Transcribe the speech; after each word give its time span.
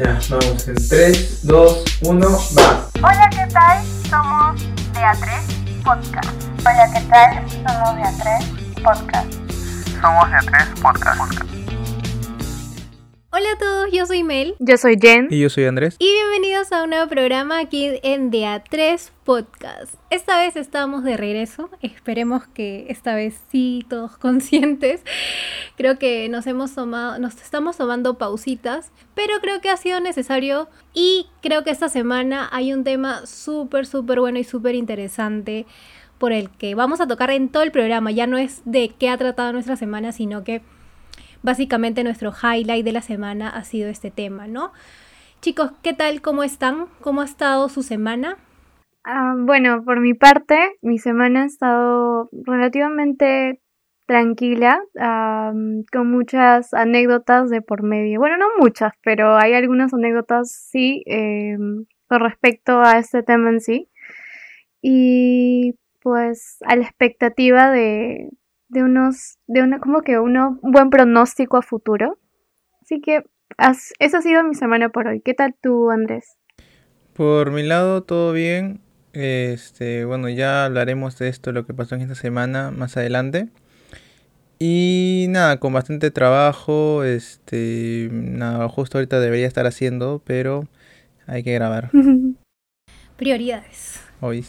Ya, 0.00 0.18
vamos 0.30 0.66
en 0.66 0.88
3, 0.88 1.46
2, 1.46 1.84
1, 2.00 2.28
va. 2.56 2.88
Hola, 3.02 3.28
¿qué 3.28 3.46
tal? 3.52 3.84
Somos 4.08 4.58
de 4.94 5.00
A3 5.00 5.84
Podcast. 5.84 6.42
Hola, 6.60 6.90
¿qué 6.90 7.00
tal? 7.02 7.50
Somos 7.50 7.96
de 7.96 8.02
A3 8.04 8.82
Podcast. 8.82 9.34
Somos 10.00 10.30
de 10.30 10.36
A3 10.38 10.80
Podcast. 10.80 11.59
Hola 13.40 13.52
a 13.52 13.58
todos, 13.58 13.90
yo 13.90 14.04
soy 14.04 14.22
Mel. 14.22 14.54
Yo 14.58 14.76
soy 14.76 14.98
Jen. 15.00 15.28
Y 15.30 15.40
yo 15.40 15.48
soy 15.48 15.64
Andrés. 15.64 15.96
Y 15.98 16.12
bienvenidos 16.12 16.72
a 16.72 16.82
un 16.82 16.90
nuevo 16.90 17.08
programa 17.08 17.58
aquí 17.58 17.88
en 18.02 18.30
A 18.44 18.62
3 18.62 19.12
Podcast. 19.24 19.94
Esta 20.10 20.38
vez 20.38 20.56
estamos 20.56 21.04
de 21.04 21.16
regreso. 21.16 21.70
Esperemos 21.80 22.46
que 22.46 22.84
esta 22.90 23.14
vez 23.14 23.40
sí 23.50 23.86
todos 23.88 24.14
conscientes. 24.18 25.00
Creo 25.78 25.98
que 25.98 26.28
nos 26.28 26.46
hemos 26.46 26.74
tomado, 26.74 27.18
nos 27.18 27.40
estamos 27.40 27.78
tomando 27.78 28.18
pausitas, 28.18 28.92
pero 29.14 29.40
creo 29.40 29.62
que 29.62 29.70
ha 29.70 29.78
sido 29.78 30.00
necesario 30.00 30.68
y 30.92 31.26
creo 31.40 31.64
que 31.64 31.70
esta 31.70 31.88
semana 31.88 32.46
hay 32.52 32.74
un 32.74 32.84
tema 32.84 33.24
súper, 33.24 33.86
súper 33.86 34.20
bueno 34.20 34.38
y 34.38 34.44
súper 34.44 34.74
interesante 34.74 35.64
por 36.18 36.32
el 36.32 36.50
que 36.50 36.74
vamos 36.74 37.00
a 37.00 37.06
tocar 37.06 37.30
en 37.30 37.48
todo 37.48 37.62
el 37.62 37.72
programa. 37.72 38.10
Ya 38.10 38.26
no 38.26 38.36
es 38.36 38.60
de 38.66 38.90
qué 38.98 39.08
ha 39.08 39.16
tratado 39.16 39.54
nuestra 39.54 39.76
semana, 39.76 40.12
sino 40.12 40.44
que 40.44 40.60
básicamente 41.42 42.04
nuestro 42.04 42.32
highlight 42.32 42.84
de 42.84 42.92
la 42.92 43.02
semana 43.02 43.48
ha 43.48 43.64
sido 43.64 43.88
este 43.88 44.10
tema, 44.10 44.46
¿no? 44.46 44.72
Chicos, 45.40 45.72
¿qué 45.82 45.94
tal? 45.94 46.20
¿Cómo 46.20 46.42
están? 46.42 46.86
¿Cómo 47.00 47.22
ha 47.22 47.24
estado 47.24 47.68
su 47.68 47.82
semana? 47.82 48.36
Ah, 49.04 49.34
bueno, 49.38 49.82
por 49.84 50.00
mi 50.00 50.14
parte, 50.14 50.76
mi 50.82 50.98
semana 50.98 51.42
ha 51.42 51.46
estado 51.46 52.28
relativamente 52.32 53.60
tranquila, 54.06 54.82
con 55.92 56.10
muchas 56.10 56.74
anécdotas 56.74 57.48
de 57.48 57.62
por 57.62 57.84
medio. 57.84 58.18
Bueno, 58.18 58.36
no 58.38 58.46
muchas, 58.58 58.92
pero 59.02 59.36
hay 59.36 59.54
algunas 59.54 59.94
anécdotas 59.94 60.50
sí 60.50 61.02
em, 61.06 61.86
con 62.08 62.20
respecto 62.20 62.80
a 62.80 62.98
este 62.98 63.22
tema 63.22 63.50
en 63.50 63.60
sí. 63.60 63.88
Y 64.82 65.74
pues 66.02 66.58
a 66.66 66.76
la 66.76 66.82
expectativa 66.82 67.70
de, 67.70 68.30
de 68.70 68.82
unos, 68.82 69.38
de 69.46 69.62
una, 69.62 69.80
como 69.80 70.02
que 70.02 70.18
uno, 70.18 70.58
un 70.62 70.70
buen 70.72 70.90
pronóstico 70.90 71.58
a 71.58 71.62
futuro. 71.62 72.18
Así 72.82 73.00
que 73.00 73.24
esa 73.98 74.18
ha 74.18 74.22
sido 74.22 74.42
mi 74.44 74.54
semana 74.54 74.88
por 74.88 75.08
hoy. 75.08 75.20
¿Qué 75.20 75.34
tal 75.34 75.54
tú, 75.60 75.90
Andrés? 75.90 76.38
Por 77.12 77.50
mi 77.50 77.64
lado, 77.64 78.02
todo 78.02 78.32
bien. 78.32 78.80
Este, 79.12 80.04
bueno, 80.04 80.28
ya 80.28 80.64
hablaremos 80.64 81.18
de 81.18 81.28
esto, 81.28 81.52
lo 81.52 81.66
que 81.66 81.74
pasó 81.74 81.96
en 81.96 82.02
esta 82.02 82.14
semana 82.14 82.70
más 82.70 82.96
adelante. 82.96 83.48
Y 84.60 85.26
nada, 85.30 85.58
con 85.58 85.72
bastante 85.72 86.10
trabajo, 86.10 87.02
este, 87.02 88.08
nada, 88.12 88.68
justo 88.68 88.98
ahorita 88.98 89.18
debería 89.18 89.46
estar 89.46 89.66
haciendo, 89.66 90.22
pero 90.24 90.68
hay 91.26 91.42
que 91.42 91.54
grabar. 91.54 91.90
Prioridades. 93.16 94.00
Hoy. 94.20 94.44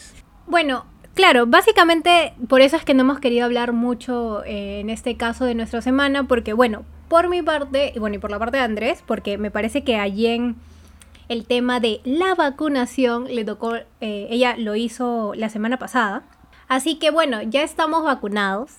Bueno, 0.48 0.86
Claro, 1.14 1.46
básicamente 1.46 2.34
por 2.48 2.62
eso 2.62 2.78
es 2.78 2.86
que 2.86 2.94
no 2.94 3.02
hemos 3.02 3.20
querido 3.20 3.46
hablar 3.46 3.74
mucho 3.74 4.44
eh, 4.46 4.80
en 4.80 4.90
este 4.90 5.18
caso 5.18 5.44
de 5.46 5.56
nuestra 5.56 5.82
semana, 5.82 6.24
porque 6.24 6.54
bueno, 6.54 6.86
por 7.10 7.28
mi 7.28 7.42
parte, 7.42 7.92
y 7.94 8.00
bueno, 8.00 8.16
y 8.16 8.20
por 8.20 8.32
la 8.32 8.40
parte 8.40 8.58
de 8.58 8.64
Andrés, 8.64 9.04
porque 9.06 9.38
me 9.38 9.52
parece 9.52 9.84
que 9.84 9.98
allí 9.98 10.28
en 10.28 10.56
el 11.28 11.46
tema 11.46 11.80
de 11.82 12.00
la 12.06 12.34
vacunación 12.36 13.26
le 13.26 13.44
tocó, 13.44 13.76
eh, 13.76 13.86
ella 14.30 14.56
lo 14.58 14.76
hizo 14.76 15.34
la 15.36 15.50
semana 15.50 15.78
pasada. 15.78 16.24
Así 16.70 16.96
que 16.96 17.12
bueno, 17.12 17.42
ya 17.42 17.64
estamos 17.64 18.04
vacunados. 18.04 18.72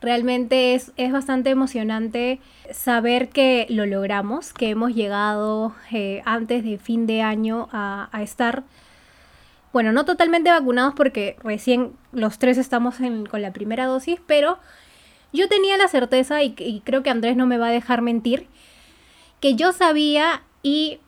Realmente 0.00 0.74
es, 0.74 0.92
es 0.96 1.12
bastante 1.12 1.50
emocionante 1.50 2.40
saber 2.72 3.28
que 3.28 3.66
lo 3.68 3.86
logramos, 3.86 4.52
que 4.52 4.70
hemos 4.70 4.94
llegado 4.94 5.74
eh, 5.92 6.22
antes 6.24 6.64
de 6.64 6.78
fin 6.78 7.06
de 7.06 7.22
año 7.22 7.68
a, 7.70 8.08
a 8.10 8.22
estar 8.22 8.64
bueno, 9.72 9.92
no 9.92 10.04
totalmente 10.04 10.50
vacunados 10.50 10.94
porque 10.94 11.36
recién 11.42 11.92
los 12.12 12.38
tres 12.38 12.58
estamos 12.58 12.96
con 13.30 13.42
la 13.42 13.52
primera 13.52 13.86
dosis, 13.86 14.20
pero 14.26 14.58
yo 15.32 15.48
tenía 15.48 15.76
la 15.76 15.88
certeza, 15.88 16.42
y, 16.42 16.82
creo 16.84 17.02
que 17.02 17.10
Andrés 17.10 17.36
no 17.36 17.46
me 17.46 17.58
va 17.58 17.68
a 17.68 17.72
dejar 17.72 18.02
mentir, 18.02 18.46
que 19.40 19.54
yo 19.54 19.72
sabía 19.72 20.42
y 20.62 20.98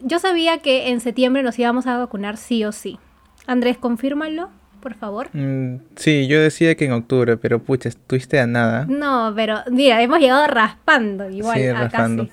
yo 0.00 0.18
sabía 0.18 0.58
que 0.58 0.88
en 0.88 1.00
septiembre 1.00 1.42
nos 1.42 1.58
íbamos 1.58 1.86
a 1.86 1.98
vacunar 1.98 2.36
sí 2.36 2.64
o 2.64 2.72
sí. 2.72 2.98
Andrés, 3.46 3.78
confírmalo, 3.78 4.50
por 4.80 4.94
favor. 4.94 5.28
Mm, 5.32 5.80
sí, 5.96 6.26
yo 6.26 6.40
decía 6.40 6.74
que 6.74 6.86
en 6.86 6.92
octubre, 6.92 7.36
pero 7.36 7.62
pucha, 7.62 7.88
estuviste 7.88 8.40
a 8.40 8.46
nada. 8.46 8.86
No, 8.88 9.32
pero 9.36 9.58
mira, 9.70 10.02
hemos 10.02 10.18
llegado 10.18 10.46
raspando 10.46 11.30
igual 11.30 11.58
sí, 11.58 11.70
raspando. 11.70 12.28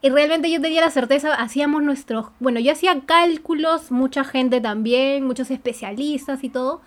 Y 0.00 0.10
realmente 0.10 0.50
yo 0.50 0.60
tenía 0.60 0.80
la 0.80 0.90
certeza, 0.90 1.34
hacíamos 1.34 1.82
nuestros, 1.82 2.26
bueno, 2.38 2.60
yo 2.60 2.72
hacía 2.72 3.00
cálculos, 3.00 3.90
mucha 3.90 4.22
gente 4.22 4.60
también, 4.60 5.26
muchos 5.26 5.50
especialistas 5.50 6.44
y 6.44 6.48
todo. 6.50 6.80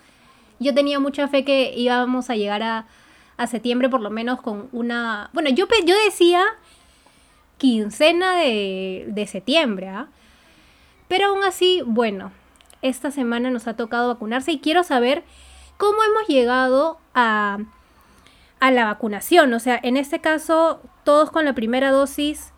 Yo 0.58 0.72
tenía 0.74 0.98
mucha 0.98 1.28
fe 1.28 1.44
que 1.44 1.74
íbamos 1.76 2.30
a 2.30 2.36
llegar 2.36 2.62
a, 2.62 2.86
a 3.36 3.46
septiembre 3.46 3.90
por 3.90 4.00
lo 4.00 4.10
menos 4.10 4.40
con 4.40 4.68
una, 4.72 5.28
bueno, 5.34 5.50
yo, 5.50 5.66
yo 5.84 5.94
decía 6.06 6.42
quincena 7.58 8.36
de, 8.36 9.04
de 9.08 9.26
septiembre, 9.26 9.88
¿ah? 9.88 10.08
Pero 11.08 11.26
aún 11.26 11.44
así, 11.44 11.82
bueno, 11.84 12.32
esta 12.80 13.10
semana 13.10 13.50
nos 13.50 13.66
ha 13.66 13.76
tocado 13.76 14.08
vacunarse 14.08 14.52
y 14.52 14.60
quiero 14.60 14.82
saber 14.82 15.24
cómo 15.76 16.02
hemos 16.02 16.26
llegado 16.26 16.98
a, 17.14 17.58
a 18.60 18.70
la 18.70 18.86
vacunación. 18.86 19.52
O 19.52 19.60
sea, 19.60 19.78
en 19.82 19.98
este 19.98 20.20
caso, 20.20 20.80
todos 21.04 21.30
con 21.30 21.44
la 21.44 21.54
primera 21.54 21.90
dosis 21.90 22.51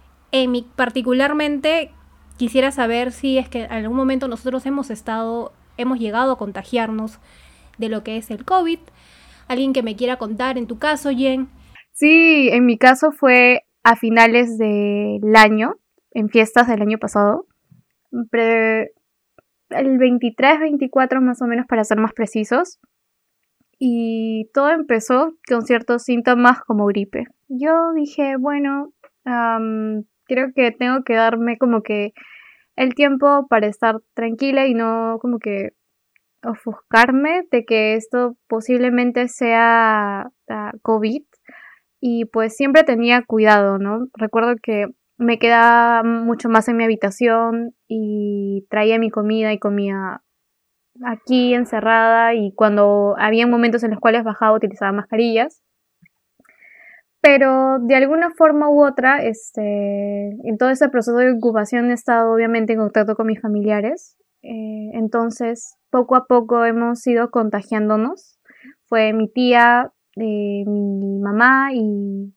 particularmente 0.77 1.91
quisiera 2.37 2.71
saber 2.71 3.13
si 3.13 3.39
es 3.39 3.49
que 3.49 3.65
en 3.65 3.73
algún 3.73 3.97
momento 3.97 4.29
nosotros 4.29 4.67
hemos 4.67 4.91
estado, 4.91 5.53
hemos 5.77 5.99
llegado 5.99 6.33
a 6.33 6.39
contagiarnos 6.39 7.21
de 7.79 7.89
lo 7.89 8.03
que 8.03 8.17
es 8.17 8.31
el 8.31 8.45
COVID. 8.45 8.79
Alguien 9.49 9.73
que 9.73 9.83
me 9.83 9.97
quiera 9.97 10.17
contar 10.17 10.59
en 10.59 10.67
tu 10.67 10.79
caso, 10.79 11.11
Jen. 11.11 11.49
Sí, 11.93 12.49
en 12.51 12.67
mi 12.67 12.79
caso 12.79 13.13
fue 13.13 13.63
a 13.85 13.97
finales 13.97 14.59
del 14.59 15.37
año, 15.37 15.77
en 16.11 16.29
fiestas 16.29 16.67
del 16.67 16.83
año 16.83 16.99
pasado. 16.99 17.47
el 18.11 19.99
23, 19.99 20.61
24 20.61 21.21
más 21.21 21.43
o 21.43 21.47
menos 21.47 21.67
para 21.67 21.85
ser 21.85 21.99
más 21.99 22.13
precisos. 22.13 22.81
Y 23.79 24.51
todo 24.55 24.71
empezó 24.71 25.35
con 25.49 25.63
ciertos 25.63 26.05
síntomas 26.05 26.61
como 26.61 26.87
gripe. 26.87 27.27
Yo 27.49 27.93
dije, 27.95 28.37
bueno, 28.39 28.93
creo 30.27 30.53
que 30.55 30.71
tengo 30.73 31.03
que 31.05 31.15
darme 31.15 31.59
como 31.59 31.83
que 31.83 32.13
el 32.77 32.95
tiempo 32.95 33.47
para 33.49 33.67
estar 33.67 34.01
tranquila 34.15 34.67
y 34.67 34.75
no 34.75 35.19
como 35.21 35.39
que 35.39 35.71
ofuscarme 36.45 37.43
de 37.51 37.65
que 37.65 37.95
esto 37.95 38.37
posiblemente 38.49 39.29
sea 39.29 40.31
ah, 40.49 40.73
COVID 40.83 41.23
y 42.01 42.27
pues 42.27 42.57
siempre 42.57 42.85
tenía 42.85 43.23
cuidado, 43.23 43.79
¿no? 43.79 44.09
Recuerdo 44.15 44.57
que 44.63 44.89
me 45.17 45.39
quedaba 45.39 46.03
mucho 46.03 46.49
más 46.49 46.69
en 46.69 46.77
mi 46.77 46.85
habitación 46.85 47.75
y 47.89 48.67
traía 48.69 48.99
mi 48.99 49.11
comida 49.11 49.53
y 49.53 49.59
comía 49.59 50.23
aquí 51.03 51.55
encerrada 51.55 52.35
y 52.35 52.53
cuando 52.55 53.15
había 53.19 53.47
momentos 53.47 53.83
en 53.85 53.93
los 53.93 54.01
cuales 54.01 54.25
bajaba 54.25 54.57
utilizaba 54.57 54.93
mascarillas 54.93 55.64
pero 57.25 57.79
de 57.81 57.95
alguna 57.95 58.33
forma 58.37 58.69
u 58.69 58.85
otra, 58.85 59.23
este, 59.23 60.29
en 60.29 60.59
todo 60.59 60.69
ese 60.69 60.91
proceso 60.91 61.17
de 61.17 61.33
ocupación 61.33 61.91
he 61.91 61.95
estado 61.95 62.31
obviamente 62.31 62.75
en 62.75 62.81
contacto 62.81 63.15
con 63.15 63.29
mis 63.29 63.41
familiares. 63.41 64.19
Eh, 64.43 64.91
entonces, 64.93 65.79
poco 65.89 66.17
a 66.17 66.27
poco 66.27 66.67
hemos 66.67 67.07
ido 67.07 67.31
contagiándonos. 67.31 68.39
Fue 68.89 69.15
mi 69.15 69.33
tía, 69.33 69.91
eh, 70.17 70.65
mi 70.67 71.19
mamá 71.19 71.71
y 71.73 72.35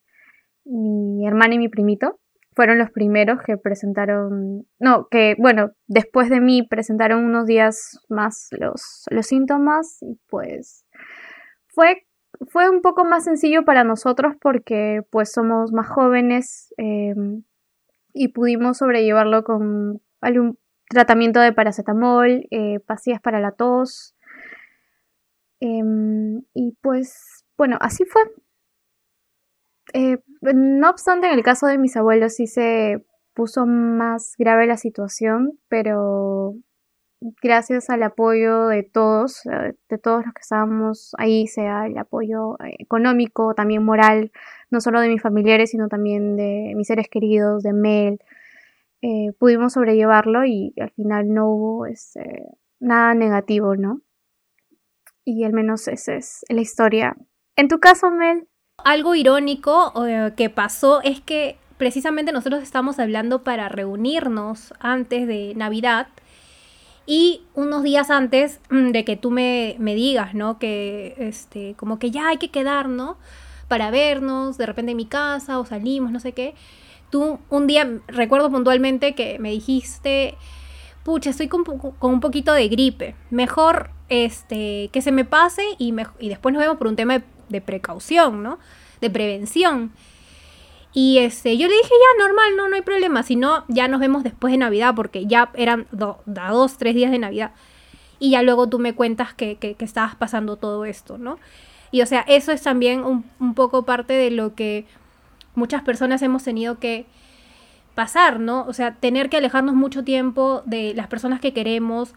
mi 0.64 1.28
hermana 1.28 1.56
y 1.56 1.60
mi 1.60 1.68
primito. 1.68 2.22
Fueron 2.56 2.78
los 2.78 2.90
primeros 2.90 3.42
que 3.46 3.58
presentaron, 3.58 4.68
no, 4.80 5.10
que 5.12 5.36
bueno, 5.38 5.72
después 5.88 6.30
de 6.30 6.40
mí 6.40 6.66
presentaron 6.66 7.26
unos 7.26 7.46
días 7.46 8.00
más 8.08 8.48
los, 8.52 9.04
los 9.10 9.28
síntomas 9.28 9.98
y 10.02 10.18
pues 10.30 10.86
fue 11.68 12.07
fue 12.50 12.70
un 12.70 12.82
poco 12.82 13.04
más 13.06 13.24
sencillo 13.24 13.66
para 13.66 13.84
nosotros 13.84 14.36
porque 14.42 15.02
pues 15.10 15.32
somos 15.32 15.72
más 15.72 15.88
jóvenes 15.90 16.74
em, 16.78 17.44
y 18.14 18.30
pudimos 18.30 18.78
sobrellevarlo 18.78 19.44
con 19.44 20.02
algún 20.22 20.58
tratamiento 20.90 21.40
de 21.40 21.54
paracetamol, 21.54 22.48
eh, 22.52 22.80
pastillas 22.86 23.22
para 23.22 23.40
la 23.40 23.52
tos. 23.52 24.16
Em, 25.60 26.44
y 26.54 26.78
pues 26.82 27.46
bueno, 27.58 27.78
así 27.82 28.06
fue. 28.06 28.22
Eh, 29.94 30.18
no 30.42 30.90
obstante, 30.90 31.28
en 31.28 31.34
el 31.34 31.44
caso 31.44 31.68
de 31.68 31.78
mis 31.78 31.96
abuelos 31.98 32.36
sí 32.36 32.48
se 32.48 33.06
puso 33.34 33.66
más 33.66 34.36
grave 34.38 34.68
la 34.68 34.78
situación, 34.78 35.60
pero 35.70 36.56
gracias 37.22 37.90
al 37.90 38.04
apoyo 38.04 38.68
de 38.68 38.84
todos, 38.84 39.46
eh, 39.46 39.76
de 39.90 39.98
todos 39.98 40.26
los 40.26 40.34
que 40.34 40.42
estábamos 40.42 41.14
ahí, 41.18 41.48
sea 41.48 41.86
el 41.88 41.98
apoyo 41.98 42.56
eh, 42.64 42.76
económico, 42.80 43.54
también 43.54 43.84
moral, 43.84 44.32
no 44.70 44.82
solo 44.82 45.02
de 45.02 45.10
mis 45.10 45.22
familiares, 45.22 45.72
sino 45.72 45.88
también 45.88 46.36
de 46.36 46.74
mis 46.76 46.88
seres 46.88 47.08
queridos, 47.10 47.64
de 47.64 47.74
Mel, 47.74 48.20
eh, 49.02 49.32
pudimos 49.40 49.74
sobrellevarlo 49.74 50.46
y 50.46 50.74
al 50.80 50.92
final 50.92 51.34
no 51.34 51.50
hubo 51.50 51.86
este, 51.86 52.48
nada 52.80 53.14
negativo, 53.14 53.76
¿no? 53.76 54.02
Y 55.24 55.44
al 55.44 55.54
menos 55.54 55.88
esa 55.88 56.16
es 56.16 56.46
la 56.50 56.62
historia. 56.62 57.16
En 57.56 57.68
tu 57.68 57.80
caso, 57.80 58.10
Mel. 58.12 58.48
Algo 58.84 59.16
irónico 59.16 59.92
que 60.38 60.52
pasó 60.52 61.02
es 61.02 61.20
que 61.20 61.58
precisamente 61.78 62.32
nosotros 62.32 62.62
estamos 62.62 63.00
hablando 63.00 63.44
para 63.44 63.70
reunirnos 63.70 64.72
antes 64.80 65.26
de 65.28 65.54
Navidad 65.56 66.10
y 67.08 67.42
unos 67.56 67.84
días 67.84 68.12
antes 68.12 68.60
mm, 68.70 68.92
de 68.92 69.06
que 69.06 69.16
tú 69.16 69.32
me, 69.32 69.78
me, 69.80 69.96
digas, 69.96 70.36
¿no? 70.36 70.60
Que 70.60 71.16
este, 71.18 71.74
como 71.76 71.98
que 71.98 72.12
ya 72.12 72.28
hay 72.28 72.38
que 72.38 72.50
quedar, 72.50 72.90
¿no? 72.90 73.18
Para 73.70 73.90
vernos, 73.90 74.58
de 74.58 74.66
repente 74.66 74.92
en 74.92 74.98
mi 74.98 75.06
casa 75.06 75.58
o 75.58 75.66
salimos, 75.66 76.12
no 76.12 76.20
sé 76.20 76.34
qué. 76.34 76.54
Tú 77.10 77.40
un 77.50 77.66
día, 77.66 77.90
recuerdo 78.08 78.52
puntualmente 78.52 79.16
que 79.16 79.40
me 79.40 79.52
dijiste, 79.52 80.36
pucha, 81.04 81.30
estoy 81.30 81.48
con, 81.48 81.64
con 81.64 82.12
un 82.14 82.20
poquito 82.20 82.52
de 82.52 82.68
gripe. 82.68 83.16
Mejor 83.30 83.92
este, 84.10 84.90
que 84.92 85.02
se 85.02 85.14
me 85.14 85.24
pase 85.24 85.64
y, 85.78 85.96
y 86.20 86.30
después 86.30 86.52
nos 86.52 86.62
vemos 86.62 86.78
por 86.78 86.88
un 86.88 86.98
tema 86.98 87.20
de, 87.20 87.24
de 87.48 87.62
precaución, 87.62 88.44
¿no? 88.44 88.60
De 89.00 89.10
prevención. 89.10 89.94
Y 91.00 91.20
este, 91.20 91.60
yo 91.60 91.68
le 91.68 91.76
dije, 91.76 91.90
ya, 91.92 92.26
normal, 92.26 92.56
no, 92.58 92.70
no 92.70 92.76
hay 92.76 92.82
problema. 92.82 93.22
Si 93.22 93.36
no, 93.36 93.66
ya 93.68 93.88
nos 93.88 94.00
vemos 94.00 94.24
después 94.24 94.52
de 94.52 94.58
Navidad, 94.58 94.96
porque 94.96 95.28
ya 95.28 95.52
eran 95.54 95.86
dos, 95.92 96.78
tres 96.80 96.96
días 96.96 97.12
de 97.12 97.20
Navidad. 97.20 97.52
Y 98.18 98.32
ya 98.32 98.42
luego 98.42 98.68
tú 98.68 98.80
me 98.80 98.96
cuentas 98.96 99.32
que, 99.32 99.58
que, 99.58 99.76
estabas 99.78 100.16
pasando 100.16 100.56
todo 100.56 100.86
esto, 100.86 101.20
¿no? 101.20 101.38
Y 101.92 102.02
o 102.02 102.08
sea, 102.08 102.22
eso 102.22 102.52
es 102.52 102.64
también 102.64 103.04
un, 103.04 103.26
un, 103.40 103.54
poco 103.54 103.86
parte 103.86 104.14
de 104.14 104.32
lo 104.32 104.56
que 104.56 104.88
muchas 105.54 105.84
personas 105.84 106.24
hemos 106.24 106.44
tenido 106.44 106.80
que 106.80 107.06
pasar, 107.94 108.40
¿no? 108.40 108.66
O 108.68 108.74
sea, 108.74 108.96
tener 108.96 109.30
que 109.30 109.38
alejarnos 109.38 109.76
mucho 109.76 110.04
tiempo 110.04 110.64
de 110.66 110.96
las 110.96 111.06
personas 111.06 111.40
que 111.40 111.54
queremos. 111.54 112.16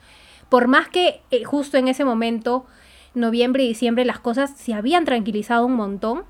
Por 0.48 0.68
más 0.68 0.88
que 0.88 1.20
eh, 1.30 1.44
justo 1.44 1.76
en 1.76 1.88
ese 1.88 2.06
momento, 2.06 2.64
noviembre 3.12 3.62
y 3.62 3.68
diciembre, 3.68 4.06
las 4.06 4.20
cosas 4.20 4.52
se 4.56 4.72
habían 4.72 5.04
tranquilizado 5.04 5.66
un 5.66 5.74
montón 5.74 6.24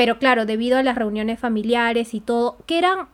pero 0.00 0.18
claro, 0.18 0.46
debido 0.46 0.78
a 0.78 0.82
las 0.82 0.96
reuniones 0.96 1.38
familiares 1.38 2.14
y 2.14 2.20
todo, 2.20 2.56
que 2.64 2.78
eran, 2.78 3.08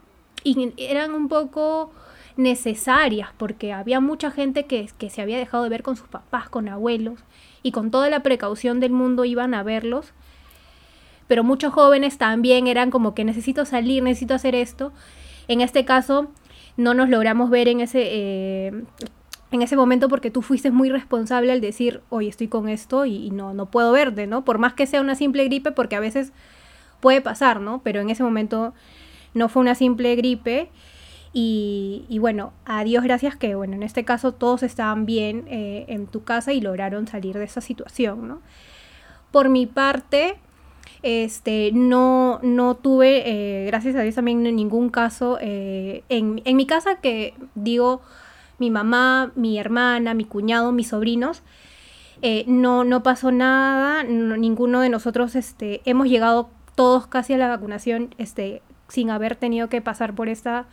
eran 0.77 1.15
un 1.15 1.27
poco 1.27 1.91
necesarias, 2.37 3.31
porque 3.37 3.73
había 3.73 3.99
mucha 3.99 4.31
gente 4.31 4.67
que, 4.67 4.89
que 4.97 5.11
se 5.11 5.21
había 5.21 5.37
dejado 5.37 5.65
de 5.65 5.71
ver 5.71 5.83
con 5.83 5.97
sus 5.97 6.07
papás, 6.07 6.49
con 6.49 6.69
abuelos, 6.69 7.19
y 7.65 7.73
con 7.73 7.91
toda 7.91 8.09
la 8.09 8.23
precaución 8.23 8.79
del 8.79 8.93
mundo 8.93 9.25
iban 9.25 9.53
a 9.53 9.65
verlos. 9.65 10.13
Pero 11.27 11.43
muchos 11.43 11.73
jóvenes 11.73 12.19
también 12.19 12.69
eran 12.69 12.93
como 12.93 13.17
que 13.17 13.25
necesito 13.25 13.65
salir, 13.65 14.05
necesito 14.05 14.35
hacer 14.35 14.55
esto. 14.55 14.93
En 15.49 15.63
este 15.63 15.85
caso, 15.85 16.29
no 16.77 16.95
nos 16.95 17.09
logramos 17.09 17.51
ver 17.51 17.67
en 17.67 17.81
ese, 17.81 18.03
eh, 18.05 18.85
en 19.51 19.61
ese 19.61 19.75
momento 19.75 20.09
porque 20.09 20.31
tú 20.31 20.41
fuiste 20.41 20.71
muy 20.71 20.89
responsable 20.89 21.51
al 21.51 21.61
decir, 21.61 22.01
hoy 22.11 22.29
estoy 22.29 22.47
con 22.47 22.69
esto 22.69 23.07
y, 23.07 23.27
y, 23.27 23.31
no, 23.33 23.55
no 23.55 23.67
puedo 23.67 23.91
verte, 23.91 24.29
¿no? 24.29 24.45
Por 24.45 24.59
más 24.59 24.75
que 24.75 24.87
sea 24.87 25.01
una 25.01 25.17
simple 25.17 25.43
gripe, 25.47 25.73
porque 25.73 25.97
a 25.97 26.01
veces 26.01 26.33
puede 27.07 27.21
pasar, 27.21 27.61
¿no? 27.61 27.83
Pero 27.85 28.01
en 28.01 28.11
ese 28.11 28.25
momento 28.25 28.75
no 29.33 29.49
fue 29.49 29.63
una 29.63 29.77
simple 29.77 30.17
gripe. 30.17 30.71
Y, 31.33 32.19
bueno, 32.19 32.53
a 32.65 32.83
Dios 32.83 33.05
gracias 33.05 33.37
que, 33.37 33.55
bueno, 33.55 33.75
en 33.77 33.85
este 33.85 34.05
caso 34.05 34.33
todos 34.33 34.65
estaban 34.65 35.07
bien 35.07 35.45
eh, 35.47 35.85
en 35.87 36.09
tu 36.09 36.25
casa 36.25 36.53
y 36.53 36.61
lograron 36.61 37.07
salir 37.07 37.39
de 37.39 37.45
esa 37.45 37.61
situación, 37.61 38.27
¿no? 38.27 38.41
Por 39.31 39.51
mi 39.51 39.67
parte, 39.67 40.35
este, 41.03 41.71
no, 41.73 42.41
no 42.43 42.75
tuve, 42.75 43.23
eh, 43.25 43.67
gracias 43.67 43.95
a 43.95 44.03
Dios 44.03 44.17
también, 44.17 44.43
ningún 44.43 44.89
caso 44.89 45.39
eh, 45.41 46.03
en, 46.09 46.43
en, 46.45 46.57
mi 46.57 46.67
casa 46.67 46.97
que 46.97 47.35
digo, 47.55 48.01
mi 48.59 48.73
mamá, 48.73 49.31
mi 49.37 49.61
hermana, 49.61 50.13
mi 50.13 50.25
cuñado, 50.25 50.73
mis 50.73 50.89
sobrinos, 50.89 51.45
eh, 52.23 52.45
no, 52.49 52.85
no 52.85 53.03
pasó 53.03 53.31
nada, 53.31 54.03
no, 54.03 54.37
ninguno 54.37 54.81
de 54.81 54.89
nosotros 54.89 55.37
este, 55.37 55.83
hemos 55.85 56.09
llegado 56.09 56.49
todos 56.77 57.09
casi 57.09 57.33
a 57.33 57.39
la 57.39 57.49
vacunación 57.49 58.15
este, 58.19 58.63
sin 58.89 59.11
haber 59.11 59.35
tenido 59.35 59.69
que 59.69 59.81
pasar 59.81 60.15
por 60.15 60.29
esta 60.29 60.67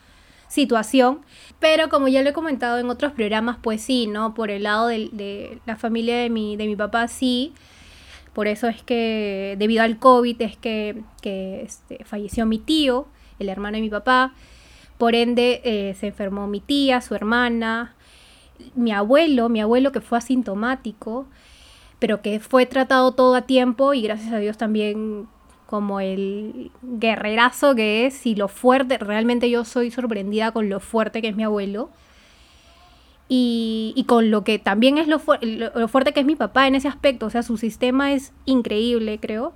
situación. 0.47 1.21
Pero 1.59 1.89
como 1.89 2.07
ya 2.07 2.21
lo 2.21 2.29
he 2.29 2.33
comentado 2.33 2.77
en 2.77 2.89
otros 2.89 3.13
programas, 3.13 3.57
pues 3.61 3.81
sí, 3.81 4.05
¿no? 4.05 4.35
Por 4.35 4.51
el 4.51 4.63
lado 4.63 4.87
de, 4.87 5.59
la 5.65 5.75
familia 5.75 6.17
de 6.17 6.29
mi, 6.29 6.55
de 6.55 6.67
mi 6.67 6.75
papá, 6.75 7.07
sí. 7.07 7.53
Por 8.33 8.47
eso 8.47 8.67
es 8.67 8.83
que, 8.83 9.55
debido 9.57 9.83
al 9.83 9.97
COVID, 9.97 10.41
es 10.41 10.57
que, 10.57 11.01
que 11.21 11.63
este, 11.63 12.03
falleció 12.05 12.45
mi 12.45 12.59
tío, 12.59 13.07
el 13.39 13.49
hermano 13.49 13.77
de 13.77 13.81
mi 13.81 13.89
papá. 13.89 14.33
Por 14.97 15.15
ende, 15.15 15.61
eh, 15.63 15.95
se 15.99 16.07
enfermó 16.07 16.47
mi 16.47 16.59
tía, 16.59 17.01
su 17.01 17.15
hermana, 17.15 17.95
mi 18.75 18.91
abuelo, 18.91 19.49
mi 19.49 19.61
abuelo 19.61 19.91
que 19.91 20.01
fue 20.01 20.17
asintomático, 20.17 21.27
pero 21.99 22.21
que 22.21 22.39
fue 22.39 22.65
tratado 22.65 23.13
todo 23.13 23.35
a 23.35 23.43
tiempo 23.43 23.93
y 23.93 24.01
gracias 24.01 24.33
a 24.33 24.37
Dios 24.37 24.57
también 24.57 25.27
como 25.65 25.99
el 25.99 26.71
guerrerazo 26.81 27.75
que 27.75 28.05
es 28.05 28.25
y 28.25 28.35
lo 28.35 28.47
fuerte, 28.47 28.97
realmente 28.97 29.49
yo 29.49 29.65
soy 29.65 29.91
sorprendida 29.91 30.51
con 30.51 30.69
lo 30.69 30.79
fuerte 30.79 31.21
que 31.21 31.29
es 31.29 31.35
mi 31.35 31.43
abuelo. 31.43 31.89
Y, 33.29 33.93
y 33.95 34.03
con 34.03 34.29
lo 34.29 34.43
que 34.43 34.59
también 34.59 34.97
es 34.97 35.07
lo, 35.07 35.17
fu 35.17 35.31
lo, 35.41 35.87
fuerte 35.87 36.11
que 36.11 36.19
es 36.19 36.25
mi 36.25 36.35
papá 36.35 36.67
en 36.67 36.75
ese 36.75 36.87
aspecto, 36.87 37.25
o 37.25 37.29
sea, 37.29 37.41
su 37.41 37.57
sistema 37.57 38.13
es 38.13 38.33
increíble, 38.45 39.17
creo. 39.19 39.53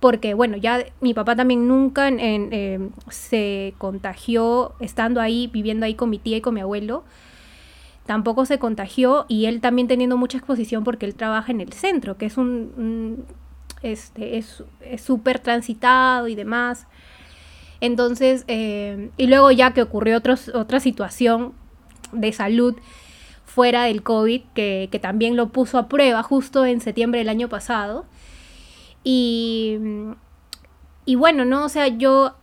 Porque, 0.00 0.34
bueno, 0.34 0.56
ya 0.58 0.84
mi 1.00 1.14
papá 1.14 1.34
también 1.34 1.66
nunca 1.66 2.08
eh, 2.10 2.90
se 3.08 3.74
contagió 3.78 4.74
estando 4.80 5.20
ahí, 5.20 5.46
viviendo 5.46 5.86
ahí 5.86 5.94
con 5.94 6.10
mi 6.10 6.18
tía 6.18 6.36
y 6.36 6.40
con 6.42 6.54
mi 6.54 6.60
abuelo. 6.60 7.04
Tampoco 8.04 8.44
se 8.44 8.58
contagió 8.58 9.24
y 9.28 9.46
él 9.46 9.62
también 9.62 9.88
teniendo 9.88 10.18
mucha 10.18 10.36
exposición 10.36 10.84
porque 10.84 11.06
él 11.06 11.14
trabaja 11.14 11.52
en 11.52 11.62
el 11.62 11.72
centro, 11.72 12.18
que 12.18 12.26
es 12.26 12.36
un 12.36 13.24
este, 13.84 14.38
es 14.38 14.64
súper 14.96 15.38
transitado 15.38 16.28
y 16.28 16.34
demás. 16.34 16.86
Entonces, 17.80 18.44
eh, 18.48 19.10
y 19.16 19.26
luego 19.26 19.50
ya 19.50 19.72
que 19.72 19.82
ocurrió 19.82 20.16
otros, 20.16 20.48
otra 20.48 20.80
situación 20.80 21.52
de 22.12 22.32
salud 22.32 22.76
fuera 23.44 23.84
del 23.84 24.02
COVID, 24.02 24.42
que, 24.54 24.88
que, 24.90 24.98
también 24.98 25.36
lo 25.36 25.50
puso 25.50 25.78
a 25.78 25.88
prueba 25.88 26.22
justo 26.22 26.64
en 26.64 26.80
septiembre 26.80 27.18
del 27.18 27.28
año 27.28 27.48
pasado. 27.48 28.06
Y, 29.04 29.78
y 31.04 31.14
bueno, 31.16 31.44
¿no? 31.44 31.66
O 31.66 31.68
sea, 31.68 31.88
yo 31.88 32.34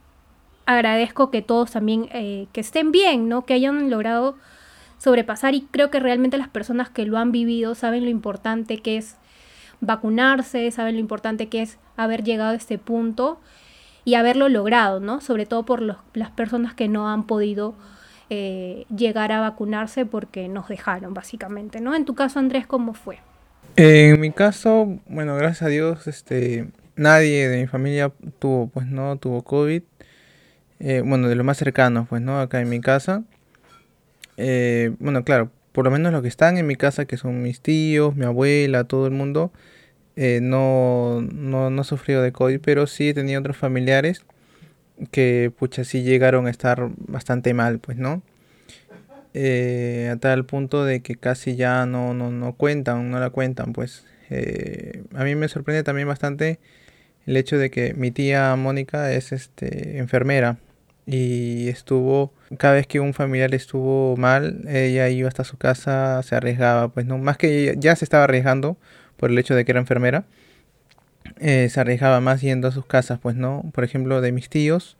agradezco 0.65 1.31
que 1.31 1.41
todos 1.41 1.71
también, 1.71 2.07
eh, 2.13 2.47
que 2.53 2.61
estén 2.61 2.91
bien, 2.91 3.27
¿no? 3.27 3.45
Que 3.45 3.55
hayan 3.55 3.89
logrado 3.89 4.35
sobrepasar 4.99 5.55
y 5.55 5.61
creo 5.61 5.89
que 5.89 5.99
realmente 5.99 6.37
las 6.37 6.49
personas 6.49 6.89
que 6.89 7.05
lo 7.05 7.17
han 7.17 7.31
vivido 7.31 7.73
saben 7.73 8.03
lo 8.03 8.11
importante 8.11 8.77
que 8.77 8.97
es 8.97 9.17
vacunarse, 9.81 10.69
saben 10.71 10.95
lo 10.95 10.99
importante 10.99 11.49
que 11.49 11.61
es 11.61 11.77
haber 11.97 12.23
llegado 12.23 12.51
a 12.51 12.55
este 12.55 12.77
punto 12.77 13.39
y 14.05 14.15
haberlo 14.15 14.49
logrado, 14.49 14.99
¿no? 14.99 15.21
Sobre 15.21 15.45
todo 15.45 15.63
por 15.63 15.81
los, 15.81 15.97
las 16.13 16.31
personas 16.31 16.73
que 16.73 16.87
no 16.87 17.09
han 17.09 17.25
podido 17.27 17.75
eh, 18.29 18.85
llegar 18.95 19.31
a 19.31 19.41
vacunarse 19.41 20.05
porque 20.05 20.47
nos 20.47 20.67
dejaron, 20.67 21.13
básicamente, 21.13 21.81
¿no? 21.81 21.95
En 21.95 22.05
tu 22.05 22.15
caso, 22.15 22.39
Andrés, 22.39 22.65
¿cómo 22.65 22.93
fue? 22.93 23.19
En 23.75 24.19
mi 24.19 24.31
caso, 24.31 24.99
bueno, 25.07 25.35
gracias 25.35 25.63
a 25.63 25.67
Dios, 25.67 26.07
este, 26.07 26.69
nadie 26.95 27.47
de 27.49 27.61
mi 27.61 27.67
familia 27.67 28.11
tuvo, 28.39 28.67
pues, 28.67 28.87
no, 28.87 29.17
tuvo 29.17 29.43
COVID. 29.43 29.83
Eh, 30.79 31.03
bueno, 31.05 31.27
de 31.27 31.35
lo 31.35 31.43
más 31.43 31.57
cercano, 31.57 32.07
pues, 32.09 32.21
¿no? 32.21 32.39
Acá 32.39 32.61
en 32.61 32.69
mi 32.69 32.81
casa. 32.81 33.23
Eh, 34.37 34.95
bueno, 34.99 35.23
claro, 35.23 35.51
por 35.71 35.85
lo 35.85 35.91
menos 35.91 36.11
los 36.11 36.21
que 36.21 36.27
están 36.27 36.57
en 36.57 36.67
mi 36.67 36.75
casa, 36.75 37.05
que 37.05 37.17
son 37.17 37.41
mis 37.41 37.61
tíos, 37.61 38.15
mi 38.15 38.25
abuela, 38.25 38.83
todo 38.83 39.05
el 39.07 39.13
mundo, 39.13 39.51
eh, 40.15 40.39
no, 40.41 41.21
no, 41.21 41.69
no 41.69 41.83
sufrido 41.83 42.21
de 42.21 42.31
COVID, 42.31 42.59
pero 42.61 42.87
sí 42.87 43.09
he 43.09 43.13
tenido 43.13 43.39
otros 43.39 43.57
familiares 43.57 44.25
que, 45.11 45.51
pucha, 45.57 45.83
sí 45.83 46.03
llegaron 46.03 46.47
a 46.47 46.49
estar 46.51 46.89
bastante 46.97 47.53
mal, 47.53 47.79
pues, 47.79 47.97
¿no? 47.97 48.21
Eh, 49.33 50.09
a 50.11 50.17
tal 50.17 50.45
punto 50.45 50.83
de 50.83 51.01
que 51.01 51.15
casi 51.15 51.55
ya 51.55 51.85
no, 51.85 52.13
no, 52.13 52.31
no 52.31 52.53
cuentan, 52.53 53.09
no 53.11 53.19
la 53.19 53.29
cuentan, 53.29 53.73
pues. 53.73 54.05
Eh, 54.29 55.03
a 55.13 55.23
mí 55.23 55.35
me 55.35 55.47
sorprende 55.47 55.83
también 55.83 56.07
bastante 56.07 56.59
el 57.25 57.37
hecho 57.37 57.57
de 57.57 57.69
que 57.69 57.93
mi 57.93 58.11
tía 58.11 58.55
Mónica 58.55 59.11
es 59.13 59.31
este, 59.31 59.97
enfermera 59.99 60.57
y 61.05 61.67
estuvo, 61.69 62.33
cada 62.57 62.75
vez 62.75 62.87
que 62.87 62.99
un 62.99 63.13
familiar 63.13 63.53
estuvo 63.55 64.15
mal, 64.17 64.61
ella 64.67 65.09
iba 65.09 65.27
hasta 65.27 65.43
su 65.43 65.57
casa, 65.57 66.21
se 66.23 66.35
arriesgaba, 66.35 66.89
pues 66.89 67.05
no, 67.05 67.17
más 67.17 67.37
que 67.37 67.75
ya 67.77 67.95
se 67.95 68.05
estaba 68.05 68.25
arriesgando 68.25 68.77
por 69.17 69.31
el 69.31 69.37
hecho 69.37 69.55
de 69.55 69.65
que 69.65 69.71
era 69.71 69.79
enfermera, 69.79 70.25
eh, 71.39 71.69
se 71.69 71.79
arriesgaba 71.79 72.21
más 72.21 72.41
yendo 72.41 72.67
a 72.67 72.71
sus 72.71 72.85
casas, 72.85 73.19
pues 73.19 73.35
no, 73.35 73.69
por 73.73 73.83
ejemplo, 73.83 74.21
de 74.21 74.31
mis 74.31 74.49
tíos, 74.49 74.97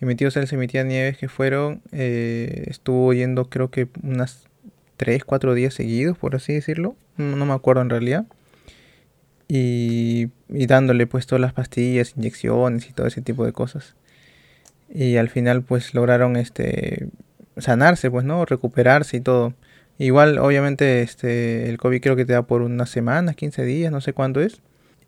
de 0.00 0.06
mi 0.06 0.14
tío 0.14 0.30
Celso 0.30 0.54
y 0.54 0.58
mi 0.58 0.68
tía 0.68 0.84
Nieves 0.84 1.18
que 1.18 1.28
fueron, 1.28 1.82
eh, 1.92 2.64
estuvo 2.68 3.12
yendo 3.12 3.48
creo 3.48 3.70
que 3.70 3.88
unas 4.02 4.46
3, 4.96 5.24
4 5.24 5.54
días 5.54 5.74
seguidos, 5.74 6.18
por 6.18 6.36
así 6.36 6.54
decirlo, 6.54 6.96
no, 7.16 7.36
no 7.36 7.46
me 7.46 7.52
acuerdo 7.52 7.82
en 7.82 7.90
realidad. 7.90 8.26
Y, 9.48 10.30
y 10.48 10.66
dándole 10.66 11.06
pues 11.06 11.26
todas 11.26 11.40
las 11.40 11.52
pastillas, 11.52 12.14
inyecciones 12.16 12.88
y 12.90 12.92
todo 12.92 13.06
ese 13.06 13.22
tipo 13.22 13.44
de 13.44 13.52
cosas. 13.52 13.94
Y 14.88 15.16
al 15.16 15.28
final 15.28 15.62
pues 15.62 15.94
lograron 15.94 16.36
este 16.36 17.08
sanarse, 17.56 18.10
pues, 18.10 18.24
¿no? 18.24 18.44
Recuperarse 18.44 19.18
y 19.18 19.20
todo. 19.20 19.54
Igual, 19.98 20.38
obviamente, 20.38 21.02
este, 21.02 21.68
el 21.70 21.78
COVID 21.78 22.00
creo 22.02 22.16
que 22.16 22.26
te 22.26 22.34
da 22.34 22.42
por 22.46 22.62
unas 22.62 22.90
semanas, 22.90 23.36
15 23.36 23.64
días, 23.64 23.92
no 23.92 24.00
sé 24.00 24.12
cuánto 24.12 24.40
es. 24.40 24.60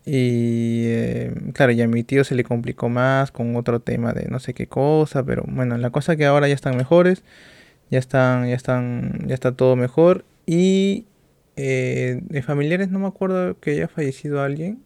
Y 0.07 0.85
eh, 0.87 1.35
claro, 1.53 1.73
ya 1.73 1.85
a 1.85 1.89
mi 1.89 2.03
tío 2.05 2.25
se 2.25 2.35
le 2.35 2.45
complicó 2.45 2.89
más 2.89 3.31
con 3.31 3.57
otro 3.57 3.81
tema 3.81 4.13
de 4.15 4.29
no 4.29 4.41
sé 4.41 4.55
qué 4.55 4.67
cosa, 4.67 5.23
pero 5.25 5.45
bueno, 5.47 5.77
la 5.77 5.91
cosa 5.91 6.13
es 6.13 6.19
que 6.19 6.25
ahora 6.25 6.49
ya 6.49 6.55
están 6.55 6.77
mejores, 6.79 7.23
ya 7.91 7.99
están, 7.99 8.49
ya 8.49 8.55
están, 8.55 9.27
ya 9.27 9.35
está 9.35 9.53
todo 9.53 9.77
mejor. 9.77 10.25
Y 10.47 11.07
eh, 11.57 12.21
de 12.23 12.43
familiares 12.43 12.91
no 12.91 13.01
me 13.01 13.09
acuerdo 13.09 13.59
que 13.61 13.73
haya 13.73 13.89
fallecido 13.89 14.43
alguien. 14.43 14.83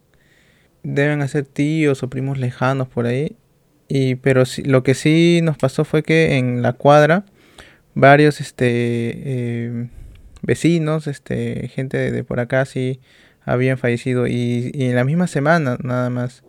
Deben 0.82 1.26
ser 1.28 1.44
tíos 1.46 2.02
o 2.02 2.10
primos 2.10 2.38
lejanos 2.38 2.88
por 2.88 3.06
ahí. 3.06 3.36
Y, 3.94 4.14
pero 4.14 4.46
sí, 4.46 4.62
lo 4.62 4.82
que 4.82 4.94
sí 4.94 5.40
nos 5.42 5.58
pasó 5.58 5.84
fue 5.84 6.02
que 6.02 6.38
en 6.38 6.62
la 6.62 6.72
cuadra 6.72 7.26
varios 7.94 8.40
este 8.40 9.66
em, 9.66 9.90
vecinos, 10.40 11.06
este, 11.06 11.68
gente 11.68 12.10
de, 12.10 12.24
por 12.24 12.40
acá 12.40 12.64
sí 12.64 13.00
habían 13.44 13.76
fallecido 13.76 14.26
y, 14.26 14.70
en 14.74 14.94
la 14.94 15.04
misma 15.04 15.26
semana 15.26 15.76
nada 15.82 16.08
más. 16.08 16.42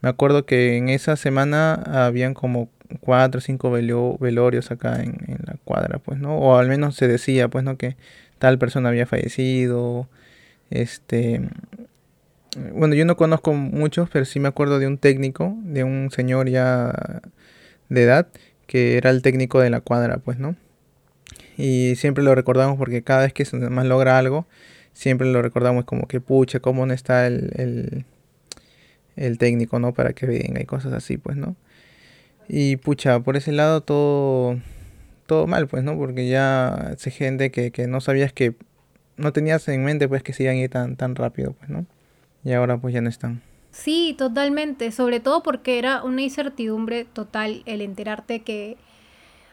Me 0.00 0.10
acuerdo 0.10 0.46
que 0.46 0.76
en 0.76 0.88
esa 0.88 1.16
semana 1.16 1.74
habían 1.74 2.34
como 2.34 2.70
cuatro 3.00 3.38
o 3.38 3.42
cinco 3.42 3.72
velorios 3.72 4.70
acá 4.70 5.02
en, 5.02 5.16
en, 5.26 5.38
la 5.44 5.56
cuadra, 5.64 5.98
pues, 5.98 6.20
¿no? 6.20 6.38
O 6.38 6.56
al 6.56 6.68
menos 6.68 6.94
se 6.94 7.08
decía, 7.08 7.48
pues, 7.48 7.64
¿no? 7.64 7.76
Que 7.76 7.96
tal 8.38 8.58
persona 8.58 8.90
había 8.90 9.06
fallecido. 9.06 10.08
Este. 10.70 11.40
Bueno, 12.72 12.94
yo 12.94 13.04
no 13.04 13.16
conozco 13.16 13.52
muchos, 13.52 14.08
pero 14.10 14.24
sí 14.24 14.40
me 14.40 14.48
acuerdo 14.48 14.78
de 14.78 14.86
un 14.86 14.98
técnico, 14.98 15.54
de 15.62 15.84
un 15.84 16.10
señor 16.10 16.48
ya 16.48 17.20
de 17.88 18.02
edad, 18.02 18.28
que 18.66 18.96
era 18.96 19.10
el 19.10 19.22
técnico 19.22 19.60
de 19.60 19.70
la 19.70 19.80
cuadra, 19.80 20.18
pues, 20.18 20.38
¿no? 20.38 20.56
y 21.56 21.94
siempre 21.96 22.22
lo 22.22 22.34
recordamos 22.34 22.76
porque 22.78 23.02
cada 23.02 23.22
vez 23.22 23.32
que 23.32 23.44
más 23.70 23.86
logra 23.86 24.18
algo, 24.18 24.46
siempre 24.92 25.26
lo 25.30 25.42
recordamos 25.42 25.84
como 25.84 26.06
que 26.06 26.20
pucha, 26.20 26.60
cómo 26.60 26.86
no 26.86 26.92
está 26.92 27.26
el, 27.26 28.04
el, 29.16 29.38
técnico, 29.38 29.78
¿no? 29.78 29.94
Para 29.94 30.12
que 30.12 30.26
venga 30.26 30.60
y 30.60 30.64
cosas 30.66 30.92
así, 30.92 31.16
pues, 31.18 31.36
¿no? 31.36 31.56
Y 32.48 32.76
pucha, 32.76 33.20
por 33.20 33.36
ese 33.36 33.52
lado 33.52 33.82
todo, 33.82 34.60
todo 35.26 35.46
mal, 35.46 35.68
pues, 35.68 35.84
¿no? 35.84 35.96
Porque 35.96 36.28
ya 36.28 36.94
se 36.98 37.10
gente 37.10 37.50
que, 37.50 37.70
que 37.72 37.86
no 37.86 38.00
sabías 38.00 38.32
que, 38.32 38.54
no 39.16 39.32
tenías 39.32 39.66
en 39.68 39.84
mente, 39.84 40.08
pues, 40.08 40.22
que 40.22 40.32
se 40.32 40.44
iban 40.44 40.56
a 40.56 40.60
ir 40.60 40.70
tan, 40.70 40.96
tan 40.96 41.14
rápido, 41.16 41.54
pues, 41.54 41.70
¿no? 41.70 41.86
Y 42.46 42.52
ahora, 42.52 42.78
pues, 42.78 42.94
ya 42.94 43.00
no 43.00 43.08
están. 43.08 43.42
Sí, 43.72 44.14
totalmente, 44.16 44.92
sobre 44.92 45.18
todo 45.18 45.42
porque 45.42 45.80
era 45.80 46.04
una 46.04 46.22
incertidumbre 46.22 47.04
total 47.04 47.64
el 47.66 47.80
enterarte 47.80 48.42
que 48.42 48.76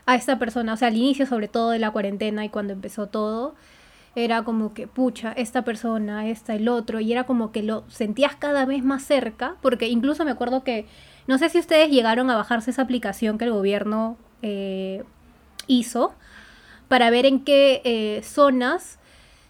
a 0.06 0.14
esta 0.14 0.38
persona, 0.38 0.74
o 0.74 0.78
sea, 0.78 0.90
al 0.90 0.96
inicio 0.96 1.26
sobre 1.26 1.48
todo 1.48 1.72
de 1.72 1.80
la 1.80 1.90
cuarentena 1.90 2.46
y 2.46 2.50
cuando 2.50 2.72
empezó 2.72 3.08
todo, 3.08 3.56
era 4.16 4.44
como 4.44 4.76
que, 4.76 4.86
pucha, 4.86 5.32
esta 5.32 5.64
persona, 5.64 6.30
esta, 6.30 6.54
el 6.54 6.70
otro, 6.70 7.00
y 7.00 7.12
era 7.12 7.24
como 7.24 7.52
que 7.52 7.64
lo 7.64 7.84
sentías 7.90 8.36
cada 8.36 8.64
vez 8.66 8.84
más 8.84 9.04
cerca, 9.04 9.56
porque 9.64 9.88
incluso 9.88 10.24
me 10.24 10.30
acuerdo 10.30 10.64
que, 10.64 10.86
no 11.26 11.40
sé 11.40 11.50
si 11.50 11.58
ustedes 11.58 11.90
llegaron 11.90 12.30
a 12.30 12.36
bajarse 12.36 12.70
esa 12.70 12.84
aplicación 12.84 13.40
que 13.40 13.46
el 13.46 13.54
gobierno 13.54 14.18
eh, 14.44 15.04
hizo 15.66 16.14
para 16.90 17.10
ver 17.10 17.26
en 17.26 17.44
qué 17.44 17.82
eh, 17.86 18.22
zonas 18.24 19.00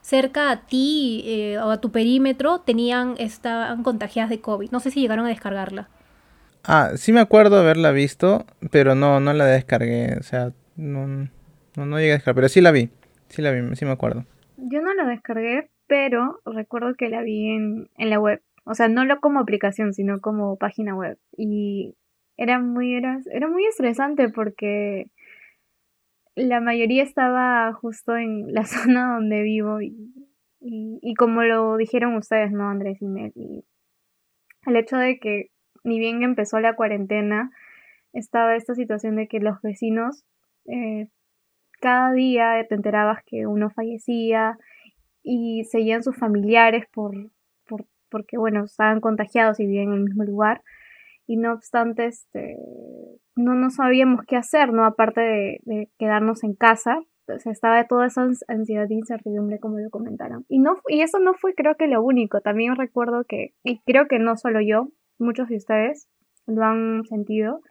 cerca 0.04 0.52
a 0.52 0.68
ti 0.68 1.24
eh, 1.26 1.58
o 1.58 1.72
a 1.72 1.82
tu 1.82 1.92
perímetro 1.92 2.60
tenían, 2.60 3.16
estaban 3.18 3.84
contagiadas 3.84 4.30
de 4.30 4.42
COVID. 4.42 4.70
No 4.70 4.80
sé 4.80 4.92
si 4.92 5.00
llegaron 5.02 5.26
a 5.26 5.30
descargarla. 5.30 5.90
Ah, 6.64 6.92
sí 6.96 7.12
me 7.12 7.22
acuerdo 7.22 7.58
haberla 7.58 7.92
visto, 7.92 8.46
pero 8.70 8.96
no, 8.96 9.20
no 9.20 9.34
la 9.34 9.46
descargué. 9.46 10.16
O 10.20 10.24
sea, 10.24 10.52
no, 10.76 11.08
no, 11.08 11.86
no 11.86 11.98
llegué 11.98 12.12
a 12.12 12.16
descargar, 12.16 12.36
pero 12.36 12.50
sí 12.50 12.62
la 12.62 12.72
vi. 12.72 12.90
Sí 13.30 13.42
la 13.42 13.52
vi, 13.52 13.76
sí 13.76 13.86
me 13.86 13.92
acuerdo. 13.92 14.26
Yo 14.58 14.82
no 14.82 14.94
la 14.94 15.06
descargué, 15.06 15.70
pero 15.88 16.42
recuerdo 16.46 16.94
que 16.96 17.10
la 17.10 17.22
vi 17.22 17.50
en, 17.50 17.90
en 17.98 18.10
la 18.10 18.20
web. 18.20 18.42
O 18.66 18.76
sea, 18.76 18.88
no 18.90 19.06
lo 19.06 19.20
como 19.20 19.40
aplicación, 19.40 19.94
sino 19.94 20.20
como 20.22 20.58
página 20.58 20.96
web. 20.96 21.18
Y 21.36 21.96
era 22.38 22.60
muy, 22.60 22.94
era, 22.94 23.20
era 23.32 23.48
muy 23.48 23.66
estresante 23.66 24.30
porque 24.30 25.08
la 26.36 26.60
mayoría 26.62 27.04
estaba 27.04 27.72
justo 27.74 28.16
en 28.16 28.54
la 28.54 28.66
zona 28.66 29.13
donde 29.16 29.42
vivo 29.42 29.82
y, 29.82 30.13
y, 30.60 31.13
como 31.16 31.44
lo 31.44 31.75
dijeron 31.78 32.16
ustedes, 32.16 32.52
¿no, 32.52 32.70
Andrés 32.70 33.02
y 33.02 33.08
Mel? 33.08 33.34
Y 33.36 33.66
el 34.66 34.78
hecho 34.78 34.98
de 34.98 35.20
que 35.20 35.50
ni 35.84 36.00
bien 36.00 36.24
empezó 36.24 36.60
la 36.60 36.75
cuarentena, 36.75 37.52
estaba 38.13 38.56
esta 38.56 38.74
situación 38.75 39.18
de 39.18 39.28
que 39.28 39.40
los 39.40 39.62
vecinos 39.62 40.24
eh, 40.66 41.08
cada 41.82 42.13
día 42.13 42.66
te 42.70 42.75
enterabas 42.75 43.24
que 43.25 43.46
uno 43.46 43.70
fallecía 43.70 44.58
y 45.22 45.66
seguían 45.66 46.04
sus 46.04 46.16
familiares 46.16 46.86
por, 46.94 47.13
por, 47.66 47.86
porque, 48.10 48.38
bueno, 48.38 48.63
estaban 48.63 49.02
contagiados 49.02 49.60
y 49.60 49.66
vivían 49.66 49.90
en 49.90 49.94
el 49.94 50.04
mismo 50.06 50.24
lugar. 50.24 50.62
Y 51.25 51.38
no 51.38 51.53
obstante, 51.53 52.06
este, 52.06 52.58
no, 53.36 53.56
no 53.56 53.70
sabíamos 53.70 54.22
qué 54.27 54.36
hacer, 54.36 54.74
¿no? 54.74 54.86
Aparte 54.86 55.22
de, 55.22 55.60
de 55.63 55.89
quedarnos 55.98 56.44
en 56.44 56.53
casa, 56.53 57.00
pues 57.25 57.46
estaba 57.48 57.86
toda 57.88 58.08
esa 58.08 58.27
ansiedad 58.48 58.89
e 58.89 58.94
incertidumbre 58.94 59.60
como 59.60 59.80
lo 59.80 59.89
comentaron. 59.89 60.46
Y, 60.50 60.60
no, 60.60 60.77
y 60.88 61.01
eso 61.01 61.20
no 61.20 61.34
fue 61.34 61.53
creo 61.53 61.75
que 61.75 61.88
lo 61.88 62.01
único. 62.03 62.42
También 62.42 62.75
recuerdo 62.75 63.24
que, 63.27 63.53
y 63.63 63.80
creo 63.86 64.08
que 64.08 64.20
no 64.20 64.36
solo 64.36 64.60
yo, 64.62 64.89
muchos 65.20 65.50
de 65.50 65.58
ustedes 65.58 66.10
lo 66.46 66.63
han 66.63 67.06
sentido. 67.06 67.62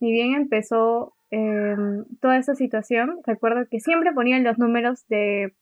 Ni 0.00 0.12
bien 0.12 0.34
empezó 0.34 1.14
em, 1.30 2.04
toda 2.20 2.36
esta 2.38 2.54
situación, 2.54 3.20
recuerdo 3.26 3.66
que 3.70 3.80
siempre 3.80 4.12
ponían 4.12 4.44
los 4.44 4.58
números 4.58 5.06
de, 5.08 5.54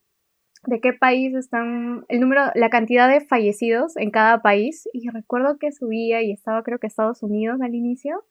de 0.67 0.81
qué 0.81 0.93
país 0.93 1.35
están, 1.35 2.05
el 2.09 2.21
número, 2.21 2.51
la 2.55 2.71
cantidad 2.71 3.09
de 3.09 3.21
fallecidos 3.21 3.97
en 3.97 4.11
cada 4.11 4.43
país. 4.43 4.89
Y 4.93 5.09
recuerdo 5.11 5.59
que 5.59 5.73
subía 5.73 6.23
y 6.23 6.33
estaba 6.33 6.63
creo 6.63 6.79
que 6.79 6.87
Estados 6.87 7.23
Unidos 7.23 7.61
al 7.61 7.75
inicio. 7.75 8.25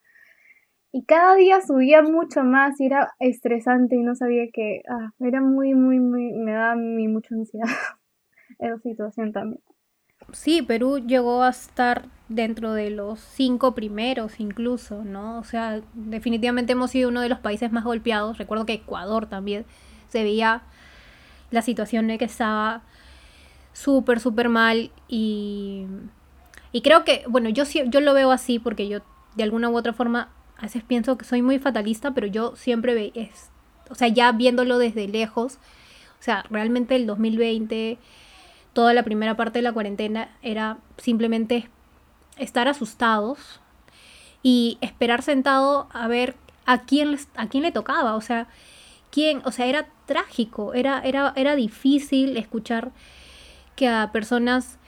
Y 0.94 1.06
cada 1.06 1.36
día 1.36 1.62
subía 1.62 2.02
mucho 2.02 2.44
más 2.44 2.80
y 2.82 2.88
era 2.88 3.14
estresante 3.20 3.96
y 3.96 4.04
no 4.04 4.16
sabía 4.16 4.44
que, 4.52 4.82
ah, 4.90 5.12
era 5.20 5.40
muy, 5.40 5.74
muy, 5.74 6.00
muy, 6.00 6.34
me 6.34 6.52
daba 6.52 6.76
mucha 6.76 7.34
ansiedad 7.34 7.68
esa 8.60 8.78
situación 8.80 9.32
también. 9.32 9.62
Sí, 10.34 10.62
Perú 10.62 11.00
llegó 11.00 11.44
a 11.44 11.50
estar 11.50 12.08
dentro 12.30 12.74
de 12.74 12.90
los 12.90 13.20
cinco 13.20 13.74
primeros 13.74 14.40
incluso, 14.40 15.04
¿no? 15.04 15.40
O 15.40 15.44
sea, 15.44 15.82
definitivamente 15.94 16.74
hemos 16.74 16.92
sido 16.92 17.10
uno 17.10 17.22
de 17.22 17.30
los 17.30 17.40
países 17.40 17.72
más 17.72 17.84
golpeados. 17.84 18.38
Recuerdo 18.38 18.66
que 18.66 18.74
Ecuador 18.74 19.28
también 19.28 19.66
se 20.10 20.24
veía 20.24 20.64
la 21.52 21.62
situación 21.62 22.08
de 22.08 22.18
que 22.18 22.26
estaba 22.26 22.82
súper, 23.74 24.20
súper 24.20 24.50
mal 24.50 24.92
y, 25.08 25.86
y 26.72 26.82
creo 26.82 27.04
que, 27.04 27.24
bueno, 27.28 27.50
yo, 27.50 27.64
yo 27.66 28.02
lo 28.02 28.14
veo 28.14 28.32
así 28.32 28.60
porque 28.60 28.88
yo 28.88 29.00
de 29.36 29.44
alguna 29.44 29.70
u 29.70 29.78
otra 29.78 29.94
forma 29.94 30.30
a 30.58 30.64
veces 30.64 30.84
pienso 30.84 31.18
que 31.18 31.26
soy 31.26 31.42
muy 31.42 31.60
fatalista, 31.60 32.12
pero 32.12 32.28
yo 32.28 32.56
siempre 32.56 32.94
ve, 32.94 33.12
es, 33.16 33.50
o 33.90 33.96
sea, 33.96 34.08
ya 34.08 34.32
viéndolo 34.32 34.78
desde 34.78 35.08
lejos, 35.08 35.56
o 36.20 36.24
sea, 36.24 36.46
realmente 36.50 36.96
el 36.96 37.08
2020 37.08 37.98
toda 38.74 38.94
la 38.94 39.04
primera 39.04 39.36
parte 39.36 39.60
de 39.60 39.64
la 39.64 39.74
cuarentena 39.74 40.30
era 40.42 40.78
simplemente 40.98 41.70
estar 42.38 42.68
asustados 42.68 43.60
y 44.44 44.78
esperar 44.82 45.22
sentado 45.22 45.88
a 45.92 46.08
ver 46.08 46.36
a 46.66 46.84
quién, 46.84 47.18
a 47.36 47.48
quién 47.48 47.64
le 47.64 47.72
tocaba, 47.72 48.16
o 48.16 48.22
sea, 48.22 48.48
quién, 49.12 49.42
o 49.46 49.52
sea, 49.52 49.66
era 49.68 49.88
trágico, 50.06 50.74
era, 50.74 51.02
era, 51.02 51.34
era 51.36 51.56
difícil 51.56 52.38
escuchar 52.38 52.92
que 53.76 53.88
a 53.88 54.12
personas, 54.12 54.80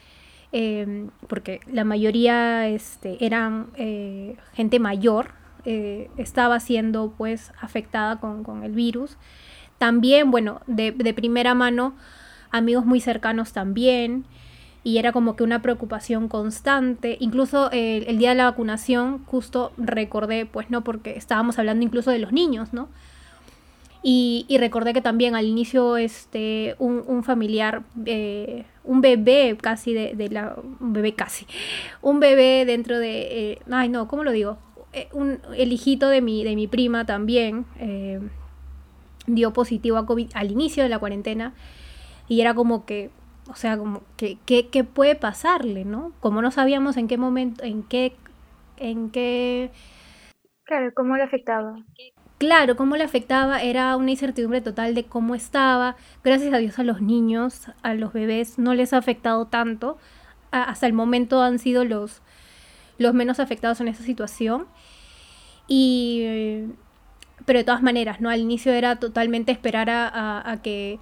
em, 0.52 1.10
porque 1.28 1.60
la 1.72 1.84
mayoría 1.84 2.68
este, 2.68 3.24
eran 3.26 3.68
eh, 3.76 4.38
gente 4.54 4.80
mayor, 4.80 5.32
eh, 5.66 6.10
estaba 6.18 6.60
siendo 6.60 7.14
pues 7.18 7.52
afectada 7.62 8.20
con, 8.20 8.44
con, 8.44 8.64
el 8.64 8.74
virus. 8.74 9.18
También, 9.78 10.32
bueno, 10.32 10.62
de, 10.68 10.92
de 10.92 11.14
primera 11.14 11.54
mano, 11.54 11.96
amigos 12.52 12.86
muy 12.86 13.00
cercanos 13.00 13.54
también, 13.54 14.26
y 14.84 14.98
era 14.98 15.12
como 15.14 15.36
que 15.36 15.44
una 15.44 15.62
preocupación 15.62 16.28
constante. 16.28 17.18
Incluso 17.20 17.72
el, 17.72 18.18
día 18.18 18.30
de 18.30 18.36
la 18.36 18.46
vacunación, 18.46 19.24
justo 19.26 19.72
recordé, 19.78 20.46
pues 20.46 20.70
no, 20.70 20.84
porque 20.84 21.18
estábamos 21.18 21.58
hablando 21.58 21.86
incluso 21.86 22.12
de 22.12 22.20
los 22.20 22.34
niños, 22.34 22.74
¿no? 22.74 22.90
Y, 24.06 24.46
recordé 24.60 24.92
que 24.92 25.02
también 25.02 25.34
al 25.34 25.46
inicio 25.46 25.96
este, 25.96 26.76
un, 26.78 27.24
familiar, 27.24 27.84
eh, 28.06 28.66
un 28.84 29.00
bebé 29.00 29.58
casi 29.60 29.94
de, 29.94 30.30
la... 30.30 30.56
Un 30.82 30.92
bebé 30.92 31.16
casi. 31.16 31.48
Un 32.02 32.20
bebé 32.20 32.66
dentro 32.66 33.00
de... 33.00 33.52
Eh, 33.52 33.60
ay, 33.72 33.88
no, 33.88 34.10
¿cómo 34.10 34.26
lo 34.26 34.32
digo? 34.32 34.58
Eh, 34.92 35.08
un, 35.14 35.40
el 35.56 35.72
hijito 35.72 36.10
de 36.10 36.22
mi, 36.22 36.44
de 36.44 36.56
mi 36.58 36.68
prima 36.68 37.06
también 37.06 37.66
dio 39.26 39.54
positivo 39.54 39.98
a 39.98 40.06
COVID 40.06 40.32
al 40.34 40.52
inicio 40.52 40.84
de 40.84 40.90
la 40.90 41.00
cuarentena. 41.00 41.54
Y 42.28 42.42
era 42.42 42.54
como 42.54 42.86
que, 42.86 43.10
o 43.50 43.56
sea, 43.56 43.78
como 43.78 44.04
que, 44.18 44.38
¿qué 44.46 44.84
puede 44.84 45.16
pasarle, 45.16 45.86
no? 45.86 46.12
Como 46.20 46.42
no 46.42 46.52
sabíamos 46.52 46.98
en 46.98 47.08
qué 47.08 47.18
momento, 47.18 47.64
en 47.64 47.84
qué, 47.84 48.14
en 48.76 49.12
qué... 49.12 49.72
Claro, 50.66 50.92
¿cómo 50.94 51.16
le 51.16 51.24
afectaba? 51.24 51.76
Claro, 52.38 52.76
cómo 52.76 52.98
le 52.98 53.04
afectaba 53.04 53.62
era 53.62 53.96
una 53.96 54.12
incertidumbre 54.12 54.60
total 54.62 54.96
de 54.96 55.06
cómo 55.06 55.34
estaba. 55.36 55.96
Gracias 56.24 56.54
a 56.54 56.58
Dios 56.58 56.78
a 56.78 56.84
los 56.84 57.02
niños, 57.02 57.62
a 57.84 57.94
los 57.94 58.12
bebés, 58.12 58.60
no 58.60 58.74
les 58.74 58.92
ha 58.94 58.98
afectado 58.98 59.46
tanto. 59.48 59.98
Hasta 60.52 60.86
el 60.88 60.94
momento 60.94 61.42
han 61.42 61.58
sido 61.58 61.86
los, 61.86 62.22
los 62.98 63.14
menos 63.14 63.40
afectados 63.40 63.80
en 63.82 63.88
esa 63.88 64.04
situación. 64.04 64.68
Y, 65.68 66.66
pero 67.46 67.60
de 67.60 67.66
todas 67.66 67.82
maneras, 67.82 68.22
¿no? 68.22 68.30
Al 68.30 68.42
inicio 68.42 68.74
era 68.74 68.98
totalmente 68.98 69.52
esperar 69.52 69.90
a, 69.90 70.08
a- 70.08 70.52
a 70.52 70.62
que 70.62 71.00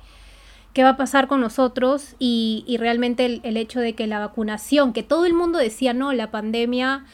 qué 0.73 0.83
va 0.83 0.91
a 0.91 0.97
pasar 0.97 1.27
con 1.27 1.41
nosotros 1.41 2.15
y, 2.19 2.63
y 2.67 2.77
realmente 2.77 3.25
el, 3.25 3.41
el 3.43 3.57
hecho 3.57 3.79
de 3.81 3.93
que 3.93 4.07
la 4.07 4.19
vacunación, 4.19 4.93
que 4.93 5.03
todo 5.03 5.25
el 5.25 5.33
mundo 5.33 5.59
decía, 5.59 5.93
no, 5.93 6.13
la 6.13 6.31
pandemia, 6.31 7.05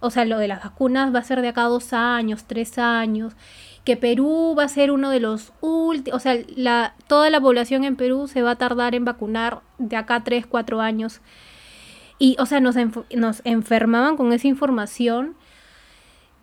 o 0.00 0.10
sea, 0.10 0.24
lo 0.24 0.38
de 0.38 0.48
las 0.48 0.62
vacunas 0.62 1.14
va 1.14 1.20
a 1.20 1.24
ser 1.24 1.40
de 1.40 1.48
acá 1.48 1.62
dos 1.62 1.92
años, 1.92 2.44
tres 2.44 2.78
años, 2.78 3.34
que 3.84 3.96
Perú 3.96 4.54
va 4.58 4.64
a 4.64 4.68
ser 4.68 4.90
uno 4.90 5.10
de 5.10 5.20
los 5.20 5.52
últimos, 5.60 6.16
o 6.16 6.20
sea, 6.20 6.36
la, 6.56 6.94
toda 7.06 7.30
la 7.30 7.40
población 7.40 7.84
en 7.84 7.96
Perú 7.96 8.26
se 8.26 8.42
va 8.42 8.52
a 8.52 8.56
tardar 8.56 8.94
en 8.94 9.04
vacunar 9.04 9.60
de 9.78 9.96
acá 9.96 10.24
tres, 10.24 10.46
cuatro 10.46 10.80
años. 10.80 11.20
Y, 12.18 12.36
o 12.40 12.46
sea, 12.46 12.60
nos, 12.60 12.76
enf- 12.76 13.04
nos 13.14 13.42
enfermaban 13.44 14.16
con 14.16 14.32
esa 14.32 14.48
información 14.48 15.36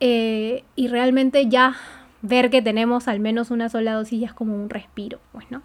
eh, 0.00 0.64
y 0.76 0.88
realmente 0.88 1.48
ya 1.48 1.76
ver 2.22 2.48
que 2.48 2.62
tenemos 2.62 3.08
al 3.08 3.20
menos 3.20 3.50
una 3.50 3.68
sola 3.68 3.94
dosis 3.94 4.20
ya 4.20 4.26
es 4.28 4.32
como 4.32 4.54
un 4.54 4.70
respiro, 4.70 5.20
pues, 5.32 5.50
¿no? 5.50 5.62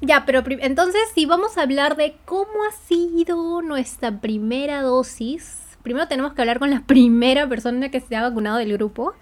Ya, 0.00 0.24
pero 0.26 0.42
entonces 0.46 1.02
si 1.14 1.26
vamos 1.26 1.58
a 1.58 1.62
hablar 1.62 1.96
de 1.96 2.16
cómo 2.24 2.64
ha 2.68 2.72
sido 2.72 3.62
nuestra 3.62 4.20
primera 4.20 4.82
dosis, 4.82 5.65
primero 5.86 6.08
tenemos 6.08 6.34
que 6.34 6.42
hablar 6.42 6.58
con 6.58 6.70
la 6.70 6.80
primera 6.86 7.48
persona 7.48 7.92
que 7.92 8.00
se 8.00 8.16
ha 8.16 8.22
vacunado 8.22 8.58
del 8.58 8.72
grupo. 8.72 9.14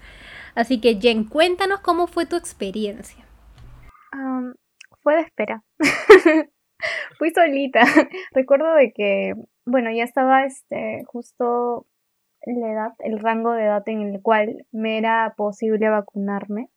Así 0.55 0.81
que 0.81 0.95
Jen, 0.99 1.25
cuéntanos 1.25 1.79
cómo 1.81 2.07
fue 2.07 2.25
tu 2.25 2.35
experiencia. 2.35 3.23
Fue 5.03 5.15
de 5.15 5.21
espera. 5.21 5.63
Fui 7.19 7.29
solita. 7.29 7.81
Recuerdo 8.31 8.73
de 8.73 8.91
que, 8.93 9.33
bueno, 9.65 9.91
ya 9.91 10.03
estaba 10.03 10.45
este 10.45 11.03
justo 11.05 11.85
la 12.47 12.71
edad, 12.71 12.91
el 12.99 13.19
rango 13.19 13.51
de 13.51 13.65
edad 13.65 13.83
en 13.87 14.01
el 14.01 14.21
cual 14.23 14.65
me 14.71 14.97
era 14.97 15.35
posible 15.37 15.89
vacunarme. 15.89 16.69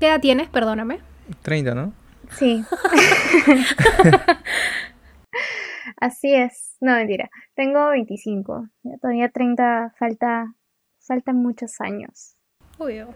¿Qué 0.00 0.06
edad 0.06 0.20
tienes? 0.20 0.48
Perdóname. 0.48 1.00
30, 1.42 1.74
¿no? 1.74 1.92
Sí. 2.30 2.64
Así 6.00 6.34
es. 6.34 6.76
No, 6.80 6.94
mentira. 6.94 7.28
Tengo 7.56 7.88
25. 7.90 8.68
Ya 8.84 8.98
Todavía 8.98 9.28
30 9.30 9.92
falta 9.98 10.54
faltan 11.00 11.36
muchos 11.36 11.80
años. 11.80 12.36
Obvio. 12.78 13.08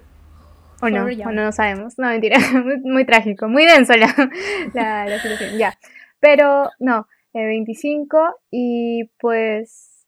O 0.82 0.88
no, 0.88 1.04
o 1.28 1.32
no, 1.32 1.44
no 1.44 1.52
sabemos. 1.52 1.98
No, 1.98 2.08
mentira. 2.08 2.38
Muy, 2.64 2.78
muy 2.80 3.04
trágico, 3.04 3.48
muy 3.48 3.64
denso 3.66 3.92
la, 3.96 4.06
la, 4.74 5.04
la 5.06 5.18
situación. 5.20 5.58
Ya. 5.58 5.74
Pero 6.20 6.70
no, 6.78 7.06
eh, 7.34 7.46
25 7.46 8.18
y 8.50 9.04
pues 9.20 10.06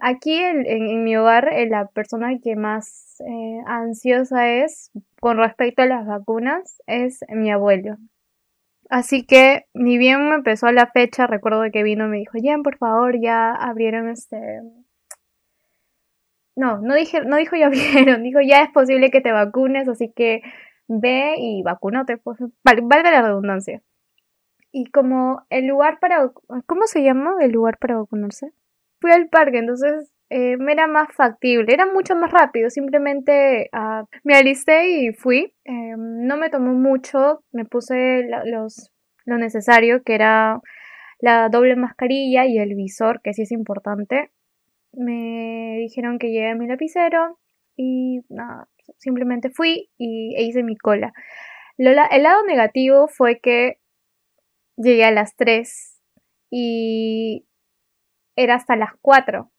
aquí 0.00 0.36
en, 0.36 0.66
en- 0.66 0.88
en 0.88 1.04
mi 1.04 1.16
hogar 1.16 1.52
eh, 1.52 1.68
la 1.68 1.86
persona 1.86 2.30
que 2.42 2.56
más 2.56 3.20
eh, 3.20 3.60
ansiosa 3.66 4.48
es 4.48 4.90
con 5.20 5.36
respecto 5.36 5.82
a 5.82 5.86
las 5.86 6.06
vacunas 6.06 6.82
es 6.86 7.20
mi 7.28 7.50
abuelo. 7.52 7.96
Así 8.90 9.24
que 9.24 9.64
ni 9.72 9.96
bien 9.96 10.28
me 10.28 10.34
empezó 10.34 10.70
la 10.70 10.86
fecha, 10.86 11.26
recuerdo 11.26 11.62
que 11.72 11.82
vino 11.82 12.04
y 12.04 12.08
me 12.08 12.16
dijo, 12.18 12.36
Jen, 12.38 12.62
por 12.62 12.76
favor, 12.76 13.18
ya 13.18 13.52
abrieron 13.52 14.10
este... 14.10 14.36
No, 16.56 16.78
no 16.80 16.94
dije, 16.94 17.22
no 17.24 17.36
dijo 17.36 17.56
ya 17.56 17.66
abrieron, 17.68 18.22
dijo 18.22 18.40
ya 18.40 18.62
es 18.62 18.70
posible 18.70 19.10
que 19.10 19.20
te 19.20 19.32
vacunes, 19.32 19.88
así 19.88 20.12
que 20.14 20.42
ve 20.88 21.34
y 21.38 21.62
vacúnate, 21.62 22.16
pues, 22.18 22.38
val- 22.64 22.80
valga 22.82 23.10
la 23.10 23.22
redundancia. 23.22 23.82
Y 24.72 24.86
como 24.90 25.44
el 25.50 25.66
lugar 25.68 25.98
para, 26.00 26.30
¿cómo 26.66 26.86
se 26.86 27.02
llama 27.04 27.34
el 27.40 27.52
lugar 27.52 27.78
para 27.78 27.98
vacunarse? 27.98 28.52
Fui 29.00 29.12
al 29.12 29.28
parque, 29.28 29.58
entonces 29.58 30.12
eh, 30.30 30.56
era 30.68 30.86
más 30.86 31.08
factible, 31.12 31.74
era 31.74 31.86
mucho 31.86 32.14
más 32.14 32.30
rápido, 32.30 32.70
simplemente 32.70 33.68
ah, 33.72 34.04
me 34.22 34.36
alisté 34.36 34.88
y 34.88 35.12
fui. 35.12 35.52
Eh, 35.64 35.94
no 35.96 36.36
me 36.36 36.50
tomó 36.50 36.72
mucho, 36.72 37.42
me 37.52 37.64
puse 37.64 38.28
los, 38.46 38.92
lo 39.26 39.38
necesario, 39.38 40.02
que 40.04 40.14
era 40.14 40.60
la 41.20 41.48
doble 41.48 41.76
mascarilla 41.76 42.46
y 42.46 42.58
el 42.58 42.74
visor, 42.76 43.20
que 43.22 43.34
sí 43.34 43.42
es 43.42 43.52
importante. 43.52 44.30
Me 44.92 45.78
dijeron 45.80 46.18
que 46.18 46.30
lleve 46.30 46.54
mi 46.54 46.66
lapicero 46.68 47.38
y 47.76 48.20
nada, 48.28 48.68
simplemente 48.98 49.50
fui 49.50 49.90
y, 49.98 50.34
e 50.36 50.44
hice 50.44 50.62
mi 50.62 50.76
cola. 50.76 51.12
El 51.76 51.94
lado 52.22 52.44
negativo 52.46 53.08
fue 53.08 53.40
que 53.40 53.78
llegué 54.76 55.04
a 55.04 55.10
las 55.10 55.34
3 55.36 55.98
y 56.50 57.46
era 58.36 58.54
hasta 58.54 58.76
las 58.76 58.90
4. 59.00 59.50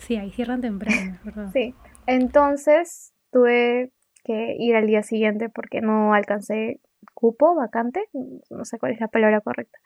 Sí, 0.00 0.16
ahí 0.16 0.30
cierran 0.32 0.60
temprano, 0.60 1.14
es 1.14 1.24
¿verdad? 1.24 1.50
Sí. 1.52 1.74
Entonces 2.06 3.12
tuve 3.32 3.92
que 4.24 4.56
ir 4.58 4.74
al 4.76 4.86
día 4.86 5.02
siguiente 5.02 5.48
porque 5.48 5.80
no 5.80 6.12
alcancé 6.14 6.80
cupo 7.14 7.54
vacante, 7.54 8.04
no 8.50 8.64
sé 8.64 8.78
cuál 8.78 8.92
es 8.92 9.00
la 9.00 9.08
palabra 9.08 9.40
correcta. 9.40 9.78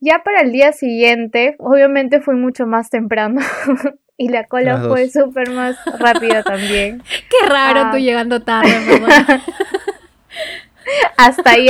Ya 0.00 0.22
para 0.22 0.40
el 0.42 0.52
día 0.52 0.72
siguiente, 0.72 1.56
obviamente 1.58 2.20
fui 2.20 2.34
mucho 2.36 2.66
más 2.66 2.90
temprano 2.90 3.40
y 4.18 4.28
la 4.28 4.44
cola 4.44 4.74
Las 4.74 4.86
fue 4.88 5.08
súper 5.08 5.50
más 5.52 5.76
rápida 5.98 6.42
también. 6.42 7.02
Qué 7.30 7.48
raro 7.48 7.80
Ah. 7.86 7.90
tú 7.92 7.98
llegando 7.98 8.42
tarde. 8.42 8.70
Hasta 11.16 11.50
ahí, 11.52 11.66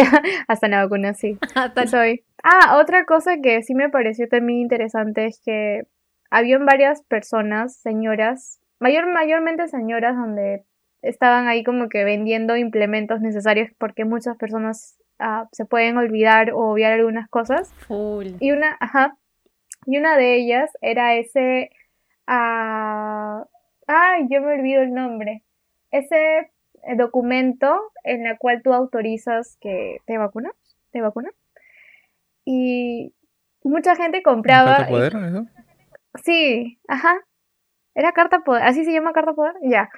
hasta 0.47 0.69
la 0.69 0.83
vacuna, 0.83 1.15
sí. 1.15 1.39
Hasta- 1.55 1.87
Soy. 1.87 2.25
Ah, 2.43 2.79
otra 2.79 3.05
cosa 3.07 3.37
que 3.43 3.63
sí 3.63 3.75
me 3.75 3.89
pareció 3.89 4.29
también 4.29 4.59
interesante 4.61 5.27
es 5.27 5.41
que 5.45 5.83
habían 6.31 6.67
varias 6.67 7.03
personas, 7.03 7.77
señoras, 7.77 8.61
mayor, 8.79 9.07
mayormente 9.13 9.69
señoras, 9.69 10.17
donde 10.17 10.65
estaban 11.03 11.47
ahí 11.47 11.63
como 11.65 11.89
que 11.89 12.05
vendiendo 12.05 12.57
implementos 12.57 13.21
necesarios 13.21 13.71
porque 13.79 14.05
muchas 14.05 14.37
personas 14.37 14.99
ah, 15.19 15.49
se 15.53 15.65
pueden 15.65 15.97
olvidar 15.97 16.53
o 16.53 16.73
obviar 16.73 16.93
algunas 16.93 17.29
cosas. 17.29 17.73
Full. 17.87 18.37
Y 18.41 18.53
una, 18.53 18.77
ajá, 18.81 19.17
y 19.87 19.99
una 19.99 20.17
de 20.17 20.35
ellas 20.35 20.71
era 20.81 21.15
ese, 21.15 21.71
ah, 22.27 23.47
ay, 23.87 24.27
yo 24.29 24.41
me 24.41 24.55
olvido 24.55 24.83
el 24.83 24.93
nombre, 24.93 25.43
ese 25.91 26.51
documento 26.97 27.81
en 28.05 28.27
el 28.27 28.39
cual 28.39 28.63
tú 28.63 28.73
autorizas 28.73 29.57
que 29.61 30.01
te 30.07 30.19
vacunas, 30.19 30.53
te 30.93 31.01
vacunan. 31.01 31.33
Y 32.45 33.13
mucha 33.65 33.97
gente 33.97 34.23
compraba. 34.23 34.77
¿Carta 34.77 34.89
poder, 34.89 35.17
eso? 35.17 35.47
Sí, 36.27 36.79
ajá. 36.89 37.15
Era 37.95 38.13
carta 38.13 38.41
poder, 38.41 38.63
así 38.65 38.85
se 38.85 38.93
llama 38.93 39.13
carta 39.13 39.33
poder, 39.33 39.55
ya. 39.63 39.89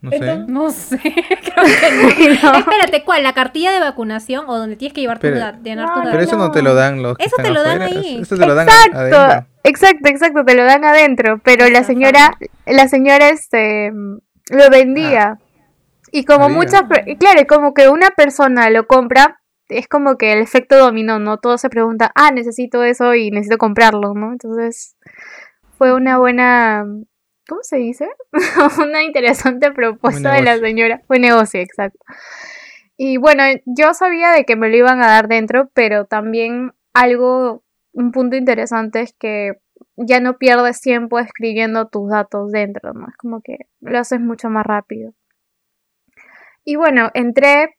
No 0.00 0.10
sé. 0.10 0.16
Entonces- 0.16 0.48
No 0.48 0.70
sé, 0.70 0.98
creo 1.54 1.64
que 2.16 2.38
no. 2.42 2.52
No. 2.52 2.58
Espérate, 2.60 3.04
¿cuál? 3.04 3.22
¿La 3.22 3.34
cartilla 3.34 3.70
de 3.72 3.80
vacunación 3.80 4.44
o 4.48 4.56
donde 4.56 4.76
tienes 4.76 4.94
que 4.94 5.00
llevar 5.02 5.18
tu 5.18 5.22
Pero- 5.22 5.38
da- 5.38 5.58
llenar 5.62 5.88
no, 5.88 5.94
Pero 5.96 6.06
datos? 6.10 6.22
eso 6.22 6.36
no 6.38 6.50
te 6.52 6.62
lo 6.62 6.74
dan 6.74 7.02
los 7.02 7.16
que 7.18 7.24
Eso 7.24 7.36
te 7.36 7.50
lo 7.50 7.62
dan 7.62 7.82
ahí. 7.82 8.18
Eso 8.22 8.36
te 8.36 8.46
lo 8.46 8.54
dan 8.54 8.66
Exacto, 8.68 8.98
adentro. 8.98 9.46
exacto, 9.64 10.08
exacto, 10.08 10.44
te 10.44 10.54
lo 10.54 10.64
dan 10.64 10.84
adentro, 10.84 11.40
pero 11.44 11.68
la 11.68 11.84
señora, 11.84 12.32
la 12.66 12.88
señora 12.88 13.28
este 13.28 13.92
lo 13.92 14.70
vendía. 14.70 15.38
Y 16.12 16.24
como 16.24 16.48
muchas, 16.48 16.82
per- 16.84 17.04
claro, 17.18 17.40
como 17.48 17.74
que 17.74 17.88
una 17.88 18.10
persona 18.10 18.70
lo 18.70 18.86
compra, 18.86 19.40
es 19.72 19.88
como 19.88 20.16
que 20.16 20.32
el 20.32 20.40
efecto 20.40 20.78
dominó, 20.78 21.18
¿no? 21.18 21.38
Todos 21.38 21.60
se 21.60 21.70
preguntan, 21.70 22.10
ah, 22.14 22.30
necesito 22.30 22.82
eso 22.84 23.14
y 23.14 23.30
necesito 23.30 23.58
comprarlo, 23.58 24.14
¿no? 24.14 24.32
Entonces, 24.32 24.96
fue 25.78 25.94
una 25.94 26.18
buena, 26.18 26.84
¿cómo 27.48 27.62
se 27.62 27.76
dice? 27.76 28.08
una 28.78 29.02
interesante 29.02 29.72
propuesta 29.72 30.32
de 30.34 30.42
la 30.42 30.58
señora. 30.58 31.02
Fue 31.06 31.18
negocio, 31.18 31.60
exacto. 31.60 31.98
Y 32.96 33.16
bueno, 33.16 33.42
yo 33.66 33.94
sabía 33.94 34.30
de 34.30 34.44
que 34.44 34.56
me 34.56 34.68
lo 34.68 34.76
iban 34.76 35.02
a 35.02 35.08
dar 35.08 35.28
dentro, 35.28 35.70
pero 35.74 36.04
también 36.04 36.72
algo, 36.92 37.64
un 37.92 38.12
punto 38.12 38.36
interesante 38.36 39.00
es 39.00 39.14
que 39.14 39.58
ya 39.96 40.20
no 40.20 40.38
pierdes 40.38 40.80
tiempo 40.80 41.18
escribiendo 41.18 41.88
tus 41.88 42.10
datos 42.10 42.50
dentro, 42.52 42.92
¿no? 42.92 43.08
Es 43.08 43.16
como 43.16 43.40
que 43.40 43.66
lo 43.80 43.98
haces 43.98 44.20
mucho 44.20 44.48
más 44.50 44.64
rápido. 44.64 45.14
Y 46.64 46.76
bueno, 46.76 47.10
entré 47.14 47.76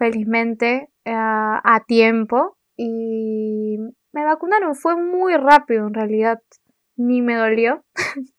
felizmente 0.00 0.88
eh, 1.04 1.12
a 1.14 1.84
tiempo 1.86 2.56
y 2.74 3.76
me 4.12 4.24
vacunaron. 4.24 4.74
Fue 4.74 4.96
muy 4.96 5.36
rápido 5.36 5.86
en 5.86 5.94
realidad, 5.94 6.40
ni 6.96 7.20
me 7.20 7.36
dolió. 7.36 7.84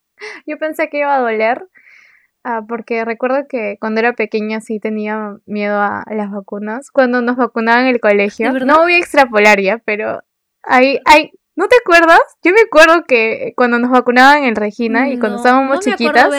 Yo 0.47 0.57
pensé 0.57 0.89
que 0.89 0.99
iba 0.99 1.15
a 1.15 1.19
doler, 1.19 1.67
ah, 2.43 2.63
porque 2.67 3.05
recuerdo 3.05 3.47
que 3.47 3.77
cuando 3.79 3.99
era 3.99 4.13
pequeña 4.13 4.59
sí 4.59 4.79
tenía 4.79 5.37
miedo 5.45 5.79
a 5.79 6.03
las 6.09 6.31
vacunas. 6.31 6.89
Cuando 6.89 7.21
nos 7.21 7.37
vacunaban 7.37 7.83
en 7.83 7.93
el 7.93 8.01
colegio. 8.01 8.51
No 8.51 8.79
voy 8.79 8.93
a 8.93 8.97
extrapolar 8.97 9.61
ya, 9.61 9.77
pero 9.85 10.21
hay, 10.63 10.99
hay, 11.05 11.31
¿No 11.55 11.67
te 11.67 11.75
acuerdas? 11.75 12.21
Yo 12.43 12.53
me 12.53 12.61
acuerdo 12.61 13.03
que 13.05 13.53
cuando 13.55 13.77
nos 13.77 13.91
vacunaban 13.91 14.45
en 14.45 14.55
Regina 14.55 15.09
y 15.09 15.19
cuando 15.19 15.37
estábamos 15.37 15.75
no 15.75 15.81
chiquitas, 15.81 16.31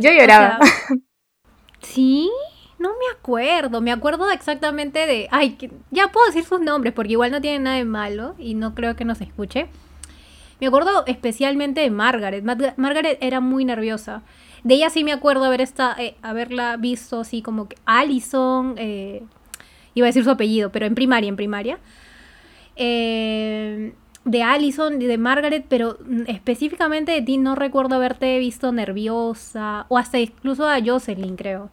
yo 0.00 0.10
o 0.10 0.14
lloraba. 0.14 0.58
sea, 0.60 0.96
sí, 1.80 2.30
no 2.78 2.90
me 2.90 3.16
acuerdo. 3.18 3.80
Me 3.80 3.92
acuerdo 3.92 4.30
exactamente 4.30 5.06
de. 5.06 5.28
Ay, 5.30 5.56
ya 5.90 6.08
puedo 6.08 6.26
decir 6.26 6.44
sus 6.44 6.60
nombres 6.60 6.92
porque 6.94 7.12
igual 7.12 7.30
no 7.32 7.40
tiene 7.40 7.58
nada 7.58 7.76
de 7.76 7.84
malo 7.84 8.34
y 8.38 8.54
no 8.54 8.74
creo 8.74 8.96
que 8.96 9.04
nos 9.04 9.20
escuche. 9.20 9.68
Me 10.60 10.66
acuerdo 10.66 11.04
especialmente 11.06 11.80
de 11.80 11.90
Margaret. 11.90 12.42
Mar- 12.44 12.74
Margaret 12.76 13.18
era 13.20 13.40
muy 13.40 13.64
nerviosa. 13.64 14.22
De 14.64 14.74
ella 14.74 14.90
sí 14.90 15.04
me 15.04 15.12
acuerdo 15.12 15.44
haber 15.44 15.60
esta, 15.60 15.94
eh, 15.98 16.16
haberla 16.20 16.76
visto 16.76 17.20
así 17.20 17.42
como 17.42 17.68
que 17.68 17.76
Allison, 17.84 18.74
eh, 18.76 19.22
iba 19.94 20.06
a 20.06 20.08
decir 20.08 20.24
su 20.24 20.30
apellido, 20.30 20.70
pero 20.72 20.84
en 20.86 20.94
primaria, 20.96 21.28
en 21.28 21.36
primaria. 21.36 21.78
Eh, 22.76 23.92
de 24.24 24.42
Allison 24.42 24.98
de 24.98 25.16
Margaret, 25.18 25.64
pero 25.68 25.98
específicamente 26.26 27.12
de 27.12 27.22
ti 27.22 27.38
no 27.38 27.54
recuerdo 27.54 27.94
haberte 27.94 28.38
visto 28.38 28.72
nerviosa, 28.72 29.86
o 29.88 29.96
hasta 29.96 30.18
incluso 30.18 30.68
a 30.68 30.78
Jocelyn, 30.84 31.36
creo. 31.36 31.70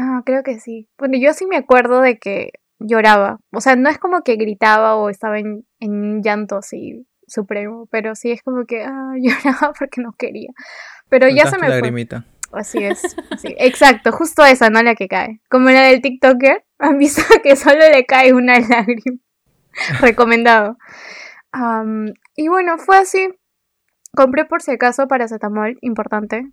Ah, 0.00 0.22
creo 0.24 0.44
que 0.44 0.60
sí. 0.60 0.88
Bueno, 0.96 1.18
yo 1.18 1.32
sí 1.32 1.44
me 1.46 1.56
acuerdo 1.56 2.00
de 2.00 2.18
que 2.18 2.52
lloraba. 2.78 3.40
O 3.52 3.60
sea, 3.60 3.74
no 3.74 3.90
es 3.90 3.98
como 3.98 4.22
que 4.22 4.36
gritaba 4.36 4.94
o 4.94 5.10
estaba 5.10 5.40
en, 5.40 5.66
en 5.80 6.22
llanto 6.22 6.56
así 6.56 7.04
supremo, 7.26 7.88
pero 7.90 8.14
sí 8.14 8.30
es 8.30 8.42
como 8.42 8.64
que 8.64 8.84
ah, 8.84 9.14
lloraba 9.20 9.72
porque 9.76 10.00
no 10.00 10.12
quería. 10.16 10.50
Pero 11.08 11.28
ya 11.28 11.46
se 11.46 11.58
me 11.58 11.66
fue. 11.66 11.70
lagrimita. 11.70 12.24
Así 12.52 12.78
es. 12.78 13.16
Exacto, 13.42 14.12
justo 14.12 14.44
esa, 14.44 14.70
no 14.70 14.82
la 14.82 14.94
que 14.94 15.08
cae. 15.08 15.40
Como 15.50 15.68
la 15.68 15.82
del 15.82 16.00
TikToker, 16.00 16.64
han 16.78 16.96
visto 16.98 17.22
que 17.42 17.56
solo 17.56 17.80
le 17.90 18.06
cae 18.06 18.32
una 18.32 18.60
lágrima. 18.60 19.18
Recomendado. 20.00 20.78
Am, 21.50 22.14
y 22.36 22.46
bueno, 22.46 22.78
fue 22.78 22.98
así. 22.98 23.28
Compré 24.14 24.44
por 24.44 24.62
si 24.62 24.70
acaso 24.70 25.08
paracetamol, 25.08 25.76
importante, 25.80 26.50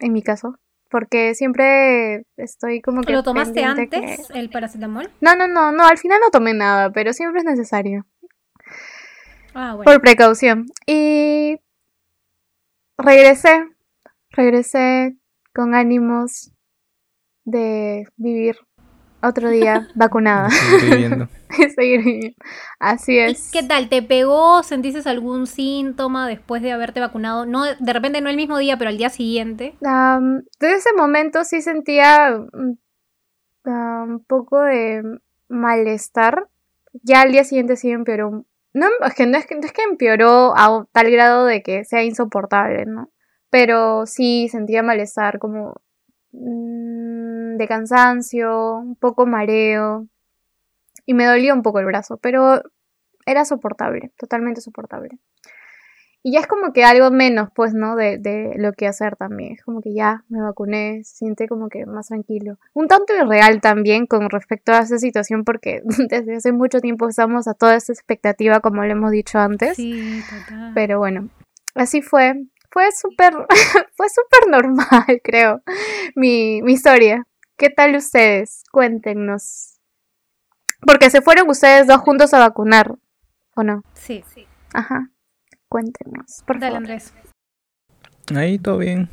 en 0.00 0.12
mi 0.12 0.22
caso. 0.22 0.58
Porque 0.92 1.34
siempre 1.34 2.26
estoy 2.36 2.82
como 2.82 3.00
que. 3.00 3.14
¿Lo 3.14 3.22
tomaste 3.22 3.64
antes, 3.64 4.28
que- 4.28 4.38
el 4.38 4.50
paracetamol? 4.50 5.10
No, 5.22 5.34
no, 5.34 5.48
no, 5.48 5.72
no, 5.72 5.86
al 5.86 5.96
final 5.96 6.20
no 6.22 6.30
tomé 6.30 6.52
nada, 6.52 6.92
pero 6.92 7.14
siempre 7.14 7.38
es 7.40 7.46
necesario. 7.46 8.04
Ah, 9.54 9.74
bueno. 9.74 9.90
Por 9.90 10.02
precaución. 10.02 10.66
Y 10.86 11.58
regresé, 12.98 13.64
regresé 14.32 15.16
con 15.54 15.74
ánimos 15.74 16.52
de 17.44 18.06
vivir 18.16 18.58
otro 19.22 19.50
día 19.50 19.88
vacunada 19.94 20.48
Estoy 20.48 20.90
viviendo. 20.90 21.28
seguir 21.74 22.02
viviendo. 22.04 22.36
Así 22.78 23.14
¿Y 23.14 23.18
es. 23.18 23.50
qué 23.52 23.62
tal? 23.62 23.88
¿Te 23.88 24.02
pegó? 24.02 24.62
¿Sentiste 24.62 25.08
algún 25.08 25.46
síntoma 25.46 26.28
después 26.28 26.62
de 26.62 26.72
haberte 26.72 27.00
vacunado? 27.00 27.46
No, 27.46 27.64
de 27.64 27.92
repente 27.92 28.20
no 28.20 28.28
el 28.30 28.36
mismo 28.36 28.58
día, 28.58 28.76
pero 28.76 28.90
al 28.90 28.98
día 28.98 29.10
siguiente. 29.10 29.76
Am, 29.84 30.42
desde 30.60 30.76
ese 30.76 30.92
momento 30.94 31.44
sí 31.44 31.62
sentía 31.62 32.30
mm, 32.36 32.72
un 33.64 34.24
poco 34.26 34.60
de 34.60 35.02
malestar. 35.48 36.48
Ya 37.02 37.22
al 37.22 37.32
día 37.32 37.44
siguiente 37.44 37.76
sí 37.76 37.90
empeoró. 37.90 38.44
No, 38.74 38.86
es 39.06 39.14
que 39.14 39.26
no 39.26 39.38
es 39.38 39.46
que, 39.46 39.54
no 39.54 39.62
es 39.62 39.72
que 39.72 39.82
empeoró 39.82 40.54
a 40.56 40.86
tal 40.92 41.10
grado 41.10 41.44
de 41.44 41.62
que 41.62 41.84
sea 41.84 42.02
insoportable, 42.02 42.86
¿no? 42.86 43.10
Pero 43.50 44.06
sí 44.06 44.48
sentía 44.50 44.82
malestar 44.82 45.38
como 45.38 45.74
mm, 46.32 47.31
de 47.58 47.68
cansancio, 47.68 48.76
un 48.76 48.96
poco 48.96 49.26
mareo. 49.26 50.06
Y 51.06 51.14
me 51.14 51.26
dolía 51.26 51.54
un 51.54 51.62
poco 51.62 51.80
el 51.80 51.86
brazo, 51.86 52.16
pero 52.18 52.62
era 53.26 53.44
soportable, 53.44 54.12
totalmente 54.16 54.60
soportable. 54.60 55.18
Y 56.24 56.32
ya 56.32 56.40
es 56.40 56.46
como 56.46 56.72
que 56.72 56.84
algo 56.84 57.10
menos, 57.10 57.48
pues, 57.52 57.74
¿no? 57.74 57.96
De, 57.96 58.16
de 58.16 58.54
lo 58.56 58.72
que 58.74 58.86
hacer 58.86 59.16
también. 59.16 59.54
Es 59.54 59.64
como 59.64 59.80
que 59.80 59.92
ya 59.92 60.24
me 60.28 60.40
vacuné, 60.40 61.02
se 61.02 61.16
siente 61.16 61.48
como 61.48 61.68
que 61.68 61.84
más 61.84 62.08
tranquilo. 62.08 62.58
Un 62.74 62.86
tanto 62.86 63.12
irreal 63.16 63.60
también 63.60 64.06
con 64.06 64.30
respecto 64.30 64.72
a 64.72 64.80
esa 64.80 64.98
situación 64.98 65.42
porque 65.44 65.82
desde 66.08 66.36
hace 66.36 66.52
mucho 66.52 66.80
tiempo 66.80 67.08
estamos 67.08 67.48
a 67.48 67.54
toda 67.54 67.74
esa 67.74 67.92
expectativa, 67.92 68.60
como 68.60 68.84
lo 68.84 68.92
hemos 68.92 69.10
dicho 69.10 69.40
antes. 69.40 69.76
Sí, 69.76 70.22
total. 70.30 70.70
Pero 70.74 70.98
bueno, 70.98 71.28
así 71.74 72.02
fue. 72.02 72.34
Fue 72.70 72.88
súper, 72.92 73.34
fue 73.96 74.06
súper 74.08 74.48
normal, 74.48 75.20
creo, 75.24 75.60
mi, 76.14 76.62
mi 76.62 76.72
historia. 76.72 77.26
¿Qué 77.62 77.70
tal 77.70 77.94
ustedes? 77.94 78.64
Cuéntenos. 78.72 79.78
Porque 80.80 81.10
se 81.10 81.22
fueron 81.22 81.48
ustedes 81.48 81.86
dos 81.86 81.98
juntos 81.98 82.34
a 82.34 82.40
vacunar, 82.40 82.96
¿o 83.54 83.62
no? 83.62 83.84
Sí, 83.94 84.24
sí. 84.34 84.48
Ajá. 84.74 85.10
Cuéntenos, 85.68 86.42
por 86.44 86.58
Dale, 86.58 86.72
favor. 86.72 86.76
Andrés. 86.78 87.14
Ahí 88.34 88.58
todo 88.58 88.78
bien. 88.78 89.08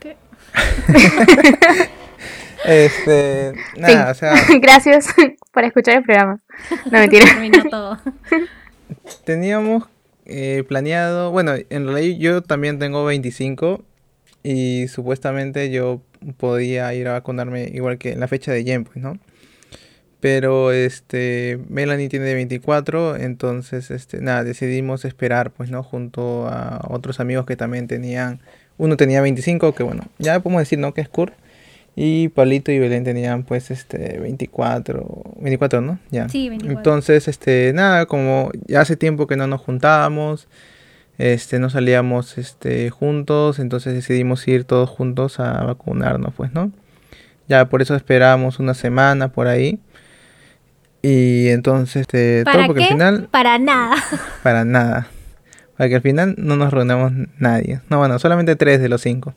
¿Qué? 0.00 0.16
Este, 2.64 3.52
nada, 3.76 4.12
o 4.12 4.14
sea, 4.14 4.32
Gracias 4.62 5.14
por 5.52 5.64
escuchar 5.64 5.96
el 5.96 6.02
programa. 6.02 6.40
No, 6.86 6.98
mentira. 6.98 7.26
Terminó 7.30 7.62
todo. 7.64 7.98
teníamos 9.24 9.84
eh, 10.24 10.64
planeado, 10.66 11.30
bueno, 11.30 11.52
en 11.68 11.86
realidad 11.86 12.18
yo 12.18 12.42
también 12.42 12.78
tengo 12.78 13.04
25 13.04 13.84
y 14.44 14.88
supuestamente 14.88 15.70
yo 15.70 16.02
podía 16.36 16.92
ir 16.94 17.08
a 17.08 17.12
vacunarme 17.12 17.70
igual 17.72 17.98
que 17.98 18.12
en 18.12 18.20
la 18.20 18.28
fecha 18.28 18.52
de 18.52 18.62
Jen, 18.62 18.84
pues, 18.84 18.98
¿no? 18.98 19.18
Pero 20.20 20.70
este 20.70 21.58
Melanie 21.68 22.08
tiene 22.08 22.32
24, 22.34 23.16
entonces 23.16 23.90
este 23.90 24.20
nada, 24.20 24.44
decidimos 24.44 25.04
esperar, 25.04 25.50
pues, 25.50 25.70
¿no? 25.70 25.82
Junto 25.82 26.46
a 26.46 26.86
otros 26.90 27.20
amigos 27.20 27.46
que 27.46 27.56
también 27.56 27.88
tenían, 27.88 28.40
uno 28.76 28.96
tenía 28.96 29.22
25, 29.22 29.74
que 29.74 29.82
bueno, 29.82 30.04
ya 30.18 30.38
podemos 30.40 30.60
decir, 30.60 30.78
¿no? 30.78 30.94
Que 30.94 31.00
es 31.00 31.08
Kurt. 31.08 31.34
Y 31.96 32.28
Pablito 32.28 32.72
y 32.72 32.78
Belén 32.80 33.04
tenían 33.04 33.44
pues 33.44 33.70
este 33.70 34.18
24, 34.18 35.36
24, 35.38 35.80
¿no? 35.80 36.00
Ya. 36.10 36.28
Sí, 36.28 36.48
24. 36.48 36.76
Entonces, 36.76 37.28
este, 37.28 37.72
nada, 37.72 38.06
como 38.06 38.50
ya 38.66 38.80
hace 38.80 38.96
tiempo 38.96 39.28
que 39.28 39.36
no 39.36 39.46
nos 39.46 39.60
juntábamos, 39.60 40.48
este, 41.18 41.58
no 41.58 41.70
salíamos 41.70 42.38
este, 42.38 42.90
juntos, 42.90 43.58
entonces 43.58 43.94
decidimos 43.94 44.46
ir 44.48 44.64
todos 44.64 44.88
juntos 44.90 45.40
a 45.40 45.62
vacunarnos, 45.64 46.34
pues, 46.34 46.52
¿no? 46.52 46.72
Ya 47.48 47.68
por 47.68 47.82
eso 47.82 47.94
esperábamos 47.94 48.58
una 48.58 48.74
semana 48.74 49.28
por 49.28 49.46
ahí. 49.46 49.78
Y 51.02 51.48
entonces, 51.48 51.96
este, 52.02 52.44
todo 52.44 52.54
¿Para 52.54 52.66
porque 52.66 52.80
qué? 52.80 52.86
al 52.86 52.92
final, 52.92 53.28
Para 53.30 53.58
nada. 53.58 53.96
para 54.42 54.64
nada. 54.64 55.08
Para 55.76 55.88
que 55.90 55.96
al 55.96 56.00
final 56.02 56.34
no 56.38 56.56
nos 56.56 56.72
reunamos 56.72 57.12
nadie. 57.38 57.80
No, 57.90 57.98
bueno, 57.98 58.18
solamente 58.18 58.56
tres 58.56 58.80
de 58.80 58.88
los 58.88 59.02
cinco. 59.02 59.34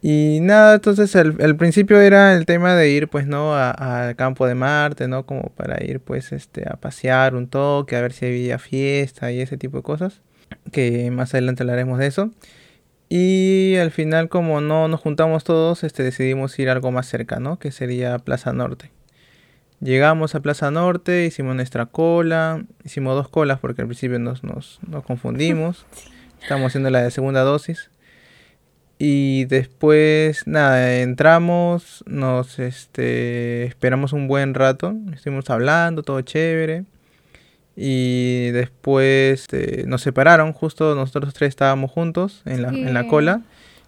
Y 0.00 0.38
nada, 0.42 0.76
entonces 0.76 1.16
al, 1.16 1.36
al 1.42 1.56
principio 1.56 2.00
era 2.00 2.34
el 2.34 2.46
tema 2.46 2.74
de 2.76 2.88
ir, 2.90 3.08
pues, 3.08 3.26
¿no? 3.26 3.54
a- 3.56 3.70
Al 3.72 4.14
campo 4.14 4.46
de 4.46 4.54
Marte, 4.54 5.08
¿no? 5.08 5.26
Como 5.26 5.50
para 5.56 5.82
ir, 5.84 5.98
pues, 5.98 6.30
este, 6.32 6.68
a 6.68 6.76
pasear 6.76 7.34
un 7.34 7.48
toque, 7.48 7.96
a 7.96 8.00
ver 8.00 8.12
si 8.12 8.26
había 8.26 8.60
fiesta 8.60 9.32
y 9.32 9.40
ese 9.40 9.56
tipo 9.56 9.78
de 9.78 9.82
cosas. 9.82 10.20
Que 10.72 11.10
más 11.10 11.34
adelante 11.34 11.62
hablaremos 11.62 11.98
de 11.98 12.06
eso. 12.06 12.30
Y 13.08 13.76
al 13.76 13.90
final, 13.90 14.28
como 14.28 14.60
no 14.60 14.88
nos 14.88 15.00
juntamos 15.00 15.44
todos, 15.44 15.82
este, 15.84 16.02
decidimos 16.02 16.58
ir 16.58 16.68
a 16.68 16.72
algo 16.72 16.90
más 16.92 17.06
cerca, 17.06 17.40
¿no? 17.40 17.58
Que 17.58 17.72
sería 17.72 18.18
Plaza 18.18 18.52
Norte. 18.52 18.90
Llegamos 19.80 20.34
a 20.34 20.40
Plaza 20.40 20.70
Norte, 20.70 21.24
hicimos 21.24 21.54
nuestra 21.54 21.86
cola, 21.86 22.64
hicimos 22.84 23.14
dos 23.14 23.28
colas 23.28 23.60
porque 23.60 23.82
al 23.82 23.88
principio 23.88 24.18
nos, 24.18 24.44
nos, 24.44 24.80
nos 24.86 25.04
confundimos. 25.04 25.86
Estábamos 26.42 26.68
haciendo 26.70 26.90
la 26.90 27.02
de 27.02 27.10
segunda 27.10 27.42
dosis. 27.42 27.90
Y 28.98 29.44
después, 29.44 30.46
nada, 30.46 30.96
entramos, 30.96 32.02
nos 32.06 32.58
este, 32.58 33.64
esperamos 33.64 34.12
un 34.12 34.26
buen 34.26 34.54
rato, 34.54 34.96
estuvimos 35.14 35.48
hablando, 35.50 36.02
todo 36.02 36.20
chévere. 36.20 36.84
Y 37.80 38.50
después 38.50 39.42
este, 39.42 39.84
nos 39.86 40.02
separaron, 40.02 40.52
justo 40.52 40.96
nosotros 40.96 41.32
tres 41.32 41.50
estábamos 41.50 41.92
juntos 41.92 42.42
en 42.44 42.62
la, 42.62 42.70
en 42.70 42.92
la 42.92 43.06
cola. 43.06 43.42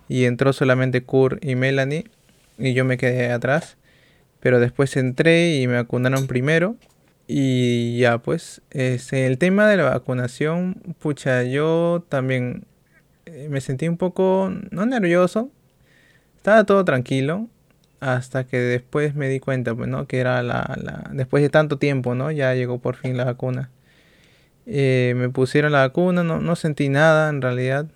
Y 0.08 0.26
entró 0.26 0.52
solamente 0.52 1.02
Kurt 1.02 1.44
y 1.44 1.56
Melanie. 1.56 2.04
Y 2.56 2.72
yo 2.72 2.84
me 2.84 2.96
quedé 2.98 3.32
atrás. 3.32 3.76
Pero 4.38 4.60
después 4.60 4.96
entré 4.96 5.56
y 5.56 5.66
me 5.66 5.74
vacunaron 5.74 6.28
primero. 6.28 6.76
Y 7.26 7.98
ya, 7.98 8.18
pues, 8.18 8.60
este, 8.70 9.26
el 9.26 9.38
tema 9.38 9.68
de 9.68 9.76
la 9.76 9.84
vacunación, 9.90 10.74
pucha, 11.00 11.42
yo 11.44 12.04
también 12.08 12.64
eh, 13.26 13.48
me 13.50 13.60
sentí 13.60 13.86
un 13.88 13.96
poco, 13.96 14.52
no 14.70 14.86
nervioso, 14.86 15.50
estaba 16.36 16.64
todo 16.64 16.84
tranquilo, 16.84 17.48
hasta 18.00 18.44
que 18.44 18.56
después 18.58 19.14
me 19.14 19.28
di 19.28 19.38
cuenta, 19.40 19.74
pues, 19.74 19.88
¿no? 19.88 20.06
Que 20.08 20.18
era 20.18 20.42
la, 20.42 20.76
la- 20.82 21.08
después 21.12 21.42
de 21.42 21.50
tanto 21.50 21.76
tiempo, 21.78 22.14
¿no? 22.16 22.30
Ya 22.32 22.54
llegó 22.54 22.78
por 22.78 22.96
fin 22.96 23.16
la 23.16 23.24
vacuna. 23.24 23.70
Eh, 24.66 25.14
me 25.16 25.28
pusieron 25.30 25.72
la 25.72 25.80
vacuna, 25.80 26.22
no, 26.22 26.40
no 26.40 26.56
sentí 26.56 26.88
nada 26.88 27.28
en 27.30 27.42
realidad, 27.42 27.86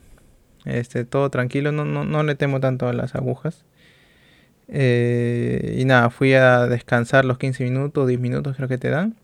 este, 0.64 1.04
todo 1.04 1.30
tranquilo, 1.30 1.72
no, 1.72 1.84
no, 1.84 2.04
no 2.04 2.22
le 2.22 2.34
temo 2.34 2.60
tanto 2.60 2.88
a 2.88 2.92
las 2.92 3.14
agujas. 3.14 3.64
Eh, 4.68 5.76
y 5.78 5.84
nada, 5.84 6.10
fui 6.10 6.32
a 6.34 6.66
descansar 6.66 7.24
los 7.26 7.38
15 7.38 7.64
minutos, 7.64 8.08
10 8.08 8.18
minutos 8.20 8.56
creo 8.56 8.68
que 8.68 8.78
te 8.78 8.88
dan. 8.90 9.14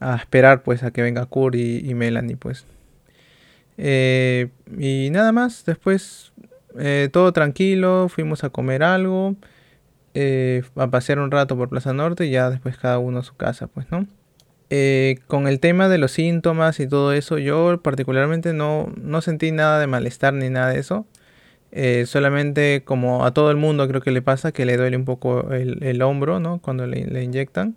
a 0.00 0.16
esperar 0.16 0.62
pues 0.62 0.82
a 0.84 0.92
que 0.92 1.02
venga 1.02 1.26
Kurt 1.26 1.54
y, 1.56 1.94
Melanie 1.94 2.36
pues. 2.36 2.66
Eh, 3.78 4.48
y 4.78 5.10
nada 5.10 5.32
más, 5.32 5.64
después 5.64 6.32
todo 7.12 7.32
tranquilo, 7.32 8.08
fuimos 8.08 8.44
a 8.44 8.50
comer 8.50 8.82
algo, 8.84 9.36
a 10.76 10.86
pasear 10.90 11.18
un 11.20 11.30
rato 11.30 11.56
por 11.56 11.68
Plaza 11.68 11.92
Norte 11.92 12.26
y 12.26 12.30
ya 12.30 12.50
después 12.50 12.76
cada 12.78 12.98
uno 12.98 13.20
a 13.20 13.24
su 13.24 13.36
casa 13.36 13.68
pues, 13.68 13.90
¿no? 13.90 14.06
Eh, 14.70 15.18
con 15.26 15.48
el 15.48 15.60
tema 15.60 15.88
de 15.88 15.96
los 15.98 16.12
síntomas 16.12 16.78
y 16.80 16.86
todo 16.86 17.12
eso, 17.12 17.38
yo 17.38 17.80
particularmente 17.82 18.52
no, 18.52 18.92
no 19.00 19.20
sentí 19.22 19.50
nada 19.50 19.80
de 19.80 19.86
malestar 19.86 20.34
ni 20.34 20.50
nada 20.50 20.70
de 20.70 20.80
eso. 20.80 21.06
Eh, 21.72 22.04
solamente 22.06 22.82
como 22.84 23.24
a 23.26 23.32
todo 23.32 23.50
el 23.50 23.56
mundo 23.58 23.86
creo 23.88 24.00
que 24.00 24.10
le 24.10 24.22
pasa 24.22 24.52
que 24.52 24.64
le 24.66 24.76
duele 24.76 24.96
un 24.96 25.04
poco 25.04 25.52
el, 25.52 25.82
el 25.82 26.02
hombro, 26.02 26.40
¿no? 26.40 26.58
Cuando 26.58 26.86
le, 26.86 27.06
le 27.06 27.22
inyectan. 27.22 27.76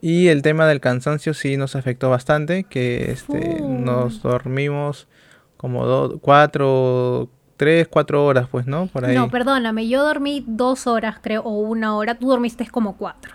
Y 0.00 0.28
el 0.28 0.42
tema 0.42 0.66
del 0.66 0.80
cansancio 0.80 1.32
sí 1.32 1.56
nos 1.56 1.76
afectó 1.76 2.10
bastante, 2.10 2.64
que 2.64 3.10
este, 3.10 3.62
nos 3.62 4.22
dormimos 4.22 5.08
como 5.56 5.86
do- 5.86 6.18
cuatro, 6.20 7.30
tres, 7.56 7.88
cuatro 7.88 8.24
horas, 8.26 8.48
pues, 8.50 8.66
¿no? 8.66 8.86
Por 8.86 9.06
ahí. 9.06 9.14
No, 9.14 9.30
perdóname, 9.30 9.88
yo 9.88 10.02
dormí 10.02 10.44
dos 10.46 10.86
horas, 10.86 11.16
creo, 11.22 11.42
o 11.42 11.58
una 11.60 11.96
hora. 11.96 12.16
Tú 12.18 12.28
dormiste 12.28 12.66
como 12.68 12.96
cuatro. 12.98 13.32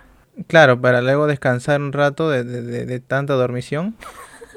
Claro, 0.47 0.80
para 0.80 1.02
luego 1.02 1.28
descansar 1.28 1.82
un 1.82 1.91
rato 1.93 2.30
de, 2.30 2.43
de- 2.43 2.62
de- 2.62 2.86
de 2.86 2.99
tanta 2.99 3.34
dormición, 3.34 3.95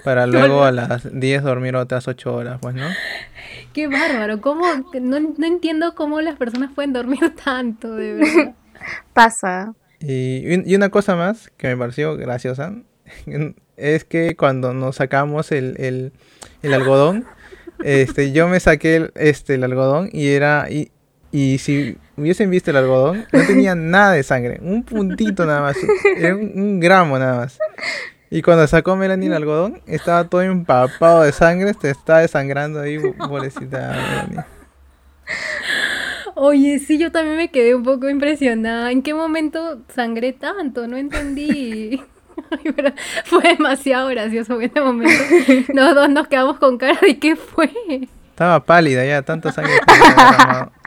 para 0.04 0.26
luego 0.26 0.64
a 0.64 0.72
las 0.72 1.08
10 1.18 1.42
dormir 1.42 1.76
otras 1.76 2.08
8 2.08 2.34
horas, 2.34 2.58
pues, 2.60 2.74
¿no? 2.74 2.86
Qué 3.72 3.88
bárbaro. 3.88 4.40
¿Cómo? 4.40 4.64
No, 5.00 5.18
no 5.20 5.46
entiendo 5.46 5.94
cómo 5.94 6.20
las 6.20 6.36
personas 6.36 6.70
pueden 6.74 6.92
dormir 6.92 7.34
tanto, 7.44 7.94
de 7.96 8.14
verdad. 8.14 8.54
Pasa. 9.12 9.74
Y, 10.00 10.70
y 10.70 10.74
una 10.74 10.88
cosa 10.88 11.14
más 11.16 11.50
que 11.56 11.68
me 11.68 11.76
pareció 11.76 12.16
graciosa 12.16 12.74
es 13.76 14.04
que 14.04 14.36
cuando 14.36 14.72
nos 14.74 14.96
sacamos 14.96 15.52
el, 15.52 15.74
el, 15.78 16.12
el 16.62 16.74
algodón, 16.74 17.24
este, 17.84 18.32
yo 18.32 18.48
me 18.48 18.58
saqué 18.60 18.96
el, 18.96 19.12
este, 19.16 19.54
el 19.54 19.64
algodón 19.64 20.08
y 20.12 20.28
era... 20.28 20.68
Y, 20.70 20.91
y 21.32 21.58
si 21.58 21.96
hubiesen 22.16 22.50
visto 22.50 22.70
el 22.70 22.76
algodón, 22.76 23.26
no 23.32 23.46
tenía 23.46 23.74
nada 23.74 24.12
de 24.12 24.22
sangre, 24.22 24.60
un 24.62 24.84
puntito 24.84 25.46
nada 25.46 25.62
más, 25.62 25.76
era 26.16 26.36
un, 26.36 26.52
un 26.54 26.80
gramo 26.80 27.18
nada 27.18 27.38
más. 27.38 27.58
Y 28.30 28.40
cuando 28.40 28.66
sacó 28.66 28.96
Melanie 28.96 29.28
el 29.28 29.34
algodón, 29.34 29.82
estaba 29.86 30.24
todo 30.24 30.42
empapado 30.42 31.22
de 31.22 31.32
sangre, 31.32 31.74
se 31.74 31.90
estaba 31.90 32.20
desangrando 32.20 32.80
ahí, 32.80 32.98
pobrecita 32.98 33.90
Melanie. 33.90 34.44
Oye, 36.34 36.78
sí, 36.78 36.98
yo 36.98 37.12
también 37.12 37.36
me 37.36 37.50
quedé 37.50 37.74
un 37.74 37.82
poco 37.82 38.08
impresionada. 38.08 38.90
¿En 38.90 39.02
qué 39.02 39.12
momento 39.12 39.82
sangré 39.94 40.32
tanto? 40.32 40.88
No 40.88 40.96
entendí. 40.96 42.02
Ay, 42.50 42.72
pero 42.74 42.92
fue 43.24 43.42
demasiado 43.42 44.08
gracioso 44.08 44.54
en 44.54 44.62
ese 44.62 44.80
momento. 44.80 45.22
Los 45.74 45.94
dos 45.94 46.08
nos 46.08 46.26
quedamos 46.28 46.58
con 46.58 46.78
cara 46.78 46.98
de 47.02 47.18
qué 47.18 47.36
fue. 47.36 47.70
Estaba 48.30 48.64
pálida 48.64 49.04
ya, 49.04 49.22
tanta 49.22 49.52
sangre 49.52 49.74
que. 49.86 50.81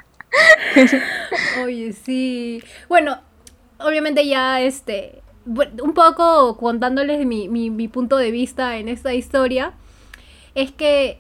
Oye, 1.64 1.94
sí. 1.94 2.64
Bueno, 2.88 3.20
obviamente 3.80 4.28
ya 4.28 4.62
este, 4.62 5.22
un 5.46 5.94
poco 5.94 6.58
contándoles 6.58 7.26
mi, 7.26 7.48
mi, 7.48 7.70
mi 7.70 7.88
punto 7.88 8.18
de 8.18 8.32
vista 8.32 8.78
en 8.78 8.90
esta 8.90 9.14
historia, 9.14 9.74
es 10.56 10.72
que, 10.72 11.20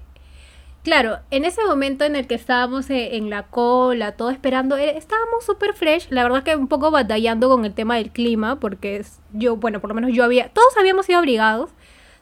claro, 0.83 1.19
en 1.31 1.45
ese 1.45 1.63
momento 1.65 2.05
en 2.05 2.15
el 2.15 2.27
que 2.27 2.35
estábamos 2.35 2.89
eh, 2.89 3.17
en 3.17 3.29
la 3.29 3.43
cola, 3.43 4.13
todo 4.13 4.29
esperando, 4.29 4.77
eh, 4.77 4.97
estábamos 4.97 5.45
súper 5.45 5.73
fresh, 5.73 6.07
la 6.09 6.23
verdad 6.23 6.43
que 6.43 6.55
un 6.55 6.67
poco 6.67 6.91
batallando 6.91 7.49
con 7.49 7.65
el 7.65 7.73
tema 7.73 7.97
del 7.97 8.11
clima, 8.11 8.59
porque 8.59 9.03
yo, 9.33 9.57
bueno, 9.57 9.79
por 9.79 9.89
lo 9.89 9.95
menos 9.95 10.11
yo 10.13 10.23
había, 10.23 10.49
todos 10.49 10.75
habíamos 10.77 11.05
sido 11.05 11.19
abrigados, 11.19 11.69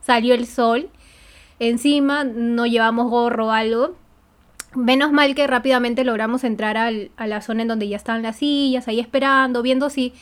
salió 0.01 0.33
el 0.33 0.47
sol, 0.47 0.89
encima 1.59 2.23
no 2.23 2.65
llevamos 2.65 3.09
gorro 3.09 3.47
o 3.47 3.51
algo, 3.51 3.95
Menos 4.75 5.11
mal 5.11 5.35
que 5.35 5.45
rápidamente 5.47 6.03
logramos 6.03 6.43
entrar 6.43 6.77
al- 6.77 7.11
a 7.17 7.27
la 7.27 7.41
zona 7.41 7.61
en 7.63 7.67
donde 7.67 7.87
ya 7.87 7.97
estaban 7.97 8.23
las 8.23 8.37
sillas, 8.37 8.87
ahí 8.87 8.99
esperando, 8.99 9.61
viendo 9.61 9.89
si 9.89 10.13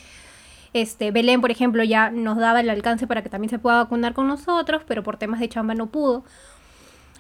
este, 0.74 1.12
Belén, 1.12 1.42
por 1.42 1.52
ejemplo, 1.52 1.84
ya 1.84 2.10
nos 2.12 2.38
daba 2.38 2.62
el 2.62 2.70
alcance 2.70 3.06
para 3.08 3.22
que 3.22 3.30
también 3.30 3.50
se 3.50 3.60
pueda 3.60 3.78
vacunar 3.78 4.14
con 4.14 4.28
nosotros, 4.28 4.84
pero 4.88 5.04
por 5.04 5.18
temas 5.18 5.40
de 5.40 5.50
chamba 5.50 5.74
no 5.76 5.88
pudo. 5.88 6.24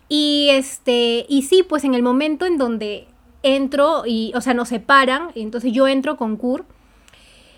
Y 0.10 0.50
este, 0.52 1.26
y 1.30 1.44
sí, 1.44 1.64
pues 1.64 1.84
en 1.84 1.94
el 1.94 2.04
momento 2.04 2.46
en 2.46 2.58
donde 2.58 3.08
entro 3.44 4.04
y, 4.06 4.32
o 4.36 4.42
sea, 4.42 4.54
nos 4.54 4.70
separan, 4.70 5.30
entonces 5.36 5.72
yo 5.74 5.88
entro 5.88 6.18
con 6.18 6.38
Kur. 6.38 6.66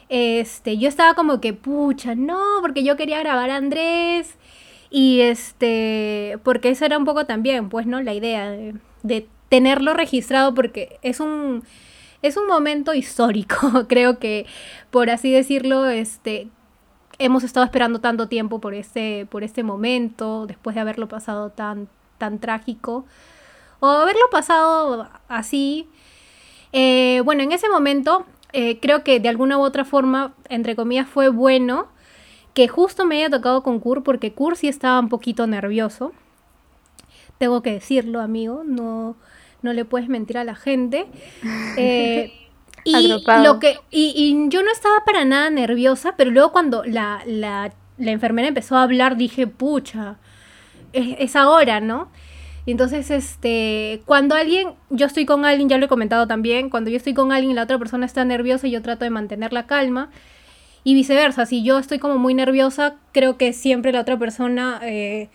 Este, 0.09 0.77
yo 0.77 0.87
estaba 0.89 1.13
como 1.15 1.41
que, 1.41 1.53
pucha, 1.53 2.15
no, 2.15 2.39
porque 2.61 2.83
yo 2.83 2.95
quería 2.97 3.19
grabar 3.19 3.49
a 3.49 3.55
Andrés. 3.55 4.35
Y 4.91 5.21
este, 5.21 6.37
porque 6.43 6.69
eso 6.69 6.85
era 6.85 6.97
un 6.99 7.05
poco 7.05 7.25
también, 7.25 7.69
pues, 7.69 7.87
¿no? 7.87 8.01
La 8.01 8.13
idea 8.13 8.51
de, 8.51 8.75
de 9.01 9.27
tenerlo 9.53 9.93
registrado, 9.93 10.55
porque 10.55 10.97
es 11.03 11.19
un, 11.19 11.63
es 12.23 12.37
un 12.37 12.47
momento 12.47 12.95
histórico, 12.95 13.85
creo 13.87 14.17
que, 14.17 14.47
por 14.89 15.11
así 15.11 15.31
decirlo, 15.31 15.85
este, 15.85 16.47
hemos 17.19 17.43
estado 17.43 17.63
esperando 17.63 18.01
tanto 18.01 18.27
tiempo 18.27 18.59
por 18.59 18.73
este, 18.73 19.27
por 19.27 19.43
este 19.43 19.61
momento, 19.61 20.47
después 20.47 20.73
de 20.73 20.81
haberlo 20.81 21.07
pasado 21.07 21.51
tan, 21.51 21.87
tan 22.17 22.39
trágico, 22.39 23.05
o 23.79 23.85
haberlo 23.85 24.27
pasado 24.31 25.07
así. 25.27 25.87
Eh, 26.71 27.21
bueno, 27.23 27.43
en 27.43 27.51
ese 27.51 27.69
momento, 27.69 28.25
eh, 28.53 28.79
creo 28.79 29.03
que 29.03 29.19
de 29.19 29.29
alguna 29.29 29.59
u 29.59 29.61
otra 29.61 29.85
forma, 29.85 30.33
entre 30.49 30.75
comillas, 30.75 31.07
fue 31.07 31.29
bueno 31.29 31.89
que 32.55 32.67
justo 32.67 33.05
me 33.05 33.17
haya 33.17 33.29
tocado 33.29 33.61
con 33.61 33.79
Kur, 33.79 34.01
porque 34.01 34.33
Kur 34.33 34.57
sí 34.57 34.67
estaba 34.67 34.99
un 34.99 35.09
poquito 35.09 35.45
nervioso. 35.45 36.11
Tengo 37.37 37.61
que 37.61 37.73
decirlo, 37.73 38.19
amigo, 38.19 38.63
no, 38.65 39.15
no 39.63 39.73
le 39.73 39.85
puedes 39.85 40.09
mentir 40.09 40.37
a 40.37 40.43
la 40.43 40.55
gente. 40.55 41.07
Eh, 41.75 42.31
y, 42.85 43.07
lo 43.07 43.59
que, 43.59 43.77
y, 43.89 44.13
y 44.15 44.49
yo 44.49 44.61
no 44.61 44.69
estaba 44.71 45.05
para 45.05 45.23
nada 45.23 45.49
nerviosa, 45.49 46.15
pero 46.17 46.31
luego 46.31 46.51
cuando 46.51 46.83
la, 46.83 47.21
la, 47.25 47.73
la 47.97 48.11
enfermera 48.11 48.49
empezó 48.49 48.75
a 48.75 48.83
hablar, 48.83 49.15
dije, 49.15 49.47
pucha, 49.47 50.17
es, 50.91 51.15
es 51.17 51.35
ahora, 51.35 51.79
¿no? 51.79 52.09
Y 52.65 52.71
entonces, 52.71 53.11
este, 53.11 54.01
cuando 54.05 54.35
alguien, 54.35 54.69
yo 54.89 55.05
estoy 55.05 55.25
con 55.25 55.43
alguien, 55.43 55.67
ya 55.67 55.77
lo 55.77 55.85
he 55.85 55.89
comentado 55.89 56.27
también, 56.27 56.69
cuando 56.69 56.89
yo 56.89 56.97
estoy 56.97 57.13
con 57.13 57.31
alguien 57.31 57.51
y 57.51 57.55
la 57.55 57.63
otra 57.63 57.77
persona 57.77 58.05
está 58.05 58.23
nerviosa, 58.23 58.67
yo 58.67 58.81
trato 58.81 59.03
de 59.03 59.09
mantener 59.09 59.51
la 59.51 59.67
calma. 59.67 60.09
Y 60.85 60.95
viceversa, 60.95 61.45
si 61.45 61.63
yo 61.63 61.79
estoy 61.79 61.99
como 61.99 62.17
muy 62.17 62.33
nerviosa, 62.33 62.95
creo 63.11 63.37
que 63.37 63.53
siempre 63.53 63.91
la 63.91 64.01
otra 64.01 64.17
persona, 64.17 64.79
eh, 64.83 65.29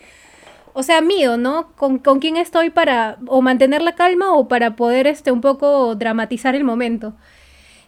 o 0.78 0.84
sea, 0.84 1.00
mío, 1.00 1.36
¿no? 1.36 1.72
Con, 1.74 1.98
con 1.98 2.20
quién 2.20 2.36
estoy 2.36 2.70
para 2.70 3.18
o 3.26 3.42
mantener 3.42 3.82
la 3.82 3.96
calma 3.96 4.32
o 4.34 4.46
para 4.46 4.76
poder 4.76 5.08
este, 5.08 5.32
un 5.32 5.40
poco 5.40 5.96
dramatizar 5.96 6.54
el 6.54 6.62
momento. 6.62 7.14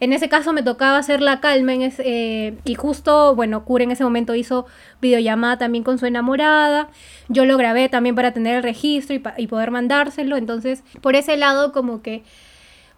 En 0.00 0.12
ese 0.12 0.29
caso 0.29 0.53
me 0.53 0.64
tocaba 0.64 0.98
hacer 0.98 1.22
la 1.22 1.38
calma 1.38 1.72
ese, 1.72 2.03
eh, 2.05 2.59
y 2.64 2.74
justo, 2.74 3.37
bueno, 3.37 3.64
Cura 3.64 3.85
en 3.85 3.92
ese 3.92 4.03
momento 4.03 4.35
hizo 4.35 4.66
videollamada 5.00 5.57
también 5.57 5.85
con 5.85 5.98
su 5.98 6.07
enamorada. 6.07 6.88
Yo 7.29 7.44
lo 7.44 7.57
grabé 7.57 7.88
también 7.88 8.16
para 8.16 8.33
tener 8.33 8.57
el 8.57 8.64
registro 8.64 9.14
y, 9.14 9.22
y 9.37 9.46
poder 9.46 9.70
mandárselo. 9.70 10.37
Entonces, 10.37 10.83
por 11.00 11.14
ese 11.14 11.37
lado, 11.37 11.70
como 11.70 12.03
que, 12.03 12.24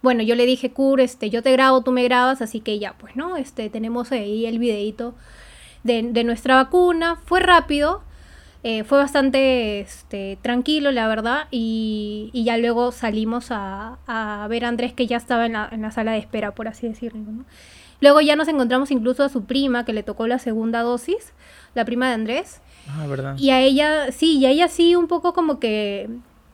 bueno, 0.01 0.23
yo 0.23 0.33
le 0.33 0.47
dije, 0.47 0.71
Cur, 0.71 1.01
este, 1.01 1.29
yo 1.29 1.43
te 1.43 1.51
grabo, 1.51 1.83
tú 1.83 1.91
me 1.91 2.03
grabas, 2.03 2.41
así 2.41 2.61
que 2.61 2.79
ya, 2.79 2.93
pues, 2.93 3.15
¿no? 3.15 3.37
Este, 3.37 3.69
tenemos 3.69 4.11
ahí 4.11 4.47
el 4.47 4.57
videito 4.57 5.13
de, 5.83 6.01
de 6.01 6.23
nuestra 6.23 6.55
vacuna. 6.55 7.19
Fue 7.25 7.41
rápido, 7.41 8.01
eh, 8.63 8.83
fue 8.85 8.97
bastante 8.97 9.81
este, 9.81 10.37
tranquilo, 10.41 10.91
la 10.91 11.07
verdad, 11.07 11.47
y, 11.51 12.29
y 12.33 12.43
ya 12.45 12.57
luego 12.57 12.91
salimos 12.91 13.47
a, 13.51 13.97
a 14.07 14.47
ver 14.47 14.65
a 14.65 14.69
Andrés 14.69 14.93
que 14.93 15.05
ya 15.05 15.17
estaba 15.17 15.45
en 15.45 15.53
la, 15.53 15.67
en 15.71 15.81
la 15.81 15.91
sala 15.91 16.13
de 16.13 16.19
espera, 16.19 16.55
por 16.55 16.67
así 16.67 16.87
decirlo. 16.87 17.19
¿no? 17.19 17.45
Luego 18.01 18.21
ya 18.21 18.35
nos 18.35 18.47
encontramos 18.47 18.89
incluso 18.91 19.23
a 19.23 19.29
su 19.29 19.43
prima, 19.45 19.85
que 19.85 19.93
le 19.93 20.03
tocó 20.03 20.27
la 20.27 20.39
segunda 20.39 20.81
dosis, 20.81 21.33
la 21.75 21.85
prima 21.85 22.07
de 22.07 22.13
Andrés, 22.13 22.61
Ah, 22.89 23.05
¿verdad? 23.07 23.37
y 23.37 23.49
a 23.51 23.61
ella, 23.61 24.11
sí, 24.11 24.37
y 24.39 24.45
a 24.45 24.49
ella 24.49 24.67
sí 24.67 24.95
un 24.95 25.07
poco 25.07 25.33
como 25.33 25.59
que... 25.59 26.09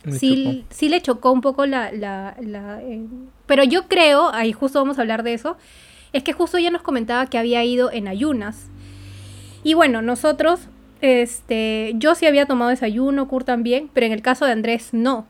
Sí, 0.10 0.63
sí 0.69 0.88
le 0.89 1.02
chocó 1.02 1.32
un 1.32 1.41
poco 1.41 1.65
la... 1.65 1.91
la, 1.91 2.36
la, 2.39 2.82
eh, 2.82 3.06
pero 3.45 3.63
yo 3.63 3.88
creo, 3.88 4.34
ahí 4.34 4.54
justo 4.54 4.80
vamos 4.80 4.98
a 4.98 5.02
hablar 5.02 5.24
de 5.24 5.34
eso, 5.34 5.58
es 6.13 6.24
que 6.24 6.34
justo 6.34 6.58
ella 6.58 6.72
nos 6.72 6.82
comentaba 6.84 7.26
que 7.28 7.38
había 7.38 7.63
ido 7.65 7.91
en 7.91 8.08
ayunas. 8.08 8.67
Y 9.63 9.74
bueno, 9.74 10.02
nosotros, 10.02 10.62
este, 11.01 11.93
yo 11.95 12.15
sí 12.15 12.25
había 12.25 12.45
tomado 12.45 12.69
desayuno, 12.69 13.27
Kurt 13.27 13.45
también, 13.45 13.89
pero 13.93 14.05
en 14.05 14.12
el 14.12 14.21
caso 14.21 14.45
de 14.45 14.51
Andrés 14.51 14.89
no. 14.93 15.27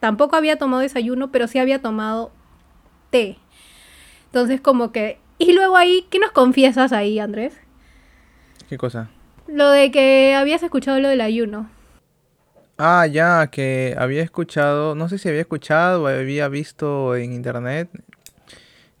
Tampoco 0.00 0.36
había 0.36 0.56
tomado 0.56 0.82
desayuno, 0.82 1.30
pero 1.32 1.48
sí 1.48 1.58
había 1.58 1.80
tomado 1.80 2.30
té. 3.10 3.38
Entonces 4.26 4.60
como 4.60 4.92
que... 4.92 5.18
Y 5.38 5.52
luego 5.52 5.76
ahí, 5.76 6.06
¿qué 6.10 6.18
nos 6.18 6.30
confiesas 6.32 6.92
ahí, 6.92 7.18
Andrés? 7.18 7.54
¿Qué 8.68 8.76
cosa? 8.76 9.08
Lo 9.46 9.70
de 9.70 9.90
que 9.90 10.34
habías 10.34 10.62
escuchado 10.62 11.00
lo 11.00 11.08
del 11.08 11.20
ayuno. 11.20 11.70
Ah, 12.76 13.06
ya, 13.06 13.46
que 13.48 13.94
había 13.98 14.22
escuchado, 14.22 14.94
no 14.94 15.08
sé 15.08 15.18
si 15.18 15.28
había 15.28 15.40
escuchado 15.42 16.02
o 16.02 16.06
había 16.08 16.48
visto 16.48 17.14
en 17.16 17.32
internet, 17.32 17.88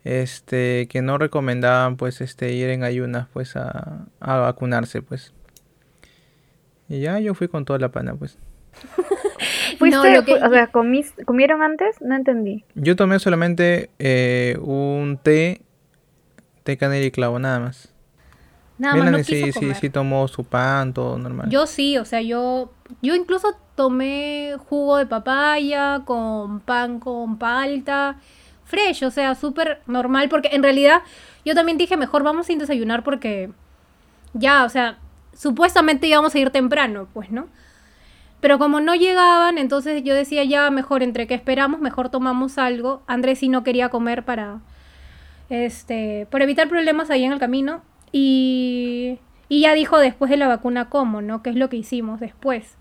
este, 0.04 0.86
que 0.88 1.02
no 1.02 1.18
recomendaban, 1.18 1.96
pues, 1.96 2.20
este, 2.20 2.52
ir 2.52 2.70
en 2.70 2.84
ayunas, 2.84 3.26
pues, 3.32 3.56
a, 3.56 4.06
a 4.20 4.36
vacunarse, 4.38 5.02
pues. 5.02 5.33
Y 6.94 7.00
ya 7.00 7.18
yo 7.18 7.34
fui 7.34 7.48
con 7.48 7.64
toda 7.64 7.78
la 7.80 7.88
pana, 7.90 8.14
pues. 8.14 8.38
¿Fuiste, 9.78 9.96
No, 9.96 10.04
lo 10.14 10.24
que- 10.24 10.34
o 10.34 10.50
sea, 10.50 10.70
comis- 10.70 11.12
¿comieron 11.24 11.60
antes? 11.62 12.00
No 12.00 12.14
entendí. 12.14 12.64
Yo 12.76 12.94
tomé 12.94 13.18
solamente 13.18 13.90
eh, 13.98 14.56
un 14.62 15.18
té, 15.20 15.60
té 16.62 16.76
canela 16.76 17.04
y 17.04 17.10
clavo, 17.10 17.38
nada 17.40 17.58
más. 17.58 17.92
Nada 18.78 18.96
más 18.96 19.10
no 19.10 19.18
quiso 19.18 19.30
sí, 19.46 19.52
sí, 19.52 19.60
comer. 19.60 19.76
sí 19.76 19.90
tomó 19.90 20.28
su 20.28 20.44
pan, 20.44 20.92
todo 20.94 21.18
normal. 21.18 21.48
Yo 21.50 21.66
sí, 21.66 21.98
o 21.98 22.04
sea, 22.04 22.20
yo, 22.22 22.72
yo 23.02 23.14
incluso 23.16 23.56
tomé 23.74 24.54
jugo 24.68 24.96
de 24.98 25.06
papaya 25.06 26.02
con 26.04 26.60
pan 26.60 27.00
con 27.00 27.38
palta, 27.38 28.16
fresh, 28.64 29.04
o 29.04 29.10
sea, 29.10 29.34
súper 29.34 29.80
normal, 29.86 30.28
porque 30.28 30.50
en 30.52 30.62
realidad 30.62 31.02
yo 31.44 31.54
también 31.54 31.76
dije, 31.78 31.96
mejor 31.96 32.22
vamos 32.22 32.46
sin 32.46 32.58
desayunar 32.60 33.02
porque 33.04 33.50
ya, 34.32 34.64
o 34.64 34.68
sea, 34.68 34.98
supuestamente 35.34 36.06
íbamos 36.06 36.34
a 36.34 36.38
ir 36.38 36.50
temprano, 36.50 37.08
pues, 37.12 37.30
¿no? 37.30 37.46
Pero 38.40 38.58
como 38.58 38.80
no 38.80 38.94
llegaban, 38.94 39.56
entonces 39.56 40.02
yo 40.04 40.14
decía, 40.14 40.44
ya, 40.44 40.70
mejor 40.70 41.02
entre 41.02 41.26
que 41.26 41.34
esperamos, 41.34 41.80
mejor 41.80 42.10
tomamos 42.10 42.58
algo. 42.58 43.02
Andrés 43.06 43.38
sí 43.38 43.48
no 43.48 43.64
quería 43.64 43.88
comer 43.88 44.24
para, 44.24 44.60
este, 45.48 46.26
para 46.30 46.44
evitar 46.44 46.68
problemas 46.68 47.10
ahí 47.10 47.24
en 47.24 47.32
el 47.32 47.38
camino. 47.38 47.82
Y, 48.12 49.18
y 49.48 49.60
ya 49.60 49.74
dijo 49.74 49.98
después 49.98 50.30
de 50.30 50.36
la 50.36 50.46
vacuna 50.46 50.90
cómo, 50.90 51.22
¿no? 51.22 51.42
¿Qué 51.42 51.50
es 51.50 51.56
lo 51.56 51.70
que 51.70 51.76
hicimos 51.76 52.20
después? 52.20 52.76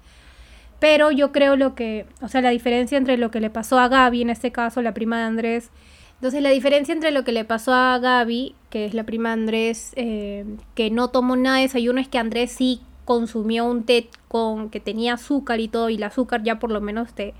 Pero 0.79 1.11
yo 1.11 1.31
creo 1.31 1.55
lo 1.55 1.75
que, 1.75 2.07
o 2.21 2.27
sea, 2.27 2.41
la 2.41 2.49
diferencia 2.49 2.97
entre 2.97 3.17
lo 3.17 3.31
que 3.31 3.39
le 3.39 3.49
pasó 3.49 3.79
a 3.79 3.87
Gaby, 3.87 4.21
en 4.21 4.29
este 4.29 4.51
caso, 4.51 4.81
la 4.81 4.93
prima 4.93 5.19
de 5.19 5.23
Andrés. 5.23 5.69
Entonces, 6.15 6.41
la 6.41 6.49
diferencia 6.49 6.93
entre 6.93 7.11
lo 7.11 7.23
que 7.23 7.31
le 7.31 7.45
pasó 7.45 7.73
a 7.73 7.97
Gaby, 7.99 8.53
que 8.73 8.85
es 8.85 8.95
la 8.95 9.03
prima 9.03 9.29
de 9.29 9.33
Andrés, 9.33 9.93
eh, 9.97 10.45
que 10.73 10.89
no 10.89 11.09
tomó 11.09 11.35
nada 11.35 11.57
de 11.57 11.61
desayuno, 11.61 12.01
es 12.01 12.07
que 12.07 12.17
Andrés 12.17 12.53
sí 12.53 12.81
consumió 13.05 13.65
un 13.65 13.83
té 13.83 14.09
con 14.27 14.71
que 14.71 14.79
tenía 14.79 15.13
azúcar 15.13 15.59
y 15.59 15.67
todo, 15.67 15.91
y 15.91 15.95
el 15.97 16.03
azúcar 16.03 16.41
ya 16.41 16.57
por 16.57 16.71
lo 16.71 16.81
menos 16.81 17.13
te, 17.13 17.35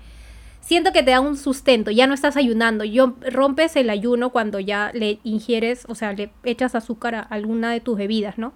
siento 0.60 0.92
que 0.92 1.02
te 1.02 1.10
da 1.10 1.18
un 1.18 1.36
sustento, 1.36 1.90
ya 1.90 2.06
no 2.06 2.14
estás 2.14 2.36
ayunando. 2.36 2.84
Yo 2.84 3.14
rompes 3.32 3.74
el 3.74 3.90
ayuno 3.90 4.30
cuando 4.30 4.60
ya 4.60 4.92
le 4.94 5.18
ingieres, 5.24 5.86
o 5.88 5.96
sea, 5.96 6.12
le 6.12 6.30
echas 6.44 6.76
azúcar 6.76 7.16
a 7.16 7.20
alguna 7.22 7.72
de 7.72 7.80
tus 7.80 7.98
bebidas, 7.98 8.38
¿no? 8.38 8.52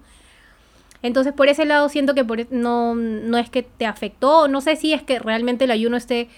Entonces, 1.01 1.33
por 1.33 1.49
ese 1.49 1.65
lado 1.65 1.89
siento 1.89 2.15
que 2.15 2.23
por, 2.23 2.39
e- 2.39 2.47
no, 2.49 2.95
no 2.95 3.37
es 3.37 3.49
que 3.49 3.63
te 3.63 3.87
afectó, 3.87 4.47
no 4.47 4.61
sé 4.61 4.77
si 4.77 4.93
es 4.93 5.03
que 5.03 5.19
realmente 5.19 5.65
el 5.65 5.71
ayuno 5.71 5.97
esté 5.97 6.29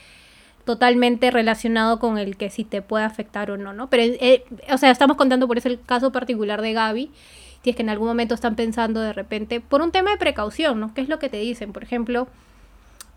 totalmente 0.65 1.31
relacionado 1.31 1.99
con 1.99 2.17
el 2.17 2.37
que 2.37 2.49
si 2.49 2.63
te 2.63 2.81
puede 2.81 3.05
afectar 3.05 3.51
o 3.51 3.57
no, 3.57 3.73
¿no? 3.73 3.89
Pero, 3.89 4.03
eh, 4.03 4.43
o 4.71 4.77
sea, 4.77 4.91
estamos 4.91 5.17
contando 5.17 5.47
por 5.47 5.57
eso 5.57 5.67
el 5.67 5.81
caso 5.81 6.11
particular 6.11 6.61
de 6.61 6.73
Gaby, 6.73 7.11
si 7.63 7.69
es 7.69 7.75
que 7.75 7.81
en 7.81 7.89
algún 7.89 8.07
momento 8.07 8.33
están 8.33 8.55
pensando 8.55 9.01
de 9.01 9.13
repente, 9.13 9.61
por 9.61 9.81
un 9.81 9.91
tema 9.91 10.11
de 10.11 10.17
precaución, 10.17 10.79
¿no? 10.79 10.93
¿Qué 10.93 11.01
es 11.01 11.09
lo 11.09 11.19
que 11.19 11.29
te 11.29 11.37
dicen? 11.37 11.73
Por 11.73 11.83
ejemplo, 11.83 12.27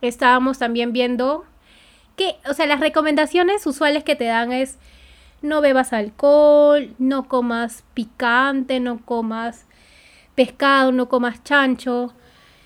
estábamos 0.00 0.58
también 0.58 0.92
viendo 0.92 1.44
que, 2.16 2.36
o 2.48 2.54
sea, 2.54 2.66
las 2.66 2.80
recomendaciones 2.80 3.66
usuales 3.66 4.04
que 4.04 4.16
te 4.16 4.24
dan 4.24 4.52
es 4.52 4.78
no 5.42 5.60
bebas 5.60 5.92
alcohol, 5.92 6.94
no 6.98 7.28
comas 7.28 7.84
picante, 7.94 8.80
no 8.80 8.98
comas 9.04 9.66
pescado, 10.34 10.92
no 10.92 11.08
comas 11.08 11.42
chancho, 11.44 12.12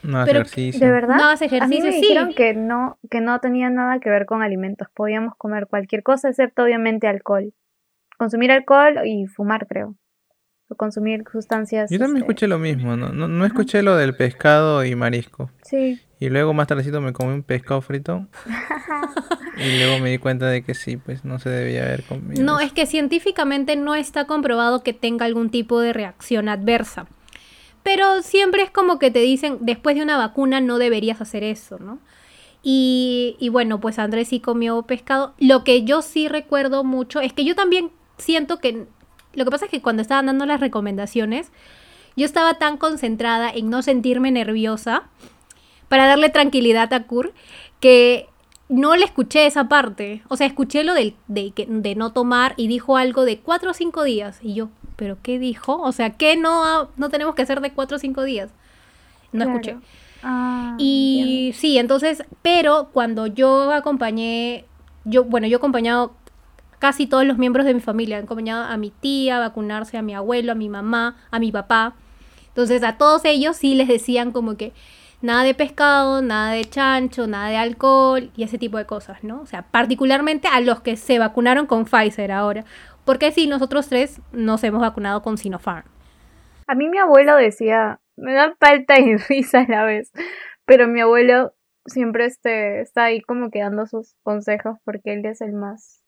no 0.08 0.24
pero- 0.24 0.40
ejercicio. 0.40 0.84
¿De 0.84 0.92
verdad? 0.92 1.16
no 1.16 1.24
hagas 1.24 1.42
A 1.42 1.66
mí 1.66 1.80
me 1.80 1.92
sí. 1.92 2.00
dijeron 2.00 2.32
que 2.34 2.54
no, 2.54 2.98
que 3.10 3.20
no 3.20 3.38
tenía 3.40 3.68
nada 3.70 4.00
que 4.00 4.08
ver 4.10 4.26
con 4.26 4.42
alimentos. 4.42 4.88
Podíamos 4.94 5.34
comer 5.36 5.66
cualquier 5.66 6.02
cosa 6.02 6.28
excepto 6.30 6.62
obviamente 6.64 7.06
alcohol. 7.06 7.52
Consumir 8.18 8.50
alcohol 8.50 9.00
y 9.04 9.26
fumar, 9.26 9.66
creo. 9.66 9.94
O 10.70 10.74
consumir 10.74 11.24
sustancias. 11.30 11.90
Yo 11.90 11.98
también 11.98 12.18
este, 12.18 12.26
escuché 12.32 12.48
lo 12.48 12.58
mismo, 12.58 12.96
¿no? 12.96 13.10
No, 13.10 13.28
no 13.28 13.44
escuché 13.44 13.82
lo 13.82 13.96
del 13.96 14.14
pescado 14.16 14.84
y 14.84 14.94
marisco. 14.94 15.50
Sí. 15.62 16.00
Y 16.20 16.28
luego 16.30 16.52
más 16.52 16.66
tardecito 16.66 17.00
me 17.00 17.12
comí 17.12 17.32
un 17.32 17.42
pescado 17.42 17.80
frito. 17.80 18.26
y 19.56 19.78
luego 19.78 19.98
me 20.02 20.10
di 20.10 20.18
cuenta 20.18 20.46
de 20.46 20.62
que 20.62 20.74
sí, 20.74 20.96
pues 20.96 21.24
no 21.24 21.38
se 21.38 21.48
debía 21.50 21.84
haber 21.84 22.02
comido. 22.02 22.42
No, 22.42 22.58
eso. 22.58 22.66
es 22.66 22.72
que 22.72 22.86
científicamente 22.86 23.76
no 23.76 23.94
está 23.94 24.26
comprobado 24.26 24.82
que 24.82 24.92
tenga 24.92 25.26
algún 25.26 25.50
tipo 25.50 25.80
de 25.80 25.92
reacción 25.92 26.48
adversa. 26.48 27.06
Pero 27.88 28.20
siempre 28.20 28.62
es 28.62 28.70
como 28.70 28.98
que 28.98 29.10
te 29.10 29.20
dicen, 29.20 29.56
después 29.62 29.96
de 29.96 30.02
una 30.02 30.18
vacuna 30.18 30.60
no 30.60 30.76
deberías 30.76 31.22
hacer 31.22 31.42
eso, 31.42 31.78
¿no? 31.78 32.00
Y, 32.62 33.48
bueno, 33.50 33.80
pues 33.80 33.98
Andrés 33.98 34.28
sí 34.28 34.40
comió 34.40 34.82
pescado. 34.82 35.32
Lo 35.38 35.64
que 35.64 35.84
yo 35.84 36.02
sí 36.02 36.28
recuerdo 36.28 36.84
mucho 36.84 37.20
es 37.20 37.32
que 37.32 37.46
yo 37.46 37.54
también 37.54 37.90
siento 38.18 38.58
que... 38.58 38.84
Lo 39.32 39.46
que 39.46 39.50
pasa 39.50 39.64
es 39.64 39.70
que 39.70 39.80
cuando 39.80 40.02
estaban 40.02 40.26
dando 40.26 40.44
las 40.44 40.60
recomendaciones, 40.60 41.50
yo 42.14 42.26
estaba 42.26 42.58
tan 42.58 42.76
concentrada 42.76 43.50
en 43.50 43.70
no 43.70 43.80
sentirme 43.80 44.30
nerviosa 44.30 45.04
para 45.88 46.06
darle 46.06 46.28
tranquilidad 46.28 46.92
a 46.92 47.06
Kur 47.06 47.32
que 47.80 48.26
no 48.68 48.96
le 48.96 49.06
escuché 49.06 49.46
esa 49.46 49.70
parte. 49.70 50.20
O 50.28 50.36
sea, 50.36 50.46
escuché 50.46 50.84
lo 50.84 50.92
del, 50.92 51.16
de, 51.26 51.54
de 51.66 51.94
no 51.94 52.12
tomar 52.12 52.52
y 52.58 52.68
dijo 52.68 52.98
algo 52.98 53.24
de 53.24 53.38
cuatro 53.38 53.70
o 53.70 53.74
cinco 53.74 54.04
días. 54.04 54.40
Y 54.42 54.52
yo, 54.52 54.68
¿pero 54.98 55.18
qué 55.22 55.38
dijo? 55.40 55.80
O 55.82 55.92
sea, 55.92 56.10
¿qué 56.12 56.36
no, 56.36 56.90
no 56.98 57.10
tenemos 57.10 57.36
que 57.36 57.42
hacer 57.42 57.62
de 57.62 57.72
cuatro 57.72 57.96
o 57.98 58.00
cinco 58.00 58.24
días? 58.24 58.50
No 59.32 59.44
Claro. 59.44 59.44
escuché. 59.44 59.78
Ah, 60.22 60.76
Y 60.78 61.52
sí, 61.56 61.78
entonces, 61.78 62.24
pero 62.42 62.90
cuando 62.92 63.26
yo 63.26 63.72
acompañé, 63.72 64.64
yo, 65.04 65.24
bueno, 65.24 65.46
yo 65.46 65.56
he 65.56 65.58
acompañado 65.58 66.12
casi 66.78 67.06
todos 67.06 67.24
los 67.26 67.38
miembros 67.38 67.66
de 67.66 67.74
mi 67.74 67.80
familia, 67.80 68.18
he 68.18 68.22
acompañado 68.22 68.64
a 68.64 68.76
mi 68.76 68.90
tía 68.90 69.36
a 69.36 69.40
vacunarse, 69.40 69.98
a 69.98 70.02
mi 70.02 70.14
abuelo, 70.14 70.52
a 70.52 70.54
mi 70.54 70.68
mamá, 70.68 71.16
a 71.30 71.38
mi 71.40 71.52
papá. 71.52 71.94
Entonces, 72.48 72.82
a 72.84 72.98
todos 72.98 73.24
ellos 73.24 73.56
sí 73.56 73.74
les 73.74 73.88
decían 73.88 74.32
como 74.32 74.56
que 74.56 74.72
nada 75.22 75.42
de 75.44 75.54
pescado, 75.54 76.22
nada 76.22 76.52
de 76.52 76.64
chancho, 76.64 77.26
nada 77.26 77.48
de 77.48 77.56
alcohol 77.56 78.30
y 78.36 78.44
ese 78.44 78.58
tipo 78.58 78.78
de 78.78 78.86
cosas, 78.86 79.24
¿no? 79.24 79.40
O 79.42 79.46
sea, 79.46 79.62
particularmente 79.62 80.48
a 80.48 80.60
los 80.60 80.80
que 80.80 80.96
se 80.96 81.18
vacunaron 81.18 81.66
con 81.66 81.84
Pfizer 81.86 82.32
ahora. 82.32 82.64
Porque 83.08 83.32
sí, 83.32 83.46
nosotros 83.46 83.88
tres 83.88 84.20
nos 84.32 84.62
hemos 84.64 84.82
vacunado 84.82 85.22
con 85.22 85.38
Sinopharm. 85.38 85.86
A 86.66 86.74
mí 86.74 86.90
mi 86.90 86.98
abuelo 86.98 87.36
decía, 87.36 88.00
me 88.16 88.34
da 88.34 88.54
falta 88.60 89.00
y 89.00 89.16
risa 89.30 89.60
a 89.60 89.66
la 89.66 89.84
vez, 89.84 90.12
pero 90.66 90.86
mi 90.88 91.00
abuelo 91.00 91.54
siempre 91.86 92.26
este, 92.26 92.82
está 92.82 93.04
ahí 93.04 93.22
como 93.22 93.50
que 93.50 93.60
dando 93.60 93.86
sus 93.86 94.14
consejos 94.22 94.76
porque 94.84 95.14
él 95.14 95.24
es 95.24 95.40
el 95.40 95.54
más, 95.54 96.04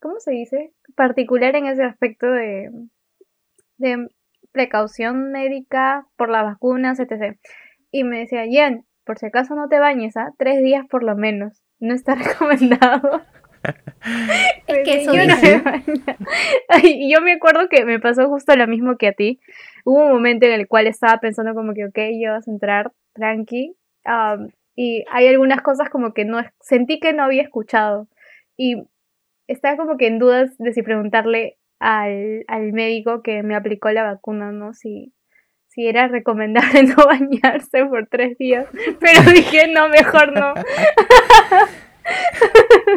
¿cómo 0.00 0.18
se 0.18 0.30
dice? 0.30 0.72
Particular 0.94 1.54
en 1.54 1.66
ese 1.66 1.84
aspecto 1.84 2.24
de, 2.24 2.70
de 3.76 4.08
precaución 4.52 5.32
médica 5.32 6.06
por 6.16 6.30
las 6.30 6.44
vacunas, 6.44 6.98
etc. 6.98 7.36
Y 7.90 8.04
me 8.04 8.20
decía, 8.20 8.46
Jen, 8.46 8.86
por 9.04 9.18
si 9.18 9.26
acaso 9.26 9.54
no 9.54 9.68
te 9.68 9.80
bañes, 9.80 10.16
¿ah? 10.16 10.32
Tres 10.38 10.62
días 10.62 10.86
por 10.88 11.02
lo 11.02 11.14
menos. 11.14 11.62
No 11.78 11.92
está 11.92 12.14
recomendado. 12.14 13.20
Es 14.66 14.84
que 14.84 15.02
eso 15.02 15.12
Yo 15.14 15.24
no 15.26 15.36
yo 17.10 17.20
me 17.20 17.32
acuerdo 17.32 17.68
que 17.68 17.84
me 17.84 18.00
pasó 18.00 18.28
justo 18.28 18.54
lo 18.56 18.66
mismo 18.66 18.96
que 18.96 19.08
a 19.08 19.12
ti. 19.12 19.40
Hubo 19.84 20.04
un 20.04 20.12
momento 20.12 20.46
en 20.46 20.52
el 20.52 20.66
cual 20.68 20.86
estaba 20.86 21.18
pensando 21.18 21.54
como 21.54 21.74
que, 21.74 21.84
ok, 21.84 21.98
yo 22.20 22.32
vas 22.32 22.48
a 22.48 22.50
entrar 22.50 22.92
tranqui. 23.14 23.74
am, 24.04 24.48
y 24.74 25.04
hay 25.10 25.28
algunas 25.28 25.62
cosas 25.62 25.88
como 25.88 26.12
que 26.12 26.24
no, 26.24 26.40
sentí 26.60 27.00
que 27.00 27.12
no 27.12 27.22
había 27.24 27.42
escuchado. 27.42 28.08
Y 28.56 28.84
estaba 29.46 29.76
como 29.76 29.96
que 29.96 30.06
en 30.06 30.18
dudas 30.18 30.56
de 30.58 30.72
si 30.72 30.82
preguntarle 30.82 31.56
al, 31.78 32.44
al 32.48 32.72
médico 32.72 33.22
que 33.22 33.42
me 33.42 33.54
aplicó 33.56 33.90
la 33.90 34.02
vacuna, 34.02 34.52
¿no? 34.52 34.74
Si, 34.74 35.14
si 35.68 35.86
era 35.86 36.08
recomendable 36.08 36.82
no 36.96 36.96
bañarse 37.06 37.84
por 37.86 38.06
tres 38.06 38.36
días. 38.38 38.66
Pero 39.00 39.22
dije, 39.32 39.68
no, 39.68 39.88
mejor 39.88 40.32
no. 40.32 40.54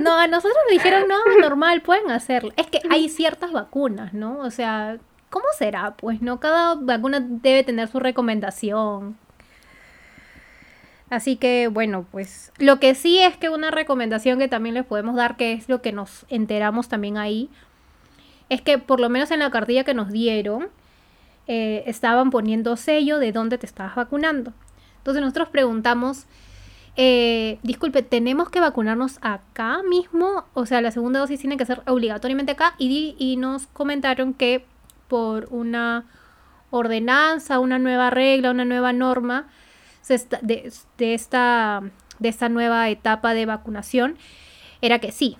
No, 0.01 0.17
a 0.17 0.27
nosotros 0.27 0.55
nos 0.65 0.71
dijeron, 0.71 1.07
no, 1.07 1.17
normal, 1.41 1.81
pueden 1.81 2.11
hacerlo. 2.11 2.51
Es 2.55 2.67
que 2.67 2.79
hay 2.89 3.09
ciertas 3.09 3.51
vacunas, 3.51 4.13
¿no? 4.13 4.37
O 4.39 4.51
sea, 4.51 4.97
¿cómo 5.29 5.45
será? 5.57 5.95
Pues 5.95 6.21
no, 6.21 6.39
cada 6.39 6.75
vacuna 6.75 7.19
debe 7.19 7.63
tener 7.63 7.87
su 7.87 7.99
recomendación. 7.99 9.17
Así 11.09 11.37
que, 11.37 11.67
bueno, 11.67 12.05
pues 12.11 12.51
lo 12.59 12.79
que 12.79 12.93
sí 12.93 13.19
es 13.19 13.35
que 13.35 13.49
una 13.49 13.71
recomendación 13.71 14.37
que 14.37 14.47
también 14.47 14.75
les 14.75 14.85
podemos 14.85 15.15
dar, 15.15 15.37
que 15.37 15.53
es 15.53 15.67
lo 15.67 15.81
que 15.81 15.91
nos 15.91 16.25
enteramos 16.29 16.87
también 16.87 17.17
ahí, 17.17 17.49
es 18.49 18.61
que 18.61 18.77
por 18.77 18.99
lo 18.99 19.09
menos 19.09 19.31
en 19.31 19.39
la 19.39 19.49
cartilla 19.49 19.83
que 19.83 19.95
nos 19.95 20.11
dieron, 20.11 20.69
eh, 21.47 21.83
estaban 21.87 22.29
poniendo 22.29 22.77
sello 22.77 23.17
de 23.17 23.31
dónde 23.31 23.57
te 23.57 23.65
estabas 23.65 23.95
vacunando. 23.95 24.53
Entonces 24.97 25.21
nosotros 25.21 25.49
preguntamos, 25.49 26.25
eh, 27.01 27.59
disculpe, 27.63 28.01
¿tenemos 28.01 28.49
que 28.49 28.59
vacunarnos 28.59 29.19
acá 29.21 29.81
mismo? 29.83 30.43
O 30.53 30.65
sea, 30.65 30.81
la 30.81 30.91
segunda 30.91 31.21
dosis 31.21 31.39
tiene 31.39 31.55
que 31.55 31.65
ser 31.65 31.81
obligatoriamente 31.87 32.51
acá. 32.51 32.75
Y, 32.77 33.37
nos 33.37 33.67
comentaron 33.67 34.33
que 34.33 34.65
por 35.07 35.47
una 35.49 36.03
ordenanza, 36.71 37.59
una 37.59 37.79
nueva 37.79 38.09
regla, 38.09 38.51
una 38.51 38.65
nueva 38.65 38.91
norma 38.91 39.47
se 40.01 40.15
está- 40.15 40.39
de, 40.41 40.69
esta, 40.99 41.83
de 42.19 42.27
esta 42.27 42.49
nueva 42.49 42.89
etapa 42.89 43.33
de 43.33 43.45
vacunación, 43.45 44.17
era 44.81 44.99
que 44.99 45.13
sí. 45.13 45.37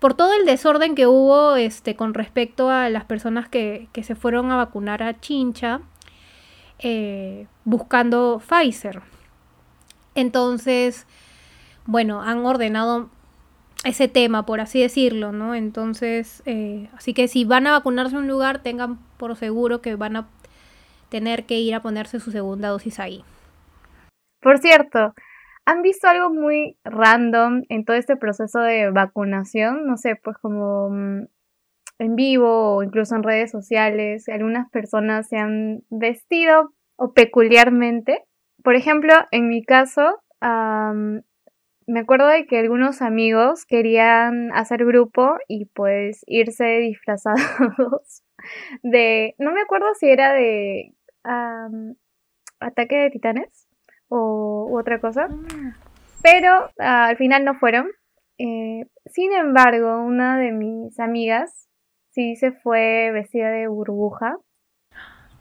Por 0.00 0.12
todo 0.12 0.34
el 0.34 0.44
desorden 0.44 0.94
que 0.94 1.06
hubo 1.06 1.56
este, 1.56 1.96
con 1.96 2.12
respecto 2.12 2.68
a 2.68 2.90
las 2.90 3.06
personas 3.06 3.48
que, 3.48 3.88
que 3.94 4.02
se 4.02 4.16
fueron 4.16 4.50
a 4.52 4.56
vacunar 4.56 5.02
a 5.02 5.18
Chincha, 5.18 5.80
eh, 6.78 7.46
buscando 7.64 8.42
Pfizer. 8.46 9.13
Entonces, 10.14 11.06
bueno, 11.86 12.22
han 12.22 12.44
ordenado 12.46 13.10
ese 13.84 14.08
tema, 14.08 14.46
por 14.46 14.60
así 14.60 14.80
decirlo, 14.80 15.32
¿no? 15.32 15.54
Entonces, 15.54 16.42
eh, 16.46 16.88
así 16.96 17.12
que 17.12 17.28
si 17.28 17.44
van 17.44 17.66
a 17.66 17.72
vacunarse 17.72 18.16
en 18.16 18.22
un 18.22 18.28
lugar, 18.28 18.62
tengan 18.62 18.98
por 19.18 19.36
seguro 19.36 19.82
que 19.82 19.94
van 19.96 20.16
a 20.16 20.28
tener 21.10 21.44
que 21.44 21.58
ir 21.58 21.74
a 21.74 21.82
ponerse 21.82 22.18
su 22.18 22.30
segunda 22.30 22.68
dosis 22.68 22.98
ahí. 22.98 23.24
Por 24.40 24.58
cierto, 24.58 25.14
¿han 25.64 25.82
visto 25.82 26.08
algo 26.08 26.30
muy 26.30 26.76
random 26.84 27.62
en 27.68 27.84
todo 27.84 27.96
este 27.96 28.16
proceso 28.16 28.60
de 28.60 28.90
vacunación? 28.90 29.86
No 29.86 29.96
sé, 29.96 30.16
pues 30.22 30.36
como 30.38 30.90
mm, 30.90 31.26
en 31.98 32.16
vivo 32.16 32.76
o 32.76 32.82
incluso 32.82 33.14
en 33.14 33.22
redes 33.22 33.50
sociales, 33.50 34.28
algunas 34.28 34.70
personas 34.70 35.28
se 35.28 35.36
han 35.36 35.82
vestido 35.90 36.72
o 36.96 37.12
peculiarmente. 37.12 38.24
Por 38.64 38.76
ejemplo, 38.76 39.12
en 39.30 39.46
mi 39.46 39.62
caso, 39.62 40.22
me 40.40 42.00
acuerdo 42.00 42.28
de 42.28 42.46
que 42.46 42.58
algunos 42.58 43.02
amigos 43.02 43.66
querían 43.66 44.50
hacer 44.54 44.86
grupo 44.86 45.36
y 45.48 45.66
pues 45.66 46.24
irse 46.26 46.64
disfrazados 46.78 48.22
de, 48.82 49.34
no 49.38 49.52
me 49.52 49.60
acuerdo 49.60 49.86
si 49.94 50.08
era 50.08 50.32
de 50.32 50.94
ataque 52.58 52.96
de 52.96 53.10
titanes 53.10 53.68
o 54.08 54.66
u 54.70 54.78
otra 54.78 54.98
cosa, 54.98 55.28
ah. 55.30 55.76
pero 56.22 56.70
ah, 56.78 57.06
al 57.08 57.16
final 57.18 57.44
no 57.44 57.54
fueron. 57.56 57.88
Eh, 58.38 58.86
sin 59.06 59.32
embargo, 59.32 60.02
una 60.02 60.38
de 60.38 60.52
mis 60.52 60.98
amigas 60.98 61.68
sí 62.12 62.34
se 62.36 62.52
fue 62.52 63.10
vestida 63.12 63.50
de 63.50 63.68
burbuja. 63.68 64.38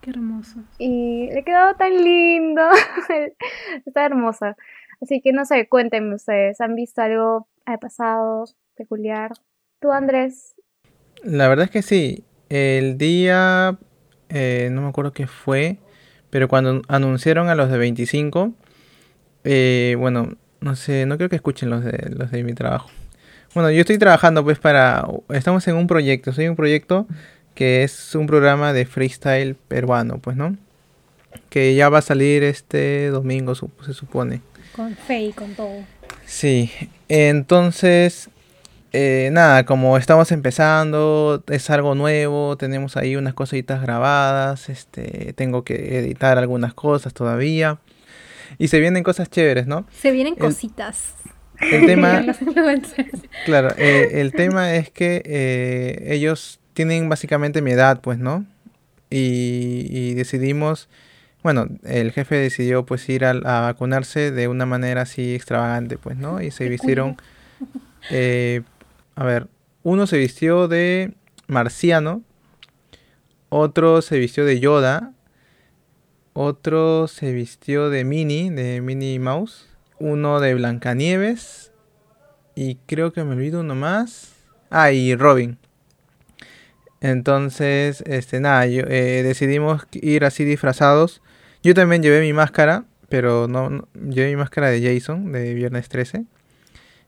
Qué 0.04 0.10
hermoso. 0.10 0.60
Y 0.78 1.30
le 1.32 1.46
quedó 1.46 1.76
tan 1.76 2.04
lindo. 2.04 2.62
Está 3.86 4.06
hermosa. 4.06 4.58
Así 5.02 5.22
que 5.22 5.32
no 5.32 5.46
sé, 5.46 5.70
cuéntenme 5.70 6.16
ustedes, 6.16 6.60
¿han 6.60 6.76
visto 6.76 7.02
algo 7.02 7.48
ha 7.66 7.78
pasado 7.78 8.44
peculiar? 8.76 9.32
¿Tú, 9.80 9.94
Andrés? 9.94 10.56
La 11.24 11.48
verdad 11.48 11.66
es 11.66 11.72
que 11.72 11.82
sí. 11.82 12.26
El 12.50 12.98
día, 12.98 13.78
eh, 14.28 14.68
no 14.74 14.82
me 14.82 14.90
acuerdo 14.90 15.14
qué 15.14 15.26
fue, 15.26 15.80
pero 16.30 16.50
cuando 16.50 16.82
anunciaron 16.90 17.48
a 17.48 17.56
los 17.56 17.72
de 17.72 17.78
25, 17.78 18.54
eh, 19.46 19.96
bueno, 19.98 20.36
no 20.60 20.76
sé, 20.76 21.06
no 21.06 21.16
creo 21.16 21.30
que 21.30 21.38
escuchen 21.38 21.70
los 21.70 21.82
de, 21.82 22.10
los 22.10 22.30
de 22.30 22.44
mi 22.44 22.54
trabajo. 22.54 22.90
Bueno, 23.54 23.72
yo 23.72 23.82
estoy 23.82 23.98
trabajando 23.98 24.44
pues 24.44 24.60
para, 24.60 25.08
estamos 25.30 25.66
en 25.70 25.78
un 25.78 25.88
proyecto, 25.88 26.34
soy 26.34 26.50
un 26.50 26.58
proyecto 26.58 27.08
que 27.54 27.84
es 27.84 28.16
un 28.16 28.28
programa 28.28 28.74
de 28.74 28.86
freestyle 28.86 29.56
peruano, 29.56 30.18
pues, 30.18 30.36
¿no? 30.36 30.58
Que 31.50 31.76
ya 31.76 31.90
va 31.90 32.00
a 32.00 32.02
salir 32.02 32.44
este 32.44 33.08
domingo, 33.08 33.56
se 33.56 33.94
supone. 33.94 34.42
Con 34.76 34.96
fe 34.96 35.22
y 35.22 35.34
con 35.34 35.54
todo. 35.54 35.84
Sí, 36.26 36.72
entonces, 37.10 38.30
eh, 38.92 39.30
nada, 39.32 39.66
como 39.66 39.98
estamos 39.98 40.32
empezando, 40.32 41.44
es 41.48 41.70
algo 41.70 41.96
nuevo, 41.96 42.58
tenemos 42.58 42.98
ahí 42.98 43.16
unas 43.16 43.34
cositas 43.34 43.82
grabadas, 43.82 44.70
este, 44.70 45.34
tengo 45.34 45.64
que 45.64 46.00
editar 46.00 46.38
algunas 46.38 46.74
cosas 46.74 47.14
todavía. 47.14 47.80
Y 48.58 48.68
se 48.68 48.80
vienen 48.80 49.04
cosas 49.04 49.30
chéveres, 49.30 49.68
¿no? 49.68 49.86
Se 50.00 50.12
vienen 50.12 50.36
cositas. 50.36 51.16
El 51.60 51.86
tema, 51.86 52.26
claro, 53.46 53.70
eh, 53.78 54.22
el 54.22 54.32
tema 54.34 54.76
es 54.76 54.90
que 54.90 55.22
eh, 55.26 56.14
ellos 56.14 56.60
tienen 56.74 57.10
básicamente 57.10 57.62
mi 57.62 57.72
edad, 57.72 58.02
pues, 58.02 58.20
¿no? 58.20 58.46
Y, 59.10 59.88
y 59.90 60.14
decidimos 60.16 60.90
bueno, 61.44 61.68
el 61.84 62.14
jefe 62.14 62.36
decidió 62.36 62.86
pues 62.86 63.08
ir 63.10 63.26
a, 63.26 63.34
vacunarse 63.34 64.32
de 64.32 64.48
una 64.48 64.66
manera 64.66 65.02
así 65.02 65.36
extravagante, 65.36 65.98
pues, 65.98 66.16
¿no? 66.16 66.42
Y 66.42 66.52
se 66.52 66.70
vistieron, 66.70 67.18
eh, 68.10 68.62
a 69.16 69.26
ver, 69.26 69.48
uno 69.84 70.08
se 70.08 70.18
vistió 70.18 70.70
de 70.70 71.14
marciano, 71.48 72.24
otro 73.50 74.02
se 74.02 74.18
vistió 74.20 74.46
de 74.46 74.62
Yoda, 74.62 75.12
otro 76.32 77.10
se 77.10 77.34
vistió 77.34 77.90
de 77.90 78.06
Minnie, 78.06 78.50
de 78.50 78.80
Minnie 78.80 79.20
Mouse, 79.20 79.68
uno 80.00 80.40
de 80.40 80.56
Blancanieves, 80.56 81.72
y 82.56 82.76
creo 82.86 83.12
que 83.12 83.24
me 83.26 83.34
olvido 83.34 83.60
uno 83.60 83.76
más. 83.76 84.32
Ah, 84.70 84.92
y 84.94 85.14
Robin. 85.16 85.58
Entonces, 87.04 88.04
este, 88.08 88.40
nada, 88.40 88.66
eh, 88.66 89.22
decidimos 89.24 89.86
ir 89.92 90.26
así 90.26 90.44
disfrazados 90.44 91.22
yo 91.64 91.74
también 91.74 92.04
llevé 92.04 92.20
mi 92.20 92.34
máscara, 92.34 92.84
pero 93.08 93.48
no, 93.48 93.88
llevé 93.94 94.30
mi 94.32 94.36
máscara 94.36 94.70
de 94.70 94.82
Jason 94.82 95.32
de 95.32 95.54
Viernes 95.54 95.88
13. 95.88 96.26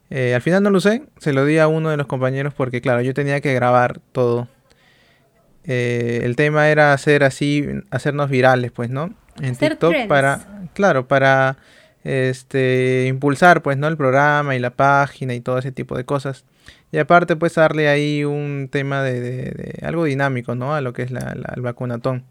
Eh, 0.10 0.34
al 0.34 0.41
final 0.41 0.64
no 0.64 0.70
lo 0.70 0.78
usé, 0.78 1.04
se 1.18 1.34
lo 1.34 1.43
di 1.43 1.58
a 1.58 1.68
uno 1.68 1.89
de 1.89 1.98
los 1.98 2.08
compañeros 2.08 2.54
porque, 2.54 2.80
claro, 2.80 3.02
yo 3.02 3.14
tenía 3.14 3.41
que 3.41 3.54
grabar 3.54 4.00
todo. 4.14 4.48
Eh, 5.66 6.22
el 6.24 6.38
tema 6.38 6.70
era 6.70 6.93
hacer 6.93 7.26
así, 7.26 7.66
hacernos 7.91 8.30
virales, 8.30 8.72
pues, 8.72 8.89
¿no? 8.89 9.14
En 9.41 9.58
TikTok 9.58 10.08
para, 10.08 10.70
claro, 10.74 11.06
para 11.06 11.58
este 12.06 13.08
impulsar, 13.10 13.62
pues, 13.62 13.78
¿no? 13.78 13.89
El 13.89 13.98
programa 13.98 14.56
y 14.56 14.60
la 14.60 14.70
página 14.70 15.34
y 15.34 15.41
todo 15.41 15.58
ese 15.58 15.74
tipo 15.74 15.98
de 15.98 16.06
cosas. 16.06 16.46
Y 16.96 17.00
aparte, 17.00 17.36
pues, 17.36 17.56
darle 17.56 17.89
ahí 17.89 18.24
un 18.24 18.70
tema 18.72 19.04
de, 19.04 19.80
algo 19.82 20.06
dinámico, 20.06 20.56
¿no? 20.56 20.74
A 20.74 20.82
lo 20.82 20.93
que 20.93 21.02
es 21.02 21.12
la, 21.12 21.36
el 21.56 21.62
vacunatón 21.62 22.24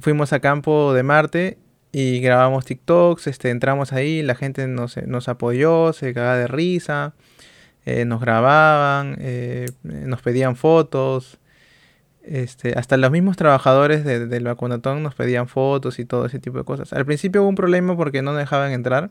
fuimos 0.00 0.32
a 0.32 0.40
campo 0.40 0.92
de 0.94 1.02
Marte 1.02 1.58
y 1.92 2.20
grabamos 2.20 2.64
TikToks, 2.64 3.26
este, 3.26 3.50
entramos 3.50 3.92
ahí, 3.92 4.22
la 4.22 4.34
gente 4.34 4.66
nos, 4.66 4.96
nos 5.06 5.28
apoyó, 5.28 5.92
se 5.92 6.12
cagaba 6.12 6.36
de 6.36 6.46
risa, 6.46 7.14
eh, 7.86 8.04
nos 8.04 8.20
grababan, 8.20 9.16
eh, 9.20 9.66
nos 9.82 10.22
pedían 10.22 10.56
fotos, 10.56 11.38
este, 12.22 12.72
hasta 12.78 12.96
los 12.98 13.10
mismos 13.10 13.36
trabajadores 13.36 14.04
del 14.04 14.44
vacunatón 14.44 15.02
nos 15.02 15.14
pedían 15.14 15.48
fotos 15.48 15.98
y 15.98 16.04
todo 16.04 16.26
ese 16.26 16.38
tipo 16.38 16.58
de 16.58 16.64
cosas. 16.64 16.92
Al 16.92 17.06
principio 17.06 17.42
hubo 17.42 17.48
un 17.48 17.54
problema 17.54 17.96
porque 17.96 18.20
no 18.20 18.34
dejaban 18.34 18.72
entrar, 18.72 19.10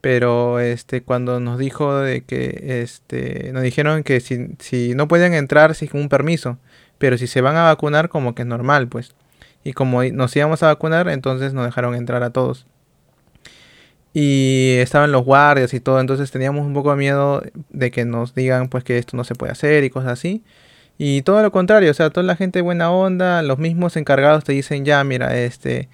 pero 0.00 0.60
este, 0.60 1.02
cuando 1.02 1.40
nos 1.40 1.58
dijo 1.58 1.96
de 1.96 2.22
que, 2.22 2.82
este, 2.82 3.50
nos 3.52 3.62
dijeron 3.62 4.02
que 4.04 4.20
si, 4.20 4.48
si 4.58 4.94
no 4.94 5.08
podían 5.08 5.34
entrar 5.34 5.74
sin 5.74 5.90
un 5.94 6.08
permiso, 6.08 6.58
pero 6.98 7.18
si 7.18 7.26
se 7.26 7.40
van 7.40 7.56
a 7.56 7.64
vacunar 7.64 8.08
como 8.08 8.34
que 8.34 8.42
es 8.42 8.48
normal, 8.48 8.88
pues. 8.88 9.14
Y 9.64 9.72
como 9.72 10.04
nos 10.04 10.34
íbamos 10.36 10.62
a 10.62 10.68
vacunar, 10.68 11.08
entonces 11.08 11.52
nos 11.52 11.66
dejaron 11.66 11.94
entrar 11.94 12.22
a 12.22 12.30
todos. 12.30 12.66
Y 14.14 14.76
estaban 14.78 15.12
los 15.12 15.24
guardias 15.24 15.74
y 15.74 15.80
todo, 15.80 16.00
entonces 16.00 16.30
teníamos 16.30 16.66
un 16.66 16.74
poco 16.74 16.90
de 16.90 16.96
miedo 16.96 17.42
de 17.70 17.90
que 17.90 18.04
nos 18.04 18.34
digan 18.34 18.68
pues 18.68 18.82
que 18.84 18.98
esto 18.98 19.16
no 19.16 19.24
se 19.24 19.34
puede 19.34 19.52
hacer 19.52 19.84
y 19.84 19.90
cosas 19.90 20.12
así. 20.12 20.42
Y 20.98 21.22
todo 21.22 21.42
lo 21.42 21.52
contrario, 21.52 21.90
o 21.90 21.94
sea, 21.94 22.10
toda 22.10 22.24
la 22.24 22.36
gente 22.36 22.60
buena 22.60 22.90
onda, 22.90 23.42
los 23.42 23.58
mismos 23.58 23.96
encargados 23.96 24.42
te 24.44 24.52
dicen, 24.52 24.84
ya, 24.84 25.04
mira, 25.04 25.38
este, 25.38 25.88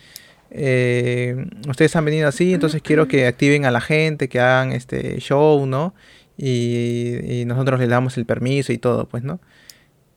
eh, 0.57 1.47
ustedes 1.69 1.97
han 1.97 2.05
venido 2.05 2.29
así, 2.29 2.55
entonces 2.55 2.81
quiero 2.81 3.09
que 3.09 3.27
activen 3.27 3.65
a 3.65 3.73
la 3.73 3.81
gente, 3.81 4.29
que 4.29 4.39
hagan 4.39 4.73
este 4.73 5.19
show, 5.19 5.67
¿no? 5.67 5.95
Y, 6.39 7.45
nosotros 7.47 7.81
les 7.81 7.89
damos 7.89 8.17
el 8.19 8.25
permiso 8.25 8.73
y 8.73 8.79
todo, 8.79 9.09
pues, 9.09 9.25
¿no? 9.25 9.41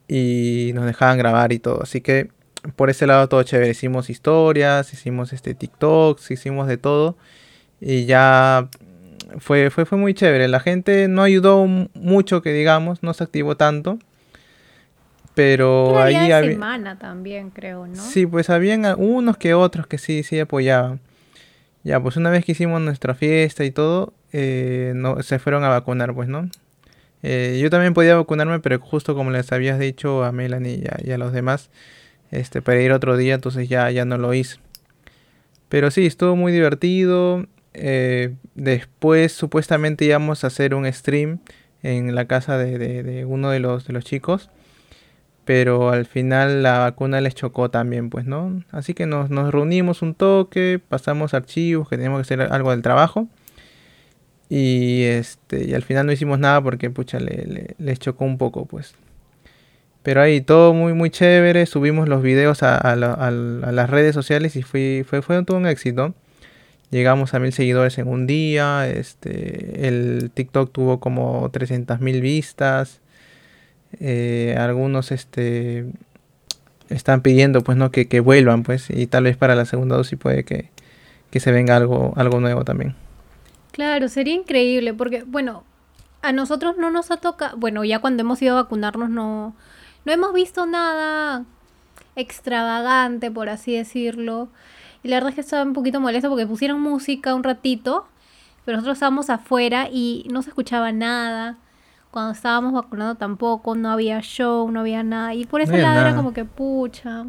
Y 0.08 0.72
nos 0.74 0.86
dejaban 0.86 1.18
grabar 1.18 1.52
y 1.52 1.58
todo, 1.58 1.82
así 1.82 2.00
que 2.00 2.28
por 2.76 2.90
ese 2.90 3.06
lado 3.06 3.28
todo 3.28 3.42
chévere. 3.42 3.70
Hicimos 3.70 4.10
historias, 4.10 4.92
hicimos 4.92 5.32
este 5.32 5.54
TikToks, 5.54 6.30
hicimos 6.30 6.68
de 6.68 6.76
todo. 6.76 7.16
Y 7.80 8.06
ya 8.06 8.68
fue, 9.38 9.70
fue, 9.70 9.86
fue 9.86 9.98
muy 9.98 10.14
chévere. 10.14 10.48
La 10.48 10.60
gente 10.60 11.08
no 11.08 11.22
ayudó 11.22 11.66
mucho, 11.66 12.42
que 12.42 12.52
digamos, 12.52 13.02
no 13.02 13.14
se 13.14 13.24
activó 13.24 13.56
tanto. 13.56 13.98
Pero 15.38 16.00
ahí 16.00 16.16
había... 16.16 16.42
semana 16.42 16.98
también, 16.98 17.50
creo, 17.50 17.86
¿no? 17.86 17.94
Sí, 17.94 18.26
pues 18.26 18.50
habían 18.50 18.84
unos 18.98 19.36
que 19.36 19.54
otros 19.54 19.86
que 19.86 19.96
sí, 19.96 20.24
sí 20.24 20.40
apoyaban. 20.40 20.98
Ya, 21.84 22.00
pues 22.02 22.16
una 22.16 22.28
vez 22.30 22.44
que 22.44 22.50
hicimos 22.50 22.80
nuestra 22.80 23.14
fiesta 23.14 23.64
y 23.64 23.70
todo, 23.70 24.12
eh, 24.32 24.94
no, 24.96 25.22
se 25.22 25.38
fueron 25.38 25.62
a 25.62 25.68
vacunar, 25.68 26.12
pues, 26.12 26.28
¿no? 26.28 26.50
Eh, 27.22 27.60
yo 27.62 27.70
también 27.70 27.94
podía 27.94 28.16
vacunarme, 28.16 28.58
pero 28.58 28.80
justo 28.80 29.14
como 29.14 29.30
les 29.30 29.52
habías 29.52 29.78
dicho 29.78 30.24
a 30.24 30.32
Melanie 30.32 30.82
y 31.04 31.12
a 31.12 31.18
los 31.18 31.32
demás, 31.32 31.70
este, 32.32 32.60
para 32.60 32.82
ir 32.82 32.90
otro 32.90 33.16
día, 33.16 33.34
entonces 33.34 33.68
ya, 33.68 33.88
ya 33.92 34.04
no 34.04 34.18
lo 34.18 34.34
hice. 34.34 34.58
Pero 35.68 35.92
sí, 35.92 36.04
estuvo 36.04 36.34
muy 36.34 36.50
divertido. 36.50 37.46
Eh, 37.74 38.34
después 38.56 39.30
supuestamente 39.30 40.04
íbamos 40.04 40.42
a 40.42 40.48
hacer 40.48 40.74
un 40.74 40.92
stream 40.92 41.38
en 41.84 42.16
la 42.16 42.24
casa 42.24 42.58
de, 42.58 43.24
uno 43.24 43.50
de 43.50 43.60
los, 43.60 43.86
de 43.86 43.92
los 43.92 44.04
chicos. 44.04 44.50
Pero 45.48 45.88
al 45.92 46.04
final 46.04 46.62
la 46.62 46.80
vacuna 46.80 47.22
les 47.22 47.34
chocó 47.34 47.70
también, 47.70 48.10
pues, 48.10 48.26
¿no? 48.26 48.62
Así 48.70 48.92
que 48.92 49.06
nos, 49.06 49.30
reunimos 49.30 50.02
un 50.02 50.12
toque, 50.12 50.78
pasamos 50.78 51.32
archivos, 51.32 51.88
que 51.88 51.96
teníamos 51.96 52.18
que 52.18 52.34
hacer 52.34 52.52
algo 52.52 52.70
del 52.70 52.82
trabajo. 52.82 53.28
Y 54.50 55.04
este, 55.04 55.64
y 55.64 55.72
al 55.72 55.82
final 55.82 56.04
no 56.04 56.12
hicimos 56.12 56.38
nada 56.38 56.60
porque 56.62 56.90
pucha 56.90 57.18
les 57.18 57.98
chocó 57.98 58.26
un 58.26 58.36
poco, 58.36 58.66
pues. 58.66 58.94
Pero 60.02 60.20
ahí 60.20 60.42
todo 60.42 60.74
muy 60.74 60.92
muy 60.92 61.08
chévere, 61.08 61.64
subimos 61.64 62.10
los 62.10 62.22
videos 62.22 62.62
a, 62.62 62.94
las 62.94 63.88
redes 63.88 64.14
sociales 64.14 64.54
y 64.54 64.62
fue, 64.62 65.06
fue, 65.08 65.22
fue 65.22 65.42
todo 65.44 65.56
un 65.56 65.66
éxito. 65.66 66.14
llegamos 66.90 67.32
a 67.32 67.38
mil 67.38 67.54
seguidores 67.54 67.96
en 67.96 68.08
un 68.08 68.26
día, 68.26 68.86
este, 68.86 69.88
el 69.88 70.30
TikTok 70.34 70.72
tuvo 70.72 71.00
como 71.00 71.48
300 71.50 72.00
mil 72.00 72.20
vistas, 72.20 73.00
eh, 74.00 74.56
algunos 74.58 75.12
este, 75.12 75.86
están 76.88 77.22
pidiendo 77.22 77.62
pues 77.62 77.76
no 77.76 77.90
que, 77.90 78.20
vuelvan 78.20 78.62
pues 78.62 78.90
y 78.90 79.06
tal 79.06 79.24
vez 79.24 79.36
para 79.36 79.54
la 79.54 79.64
segunda 79.64 79.96
dosis 79.96 80.18
puede 80.18 80.44
que, 80.44 80.70
que 81.30 81.40
se 81.40 81.52
venga 81.52 81.76
algo, 81.76 82.12
algo 82.16 82.40
nuevo 82.40 82.64
también. 82.64 82.94
Claro, 83.72 84.08
sería 84.08 84.34
increíble 84.34 84.94
porque, 84.94 85.22
bueno, 85.24 85.64
a 86.22 86.32
nosotros 86.32 86.76
no 86.76 86.90
nos 86.90 87.10
ha 87.10 87.18
tocado, 87.18 87.56
bueno, 87.56 87.84
ya 87.84 88.00
cuando 88.00 88.22
hemos 88.22 88.40
ido 88.42 88.56
a 88.56 88.62
vacunarnos 88.62 89.10
no, 89.10 89.54
no 90.04 90.12
hemos 90.12 90.32
visto 90.32 90.66
nada 90.66 91.44
extravagante, 92.16 93.30
por 93.30 93.48
así 93.48 93.74
decirlo. 93.74 94.48
Y 95.02 95.08
la 95.08 95.16
verdad 95.16 95.30
es 95.30 95.34
que 95.36 95.40
estaba 95.42 95.62
un 95.62 95.72
poquito 95.72 96.00
molesta 96.00 96.28
porque 96.28 96.46
pusieron 96.46 96.80
música 96.80 97.34
un 97.34 97.44
ratito, 97.44 98.06
pero 98.64 98.76
nosotros 98.76 98.96
estábamos 98.96 99.30
afuera 99.30 99.88
y 99.90 100.26
no 100.30 100.42
se 100.42 100.50
escuchaba 100.50 100.92
nada. 100.92 101.56
Cuando 102.10 102.32
estábamos 102.32 102.72
vacunando 102.72 103.16
tampoco, 103.16 103.74
no 103.74 103.90
había 103.90 104.20
show, 104.20 104.70
no 104.70 104.80
había 104.80 105.02
nada. 105.02 105.34
Y 105.34 105.44
por 105.44 105.60
ese 105.60 105.78
lado 105.78 106.00
era 106.00 106.16
como 106.16 106.32
que, 106.32 106.44
pucha, 106.44 107.26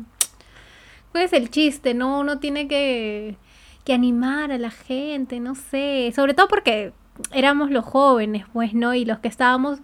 ¿cuál 1.12 1.24
es 1.26 1.34
el 1.34 1.50
chiste? 1.50 1.94
No, 1.94 2.20
uno 2.20 2.40
tiene 2.40 2.68
que, 2.68 3.38
que 3.84 3.94
animar 3.94 4.52
a 4.52 4.58
la 4.58 4.72
gente, 4.72 5.40
no 5.40 5.56
sé. 5.56 6.12
Sobre 6.16 6.34
todo 6.34 6.48
porque 6.48 6.94
éramos 7.32 7.72
los 7.72 7.86
jóvenes, 7.86 8.46
pues, 8.54 8.74
¿no? 8.74 8.94
Y 8.94 9.06
los 9.06 9.20
que 9.20 9.28
estábamos 9.28 9.80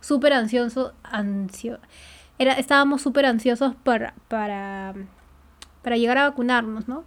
súper 0.00 0.32
ansiosos, 0.32 0.92
ansio, 1.02 1.78
era, 2.38 2.52
estábamos 2.54 3.02
súper 3.02 3.26
ansiosos 3.26 3.74
para, 3.74 4.14
para, 4.28 4.94
para 5.82 5.96
llegar 5.96 6.18
a 6.18 6.28
vacunarnos, 6.28 6.88
¿no? 6.88 7.04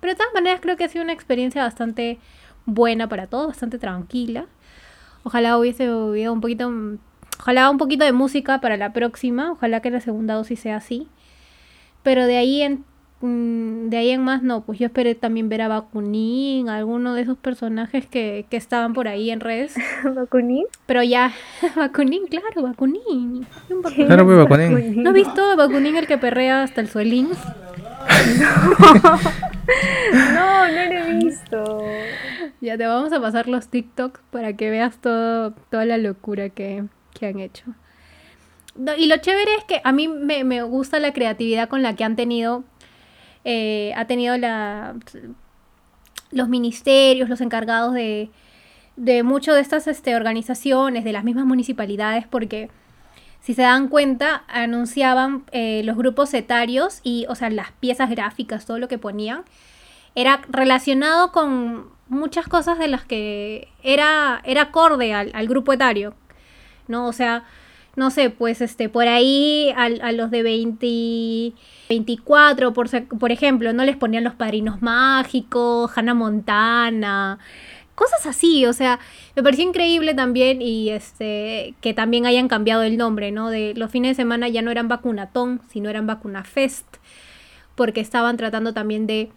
Pero 0.00 0.12
de 0.12 0.16
todas 0.16 0.32
maneras 0.32 0.60
creo 0.60 0.76
que 0.76 0.84
ha 0.84 0.88
sido 0.88 1.02
una 1.02 1.12
experiencia 1.12 1.62
bastante 1.62 2.18
buena 2.66 3.08
para 3.08 3.26
todos, 3.26 3.48
bastante 3.48 3.78
tranquila. 3.78 4.46
Ojalá 5.22 5.58
hubiese 5.58 5.86
habido 5.86 6.32
un 6.32 6.40
poquito, 6.40 6.70
ojalá 7.38 7.70
un 7.70 7.78
poquito 7.78 8.04
de 8.04 8.12
música 8.12 8.60
para 8.60 8.76
la 8.76 8.92
próxima, 8.92 9.52
ojalá 9.52 9.80
que 9.80 9.90
la 9.90 10.00
segunda 10.00 10.34
dosis 10.34 10.60
sea 10.60 10.76
así. 10.76 11.08
Pero 12.02 12.26
de 12.26 12.36
ahí 12.36 12.62
en 12.62 12.84
Mm, 13.20 13.88
de 13.88 13.96
ahí 13.96 14.10
en 14.10 14.22
más 14.22 14.44
no, 14.44 14.60
pues 14.60 14.78
yo 14.78 14.86
esperé 14.86 15.16
también 15.16 15.48
ver 15.48 15.62
a 15.62 15.68
Bakunin, 15.68 16.68
alguno 16.68 17.14
de 17.14 17.22
esos 17.22 17.36
personajes 17.36 18.06
que, 18.06 18.46
que 18.48 18.56
estaban 18.56 18.92
por 18.92 19.08
ahí 19.08 19.30
en 19.30 19.40
redes. 19.40 19.74
¿Bakunin? 20.14 20.66
Pero 20.86 21.02
ya, 21.02 21.32
Bakunin, 21.76 22.26
claro, 22.26 22.62
Bakunin. 22.62 23.44
Claro, 24.06 24.24
pues 24.24 24.38
Bakunin. 24.38 25.02
¿No 25.02 25.10
has 25.10 25.14
visto 25.14 25.56
Bakunin 25.56 25.96
el 25.96 26.06
que 26.06 26.16
perrea 26.16 26.62
hasta 26.62 26.80
el 26.80 26.88
suelín? 26.88 27.30
No. 28.38 28.76
no, 30.34 30.66
lo 30.66 30.80
he 30.80 31.12
visto. 31.24 31.82
Ya 32.60 32.76
te 32.76 32.86
vamos 32.86 33.12
a 33.12 33.20
pasar 33.20 33.48
los 33.48 33.68
TikToks 33.68 34.20
para 34.30 34.54
que 34.54 34.70
veas 34.70 34.98
todo, 34.98 35.52
toda 35.70 35.84
la 35.84 35.98
locura 35.98 36.48
que, 36.48 36.84
que 37.14 37.26
han 37.26 37.40
hecho. 37.40 37.64
y 38.96 39.06
lo 39.06 39.16
chévere 39.18 39.54
es 39.56 39.64
que 39.64 39.80
a 39.84 39.92
mí 39.92 40.08
me, 40.08 40.44
me 40.44 40.62
gusta 40.62 40.98
la 40.98 41.12
creatividad 41.12 41.68
con 41.68 41.82
la 41.82 41.94
que 41.94 42.04
han 42.04 42.16
tenido 42.16 42.64
eh, 43.44 43.92
ha 43.96 44.06
tenido 44.06 44.36
la, 44.36 44.94
los 46.30 46.48
ministerios, 46.48 47.28
los 47.28 47.40
encargados 47.40 47.94
de, 47.94 48.30
de 48.96 49.22
muchas 49.22 49.54
de 49.54 49.60
estas 49.62 49.86
este, 49.86 50.16
organizaciones, 50.16 51.04
de 51.04 51.12
las 51.12 51.24
mismas 51.24 51.46
municipalidades, 51.46 52.26
porque 52.26 52.68
si 53.40 53.54
se 53.54 53.62
dan 53.62 53.88
cuenta, 53.88 54.44
anunciaban 54.48 55.44
eh, 55.52 55.82
los 55.84 55.96
grupos 55.96 56.34
etarios 56.34 57.00
y, 57.02 57.26
o 57.28 57.34
sea, 57.34 57.50
las 57.50 57.72
piezas 57.72 58.10
gráficas, 58.10 58.66
todo 58.66 58.78
lo 58.78 58.88
que 58.88 58.98
ponían, 58.98 59.42
era 60.14 60.42
relacionado 60.48 61.32
con 61.32 61.86
muchas 62.08 62.48
cosas 62.48 62.78
de 62.78 62.88
las 62.88 63.04
que 63.04 63.68
era, 63.82 64.40
era 64.44 64.62
acorde 64.62 65.14
al, 65.14 65.30
al 65.34 65.48
grupo 65.48 65.72
etario, 65.72 66.14
¿no? 66.88 67.06
O 67.06 67.12
sea, 67.12 67.44
no 67.96 68.10
sé, 68.10 68.30
pues 68.30 68.60
este, 68.60 68.88
por 68.88 69.08
ahí 69.08 69.72
a, 69.76 69.84
a 69.86 70.12
los 70.12 70.30
de 70.30 70.42
20 70.42 71.54
24, 71.88 72.72
por, 72.72 72.88
por 73.18 73.32
ejemplo, 73.32 73.72
no 73.72 73.84
les 73.84 73.96
ponían 73.96 74.24
los 74.24 74.34
padrinos 74.34 74.82
mágicos, 74.82 75.90
Hannah 75.96 76.14
Montana, 76.14 77.38
cosas 77.98 78.26
así, 78.26 78.64
o 78.64 78.72
sea, 78.72 79.00
me 79.34 79.42
pareció 79.42 79.64
increíble 79.64 80.14
también 80.14 80.62
y 80.62 80.90
este 80.90 81.74
que 81.80 81.94
también 81.94 82.26
hayan 82.26 82.46
cambiado 82.46 82.84
el 82.84 82.96
nombre, 82.96 83.32
¿no? 83.32 83.50
De 83.50 83.74
los 83.74 83.90
fines 83.90 84.12
de 84.16 84.22
semana 84.22 84.48
ya 84.48 84.62
no 84.62 84.70
eran 84.70 84.86
vacunatón, 84.86 85.60
sino 85.68 85.90
eran 85.90 86.06
vacunafest, 86.06 86.86
porque 87.74 88.00
estaban 88.00 88.36
tratando 88.36 88.72
también 88.72 89.08
de 89.08 89.30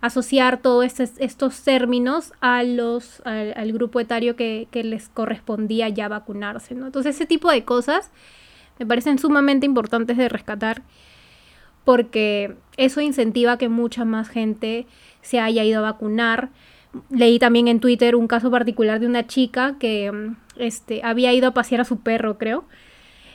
asociar 0.00 0.58
todos 0.58 1.00
estos 1.00 1.62
términos 1.62 2.32
a 2.40 2.62
los, 2.62 3.22
al, 3.24 3.72
grupo 3.72 3.98
etario 3.98 4.36
que, 4.36 4.68
les 4.72 5.08
correspondía 5.08 5.88
ya 5.88 6.06
vacunarse, 6.06 6.76
¿no? 6.76 6.86
Entonces 6.86 7.16
ese 7.16 7.26
tipo 7.26 7.50
de 7.50 7.64
cosas 7.64 8.10
me 8.78 8.86
parecen 8.86 9.18
sumamente 9.18 9.66
importantes 9.66 10.16
de 10.16 10.28
rescatar 10.28 10.82
porque 11.84 12.56
eso 12.76 13.00
incentiva 13.00 13.58
que 13.58 13.68
mucha 13.68 14.04
más 14.04 14.28
gente 14.28 14.86
se 15.22 15.40
haya 15.40 15.64
ido 15.64 15.80
a 15.80 15.90
vacunar. 15.92 16.50
Leí 17.10 17.38
también 17.38 17.68
en 17.68 17.80
Twitter 17.80 18.16
un 18.16 18.26
caso 18.26 18.50
particular 18.50 19.00
de 19.00 19.06
una 19.06 19.26
chica 19.26 19.76
que 19.78 20.10
mm, 20.10 20.36
este, 20.56 21.00
había 21.04 21.32
ido 21.32 21.48
a 21.48 21.54
pasear 21.54 21.80
a 21.80 21.84
su 21.84 22.00
perro, 22.00 22.38
creo, 22.38 22.64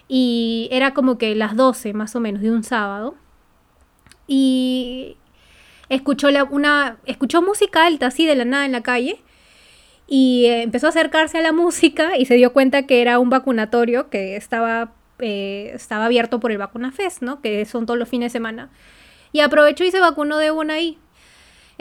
y 0.08 0.68
era 0.72 0.93
como 0.93 1.18
que 1.18 1.36
las 1.36 1.56
12 1.56 1.93
más 1.93 2.16
o 2.16 2.20
menos 2.20 2.41
de 2.41 2.52
un 2.52 2.64
sábado. 2.64 3.16
Y 4.28 5.18
escuchó, 5.89 6.32
la, 6.32 6.43
una, 6.45 6.97
escuchó 7.06 7.41
música 7.41 7.86
alta 7.86 8.08
así 8.08 8.26
de 8.26 8.36
la 8.36 8.45
nada 8.45 8.66
en 8.66 8.72
la 8.72 8.82
calle 8.82 9.20
y 10.08 10.45
eh, 10.45 10.64
empezó 10.64 10.88
a 10.88 10.89
acercarse 10.89 11.38
a 11.38 11.41
la 11.41 11.52
música 11.52 12.18
y 12.18 12.26
se 12.26 12.36
dio 12.36 12.54
cuenta 12.54 12.88
que 12.88 13.02
era 13.02 13.20
un 13.20 13.30
vacunatorio 13.30 14.10
que 14.10 14.36
estaba 14.36 14.93
eh, 15.22 15.72
estaba 15.76 16.06
abierto 16.06 16.39
por 16.39 16.52
el 16.52 16.58
Vacuna 16.58 16.91
Fest, 16.91 17.22
¿no? 17.22 17.41
Que 17.41 17.64
son 17.66 17.86
todos 17.86 17.97
los 17.97 18.10
fines 18.10 18.32
de 18.32 18.38
semana. 18.38 18.70
Y 19.32 19.39
aprovechó 19.39 19.84
y 19.84 19.91
se 19.91 19.99
vacunó 19.99 20.38
de 20.38 20.52
una 20.52 20.74
ahí. 20.74 20.97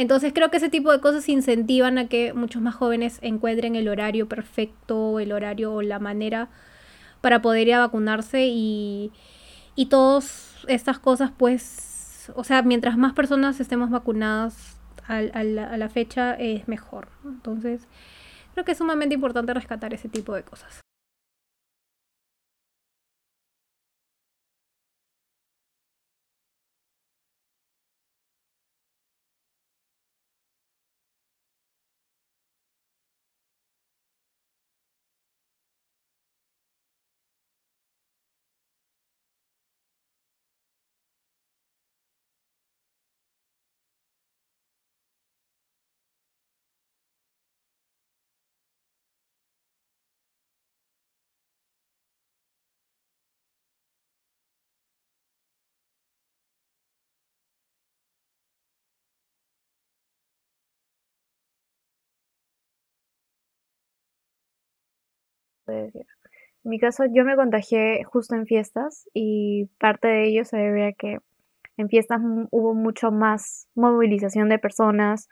Entonces 0.00 0.32
creo 0.32 0.50
que 0.50 0.56
ese 0.56 0.70
tipo 0.70 0.90
de 0.90 0.98
cosas 0.98 1.28
incentivan 1.28 1.98
a 1.98 2.08
que 2.08 2.32
muchos 2.32 2.62
más 2.62 2.74
jóvenes 2.74 3.18
encuentren 3.20 3.76
el 3.76 3.86
horario 3.86 4.26
perfecto, 4.28 5.20
el 5.20 5.30
horario 5.30 5.74
o 5.74 5.82
la 5.82 5.98
manera 5.98 6.48
para 7.20 7.42
poder 7.42 7.68
ir 7.68 7.74
a 7.74 7.80
vacunarse 7.80 8.46
y, 8.46 9.12
y 9.74 9.86
todas 9.86 10.56
estas 10.68 10.98
cosas 10.98 11.32
pues, 11.36 12.32
o 12.34 12.44
sea, 12.44 12.62
mientras 12.62 12.96
más 12.96 13.12
personas 13.12 13.60
estemos 13.60 13.90
vacunadas 13.90 14.78
a, 15.06 15.20
la, 15.20 15.88
fecha 15.90 16.32
es 16.32 16.66
mejor. 16.66 17.08
Entonces 17.26 17.86
creo 18.54 18.64
que 18.64 18.72
es 18.72 18.78
sumamente 18.78 19.14
importante 19.14 19.52
rescatar 19.52 19.92
ese 19.92 20.08
tipo 20.08 20.32
de 20.34 20.44
cosas. 20.44 20.80
En 65.70 66.70
mi 66.70 66.78
caso, 66.78 67.04
yo 67.10 67.24
me 67.24 67.36
contagié 67.36 68.04
justo 68.04 68.34
en 68.34 68.46
fiestas 68.46 69.08
y 69.14 69.66
parte 69.78 70.08
de 70.08 70.28
ello 70.28 70.44
se 70.44 70.58
debe 70.58 70.88
a 70.88 70.92
que 70.92 71.18
en 71.76 71.88
fiestas 71.88 72.20
hubo 72.50 72.74
mucho 72.74 73.10
más 73.10 73.68
movilización 73.74 74.48
de 74.48 74.58
personas 74.58 75.28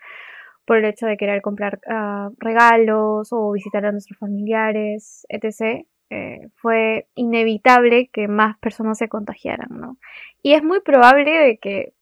por 0.69 0.79
el 0.79 0.85
hecho 0.85 1.07
de 1.07 1.17
querer 1.17 1.41
comprar 1.41 1.81
ah, 1.89 2.31
regalos 2.39 3.29
o 3.33 3.53
visitar 3.53 3.87
a 3.87 3.93
nuestros 3.93 4.19
familiares, 4.19 5.27
etc. 5.31 5.87
Eh, 6.11 6.49
fue 6.57 7.09
inevitable 7.15 8.09
que 8.13 8.29
más 8.29 8.59
personas 8.59 8.99
se 8.99 9.09
contagiaran, 9.09 9.69
¿no? 9.71 9.99
Y 10.43 10.53
es 10.53 10.63
muy 10.63 10.81
probable 10.81 11.31
de 11.31 11.59
que 11.59 11.95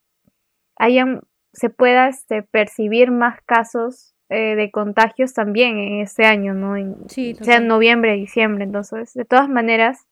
hayan, 0.76 1.20
se 1.52 1.70
pueda 1.70 2.08
este, 2.08 2.42
percibir 2.42 3.12
más 3.12 3.40
casos 3.42 4.15
eh, 4.28 4.56
de 4.56 4.70
contagios 4.70 5.34
también 5.34 5.78
en 5.78 6.00
este 6.00 6.24
año, 6.24 6.52
¿no? 6.52 6.76
En, 6.76 7.08
sea 7.08 7.56
en 7.56 7.68
noviembre, 7.68 8.14
diciembre. 8.14 8.64
Entonces, 8.64 9.14
de 9.14 9.24
todas 9.24 9.48
maneras, 9.48 10.06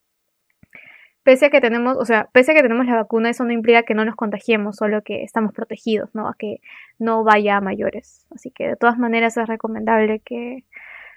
pese 1.25 1.47
a 1.47 1.51
que 1.51 1.61
tenemos, 1.61 1.97
o 1.97 2.05
sea, 2.05 2.29
pese 2.33 2.53
a 2.53 2.55
que 2.55 2.62
tenemos 2.62 2.87
la 2.87 2.95
vacuna, 2.95 3.31
eso 3.31 3.45
no 3.45 3.53
implica 3.53 3.83
que 3.83 3.95
no 3.95 4.05
nos 4.05 4.15
contagiemos, 4.15 4.77
solo 4.77 5.03
que 5.03 5.25
estamos 5.25 5.53
protegidos, 5.53 6.15
¿no? 6.15 6.29
A 6.29 6.35
que 6.39 6.61
no 6.99 7.25
vaya 7.25 7.57
a 7.57 7.61
mayores. 7.61 8.27
Así 8.31 8.51
que 8.53 8.69
de 8.69 8.77
todas 8.77 8.99
maneras 8.99 9.37
es 9.37 9.49
recomendable 9.49 10.21
que 10.21 10.65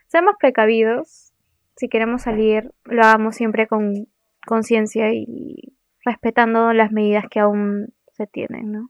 seamos 0.08 0.36
precavidos. 0.39 1.34
Si 1.76 1.89
queremos 1.89 2.24
salir, 2.24 2.72
lo 2.86 3.04
hagamos 3.04 3.36
siempre 3.36 3.68
con 3.68 4.08
conciencia 4.48 5.14
y 5.14 5.78
respetando 6.04 6.74
las 6.74 6.91
medidas 6.91 7.26
que 7.30 7.39
aún 7.39 7.93
se 8.14 8.26
tienen, 8.26 8.72
¿no? 8.72 8.89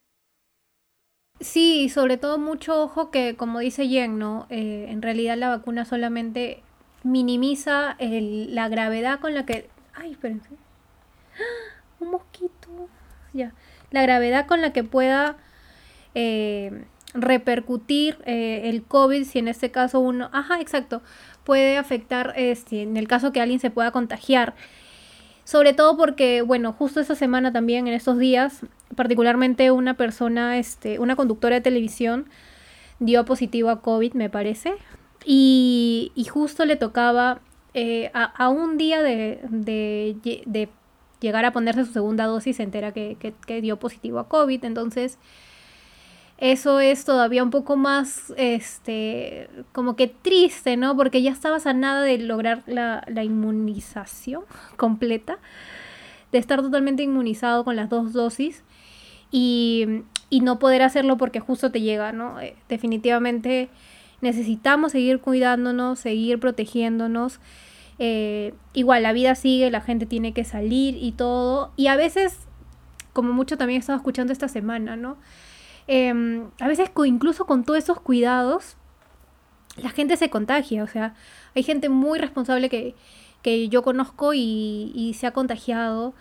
Sí, 1.40 1.84
y 1.84 1.90
sobre 1.90 2.18
todo 2.18 2.40
mucho 2.40 2.82
ojo 2.82 3.12
que, 3.12 3.36
como 3.36 3.60
dice 3.60 3.88
Jen, 3.88 4.18
¿no? 4.18 4.48
Eh, 4.50 4.88
en 4.90 5.02
realidad 5.02 5.38
la 5.38 5.50
vacuna 5.50 5.86
solamente 5.86 6.64
minimiza 7.04 7.96
el- 8.00 8.56
la 8.56 8.70
gravedad 8.70 9.20
con 9.20 9.36
la 9.36 9.46
que... 9.46 9.70
Ay, 9.94 10.12
espérense. 10.14 10.50
¡Ah! 11.36 11.84
Un 12.00 12.12
mosquito. 12.12 12.90
Ya. 13.34 13.54
La 13.92 14.02
gravedad 14.02 14.48
con 14.48 14.62
la 14.62 14.74
que 14.74 14.84
pueda 14.84 15.38
eh, 16.16 16.86
repercutir 17.14 18.18
eh, 18.26 18.64
el 18.66 18.84
COVID, 18.84 19.24
si 19.26 19.40
en 19.40 19.48
este 19.48 19.72
caso 19.72 20.00
uno... 20.00 20.30
Ajá, 20.34 20.60
exacto. 20.60 21.02
Puede 21.44 21.78
afectar, 21.78 22.34
este, 22.36 22.82
en 22.82 22.98
el 22.98 23.08
caso 23.08 23.32
que 23.32 23.42
alguien 23.42 23.60
se 23.60 23.70
pueda 23.72 23.92
contagiar. 23.92 24.56
Sobre 25.48 25.72
todo 25.72 25.96
porque, 25.96 26.42
bueno, 26.42 26.74
justo 26.74 27.00
esta 27.00 27.16
semana 27.16 27.54
también, 27.54 27.88
en 27.88 27.94
estos 27.94 28.18
días, 28.18 28.66
particularmente 28.98 29.72
una 29.72 29.94
persona, 29.94 30.58
este, 30.58 31.00
una 31.00 31.16
conductora 31.16 31.56
de 31.56 31.62
televisión, 31.62 32.26
dio 33.00 33.24
positivo 33.24 33.70
a 33.70 33.82
COVID, 33.82 34.12
me 34.14 34.30
parece. 34.30 34.74
Y, 35.24 36.12
y 36.16 36.26
justo 36.26 36.66
le 36.66 36.76
tocaba 36.76 37.40
eh, 37.74 38.12
a, 38.14 38.26
a 38.26 38.50
un 38.50 38.78
día 38.78 39.02
de, 39.02 39.40
de 39.50 40.18
de 40.46 40.68
llegar 41.22 41.46
a 41.46 41.54
ponerse 41.54 41.86
su 41.86 41.94
segunda 41.94 42.26
dosis, 42.26 42.58
se 42.58 42.64
entera 42.64 42.92
que- 42.92 43.16
que 43.48 43.62
dio 43.62 43.80
positivo 43.80 44.20
a 44.20 44.28
COVID. 44.28 44.66
Entonces, 44.66 45.18
eso 46.38 46.80
es 46.80 47.04
todavía 47.04 47.44
un 47.44 47.50
poco 47.50 47.76
más, 47.78 48.34
este, 48.38 49.50
como 49.72 49.96
que 49.96 50.08
triste, 50.08 50.78
¿no? 50.78 50.96
Porque 50.96 51.22
ya 51.22 51.32
estabas 51.32 51.66
a 51.66 51.74
nada 51.74 52.04
de 52.04 52.20
lograr 52.20 52.64
la, 52.68 53.04
la 53.08 53.24
inmunización 53.24 54.44
completa, 54.78 55.40
de 56.32 56.38
estar 56.38 56.62
totalmente 56.62 57.04
inmunizado 57.04 57.64
con 57.64 57.76
las 57.76 57.90
dos 57.90 58.14
dosis 58.14 58.64
y, 59.32 60.04
y 60.30 60.42
no 60.42 60.60
poder 60.60 60.82
hacerlo 60.84 61.18
porque 61.18 61.40
justo 61.40 61.72
te 61.72 61.82
llega, 61.82 62.12
¿no? 62.12 62.40
Eh, 62.40 62.56
definitivamente 62.70 63.70
necesitamos 64.22 64.92
seguir 64.92 65.20
cuidándonos, 65.20 66.00
seguir 66.00 66.40
protegiéndonos. 66.40 67.40
Eh, 68.00 68.54
igual, 68.74 69.04
la 69.04 69.14
vida 69.14 69.36
sigue, 69.36 69.72
la 69.72 69.82
gente 69.82 70.06
tiene 70.06 70.34
que 70.34 70.44
salir 70.44 70.98
y 71.02 71.14
todo. 71.14 71.72
Y 71.78 71.88
a 71.88 71.96
veces, 71.96 72.38
como 73.14 73.34
mucho 73.34 73.58
también 73.58 73.78
he 73.78 73.80
estado 73.80 73.98
escuchando 73.98 74.34
esta 74.34 74.48
semana, 74.48 74.96
¿no? 74.96 75.18
Em, 75.88 76.50
a 76.60 76.68
veces 76.68 76.92
incluso 77.06 77.46
con 77.46 77.64
todos 77.64 77.80
esos 77.80 78.00
cuidados, 78.00 78.76
la 79.78 79.90
gente 79.90 80.18
se 80.18 80.30
contagia. 80.30 80.84
O 80.84 80.88
sea, 80.88 81.16
hay 81.56 81.64
gente 81.64 81.90
muy 81.90 82.20
responsable 82.20 82.70
que, 82.70 82.96
que 83.42 83.70
yo 83.70 83.84
conozco 83.84 84.34
y, 84.34 84.92
y 84.94 85.14
se 85.14 85.28
ha 85.28 85.32
contagiado. 85.32 86.14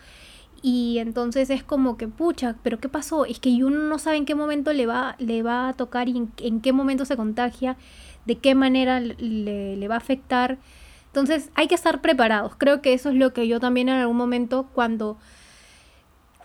Y 0.61 0.97
entonces 0.99 1.49
es 1.49 1.63
como 1.63 1.97
que, 1.97 2.07
pucha, 2.07 2.55
pero 2.63 2.79
¿qué 2.79 2.89
pasó? 2.89 3.25
Es 3.25 3.39
que 3.39 3.49
uno 3.63 3.79
no 3.79 3.99
sabe 3.99 4.17
en 4.17 4.25
qué 4.25 4.35
momento 4.35 4.73
le 4.73 4.87
va, 4.87 5.15
le 5.19 5.43
va 5.43 5.69
a 5.69 5.73
tocar 5.73 6.09
y 6.09 6.17
en, 6.17 6.31
en 6.37 6.61
qué 6.61 6.73
momento 6.73 7.05
se 7.05 7.15
contagia, 7.15 7.77
de 8.25 8.37
qué 8.39 8.55
manera 8.55 8.99
le, 8.99 9.75
le 9.75 9.87
va 9.87 9.95
a 9.95 9.99
afectar. 9.99 10.57
Entonces 11.07 11.51
hay 11.55 11.67
que 11.67 11.75
estar 11.75 12.01
preparados. 12.01 12.53
Creo 12.57 12.81
que 12.81 12.93
eso 12.93 13.09
es 13.09 13.15
lo 13.15 13.33
que 13.33 13.47
yo 13.47 13.59
también 13.59 13.89
en 13.89 13.95
algún 13.95 14.17
momento 14.17 14.67
cuando 14.73 15.17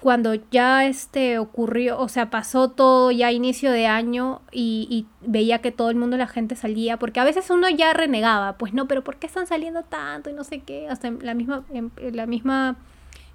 cuando 0.02 0.34
ya 0.50 0.84
este 0.86 1.38
ocurrió, 1.38 1.98
o 2.00 2.08
sea, 2.08 2.30
pasó 2.30 2.70
todo 2.70 3.12
ya 3.12 3.32
inicio 3.32 3.72
de 3.72 3.86
año 3.86 4.42
y, 4.52 4.88
y 4.90 5.06
veía 5.26 5.60
que 5.60 5.72
todo 5.72 5.90
el 5.90 5.96
mundo, 5.96 6.16
la 6.18 6.26
gente 6.28 6.56
salía, 6.56 6.98
porque 6.98 7.20
a 7.20 7.24
veces 7.24 7.50
uno 7.50 7.70
ya 7.70 7.94
renegaba, 7.94 8.58
pues 8.58 8.74
no, 8.74 8.88
pero 8.88 9.04
¿por 9.04 9.16
qué 9.16 9.28
están 9.28 9.46
saliendo 9.46 9.84
tanto 9.84 10.30
y 10.30 10.34
no 10.34 10.44
sé 10.44 10.60
qué? 10.60 10.88
Hasta 10.88 11.08
en 11.08 11.20
la 11.24 11.34
misma, 11.34 11.64
en 11.72 11.92
la 12.16 12.26
misma, 12.26 12.76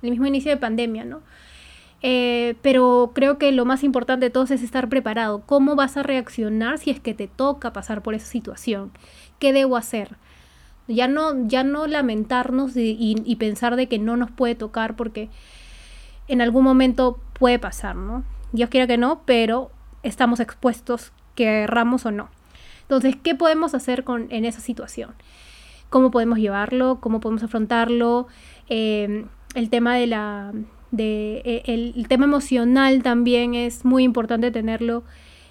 el 0.01 0.11
mismo 0.11 0.27
inicio 0.27 0.51
de 0.51 0.57
pandemia, 0.57 1.05
¿no? 1.05 1.21
Eh, 2.01 2.55
pero 2.61 3.11
creo 3.15 3.37
que 3.39 3.51
lo 3.51 3.65
más 3.65 3.83
importante 3.83 4.27
de 4.27 4.29
todo 4.29 4.43
es 4.43 4.51
estar 4.51 4.87
preparado. 4.89 5.41
¿Cómo 5.45 5.75
vas 5.75 5.97
a 5.97 6.03
reaccionar 6.03 6.77
si 6.77 6.91
es 6.91 6.99
que 6.99 7.13
te 7.13 7.27
toca 7.27 7.73
pasar 7.73 8.03
por 8.03 8.13
esa 8.13 8.27
situación? 8.27 8.91
¿Qué 9.39 9.53
debo 9.53 9.77
hacer? 9.77 10.15
Ya 10.87 11.07
no, 11.07 11.47
ya 11.47 11.63
no 11.63 11.87
lamentarnos 11.87 12.77
y, 12.77 12.91
y- 12.99 13.21
y 13.25 13.35
pensar 13.37 13.75
de 13.75 13.87
que 13.87 13.99
no 13.99 14.17
nos 14.17 14.31
puede 14.31 14.55
tocar 14.55 14.95
porque 14.95 15.29
en 16.27 16.41
algún 16.41 16.63
momento 16.63 17.19
puede 17.33 17.59
pasar, 17.59 17.95
¿no? 17.95 18.23
Dios 18.51 18.69
quiera 18.69 18.87
que 18.87 18.97
no, 18.97 19.21
pero 19.25 19.71
estamos 20.03 20.39
expuestos, 20.39 21.11
querramos 21.35 22.05
o 22.05 22.11
no. 22.11 22.29
Entonces, 22.81 23.15
¿qué 23.21 23.35
podemos 23.35 23.73
hacer 23.73 24.03
con, 24.03 24.27
en 24.29 24.45
esa 24.45 24.61
situación? 24.61 25.11
¿Cómo 25.89 26.11
podemos 26.11 26.39
llevarlo? 26.39 26.99
¿Cómo 27.01 27.19
podemos 27.19 27.43
afrontarlo? 27.43 28.27
Eh, 28.69 29.25
el 29.55 29.69
tema 29.69 29.95
de 29.95 30.07
la... 30.07 30.53
De, 30.89 31.41
eh, 31.43 31.63
el, 31.65 31.93
el 31.97 32.07
tema 32.07 32.23
emocional 32.23 33.03
también 33.03 33.55
es 33.55 33.83
muy 33.83 34.03
importante 34.03 34.51
tenerlo 34.51 35.03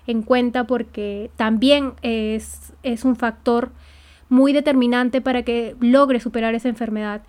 en 0.07 0.23
cuenta 0.23 0.67
porque 0.67 1.31
también 1.37 1.93
es, 2.01 2.73
es 2.83 3.05
un 3.05 3.17
factor 3.17 3.71
muy 4.29 4.53
determinante 4.53 5.21
para 5.21 5.43
que 5.43 5.77
logre 5.81 6.21
superar 6.21 6.55
esa 6.55 6.69
enfermedad. 6.69 7.23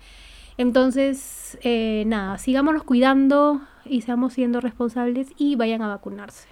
Entonces, 0.58 1.56
eh, 1.62 2.02
nada, 2.06 2.36
sigámonos 2.38 2.82
cuidando 2.82 3.60
y 3.84 4.02
seamos 4.02 4.32
siendo 4.34 4.60
responsables 4.60 5.28
y 5.38 5.56
vayan 5.56 5.82
a 5.82 5.88
vacunarse. 5.88 6.48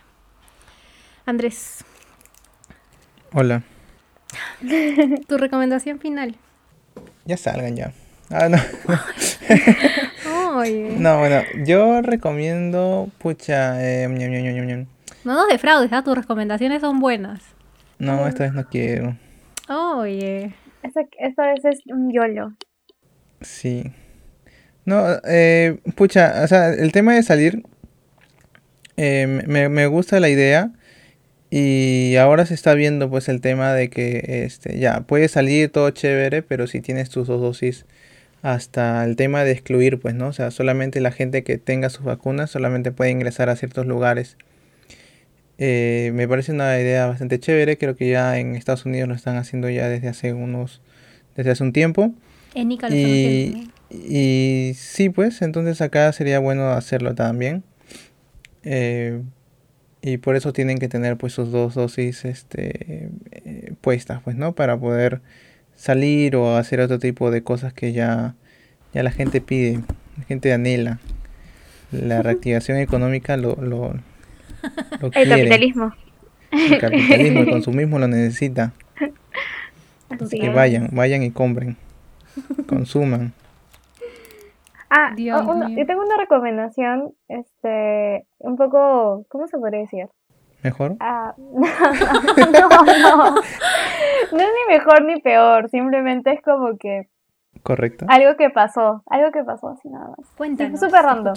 Andrés, 1.27 1.85
Hola. 3.33 3.63
tu 5.29 5.37
recomendación 5.39 5.99
final. 5.99 6.37
Ya 7.25 7.37
salgan 7.37 7.75
ya. 7.77 7.93
Ah, 8.31 8.49
no. 8.49 8.59
Oye, 10.57 10.95
No, 10.99 11.19
bueno, 11.19 11.43
yo 11.65 12.01
recomiendo, 12.03 13.09
pucha, 13.19 13.83
eh, 13.85 14.07
ñam, 14.09 14.31
ñam, 14.31 14.43
ñam, 14.45 14.55
ñam, 14.55 14.67
ñam. 14.67 14.87
no 15.25 15.35
nos 15.35 15.49
defraudes, 15.49 15.93
¿ah? 15.93 16.03
tus 16.05 16.17
recomendaciones 16.17 16.81
son 16.81 17.01
buenas. 17.01 17.43
No, 17.99 18.27
esta 18.29 18.45
vez 18.45 18.53
no 18.53 18.65
quiero. 18.69 19.17
Oye, 19.69 20.55
Esta, 20.83 21.01
esta 21.19 21.47
vez 21.47 21.65
es 21.65 21.81
un 21.87 22.13
YOLO. 22.13 22.53
Sí. 23.41 23.93
No, 24.85 25.05
eh, 25.25 25.79
pucha, 25.97 26.43
o 26.45 26.49
sea, 26.49 26.71
el 26.73 26.93
tema 26.93 27.15
de 27.15 27.23
salir, 27.23 27.63
eh, 28.97 29.27
me, 29.47 29.69
me 29.69 29.87
gusta 29.87 30.21
la 30.21 30.29
idea 30.29 30.73
y 31.51 32.17
ahora 32.17 32.47
se 32.47 32.55
está 32.55 32.75
viendo 32.75 33.09
pues 33.11 33.29
el 33.29 33.41
tema 33.41 33.73
de 33.73 33.89
que 33.89 34.45
este, 34.45 34.79
ya, 34.79 35.03
puedes 35.03 35.33
salir 35.33 35.71
todo 35.71 35.91
chévere, 35.91 36.43
pero 36.43 36.67
si 36.67 36.81
tienes 36.81 37.11
tus 37.11 37.29
dos 37.29 37.41
dosis, 37.41 37.87
hasta 38.43 39.05
el 39.05 39.17
tema 39.17 39.45
de 39.45 39.53
excluir, 39.53 39.99
pues, 40.01 40.15
¿no? 40.15 40.29
O 40.29 40.33
sea, 40.33 40.51
solamente 40.51 41.01
la 41.01 41.13
gente 41.13 41.45
que 41.45 41.59
tenga 41.59 41.91
sus 41.91 42.05
vacunas 42.05 42.51
solamente 42.51 42.93
puede 42.93 43.11
ingresar 43.11 43.49
a 43.49 43.57
ciertos 43.57 43.87
lugares. 43.87 44.37
Eh, 45.59 46.11
me 46.15 46.29
parece 46.29 46.53
una 46.53 46.79
idea 46.79 47.07
bastante 47.07 47.41
chévere, 47.41 47.79
creo 47.79 47.97
que 47.97 48.09
ya 48.11 48.39
en 48.39 48.57
Estados 48.57 48.85
Unidos 48.85 49.09
lo 49.09 49.15
están 49.15 49.37
haciendo 49.37 49.71
ya 49.71 49.89
desde 49.89 50.09
hace 50.09 50.33
unos, 50.33 50.83
desde 51.37 51.53
hace 51.53 51.63
un 51.65 51.73
tiempo. 51.73 52.13
En 52.57 52.71
lo 52.71 52.89
Y, 53.91 54.73
sí, 54.75 55.11
pues, 55.11 55.43
entonces 55.43 55.81
acá 55.81 56.11
sería 56.13 56.39
bueno 56.39 56.71
hacerlo 56.71 57.15
también. 57.15 57.63
Eh, 58.65 59.23
y 60.01 60.17
por 60.17 60.37
eso 60.37 60.53
tienen 60.53 60.79
que 60.79 60.89
tener 60.89 61.17
pues 61.17 61.35
sus 61.35 61.53
dos 61.53 61.75
dosis 61.75 62.25
este, 62.25 63.11
eh, 63.31 63.73
puestas, 63.81 64.23
pues, 64.23 64.37
¿no? 64.37 64.55
Para 64.55 64.79
poder 64.79 65.21
salir 65.77 66.35
o 66.37 66.57
hacer 66.57 66.81
otro 66.81 66.99
tipo 66.99 67.31
de 67.31 67.43
cosas 67.43 67.73
que 67.73 67.93
ya, 67.93 68.35
ya 68.95 69.03
la 69.03 69.11
gente 69.11 69.41
pide, 69.41 69.81
la 70.17 70.25
gente 70.25 70.53
anhela. 70.53 70.99
La 71.93 72.23
reactivación 72.23 72.79
económica 72.79 73.37
lo, 73.37 73.55
lo, 73.57 73.95
lo 75.01 75.11
El 75.13 75.29
capitalismo. 75.29 75.95
El 76.51 76.79
capitalismo, 76.79 77.41
el 77.41 77.47
consumismo 77.51 77.99
lo 77.99 78.09
necesita. 78.09 78.73
Así 80.09 80.41
que 80.41 80.49
vayan, 80.49 80.89
vayan 80.93 81.23
y 81.23 81.31
compren. 81.31 81.77
Consuman. 82.67 83.33
Ah, 84.89 85.13
Dios 85.17 85.43
oh, 85.47 85.55
mío. 85.55 85.79
yo 85.79 85.87
tengo 85.87 86.03
una 86.03 86.17
recomendación, 86.17 87.13
este, 87.29 88.27
un 88.39 88.57
poco, 88.57 89.25
¿cómo 89.29 89.49
se 89.49 89.59
podría 89.59 89.81
decir? 89.81 90.09
Mejor. 90.63 90.97
Ah, 91.01 91.35
no, 91.39 92.69
no, 92.69 93.35
no 93.35 94.41
es 94.41 94.49
ni 94.49 94.75
mejor 94.75 95.05
ni 95.05 95.21
peor, 95.21 95.69
simplemente 95.69 96.33
es 96.33 96.43
como 96.43 96.77
que 96.79 97.09
Correcto. 97.63 98.07
algo 98.09 98.37
que 98.37 98.51
pasó, 98.51 99.03
algo 99.07 99.33
que 99.33 99.43
pasó 99.45 99.69
así 99.69 99.89
nada 99.89 100.09
más. 100.09 100.29
Cuéntanos. 100.37 100.79
súper 100.79 101.03
random. 101.03 101.35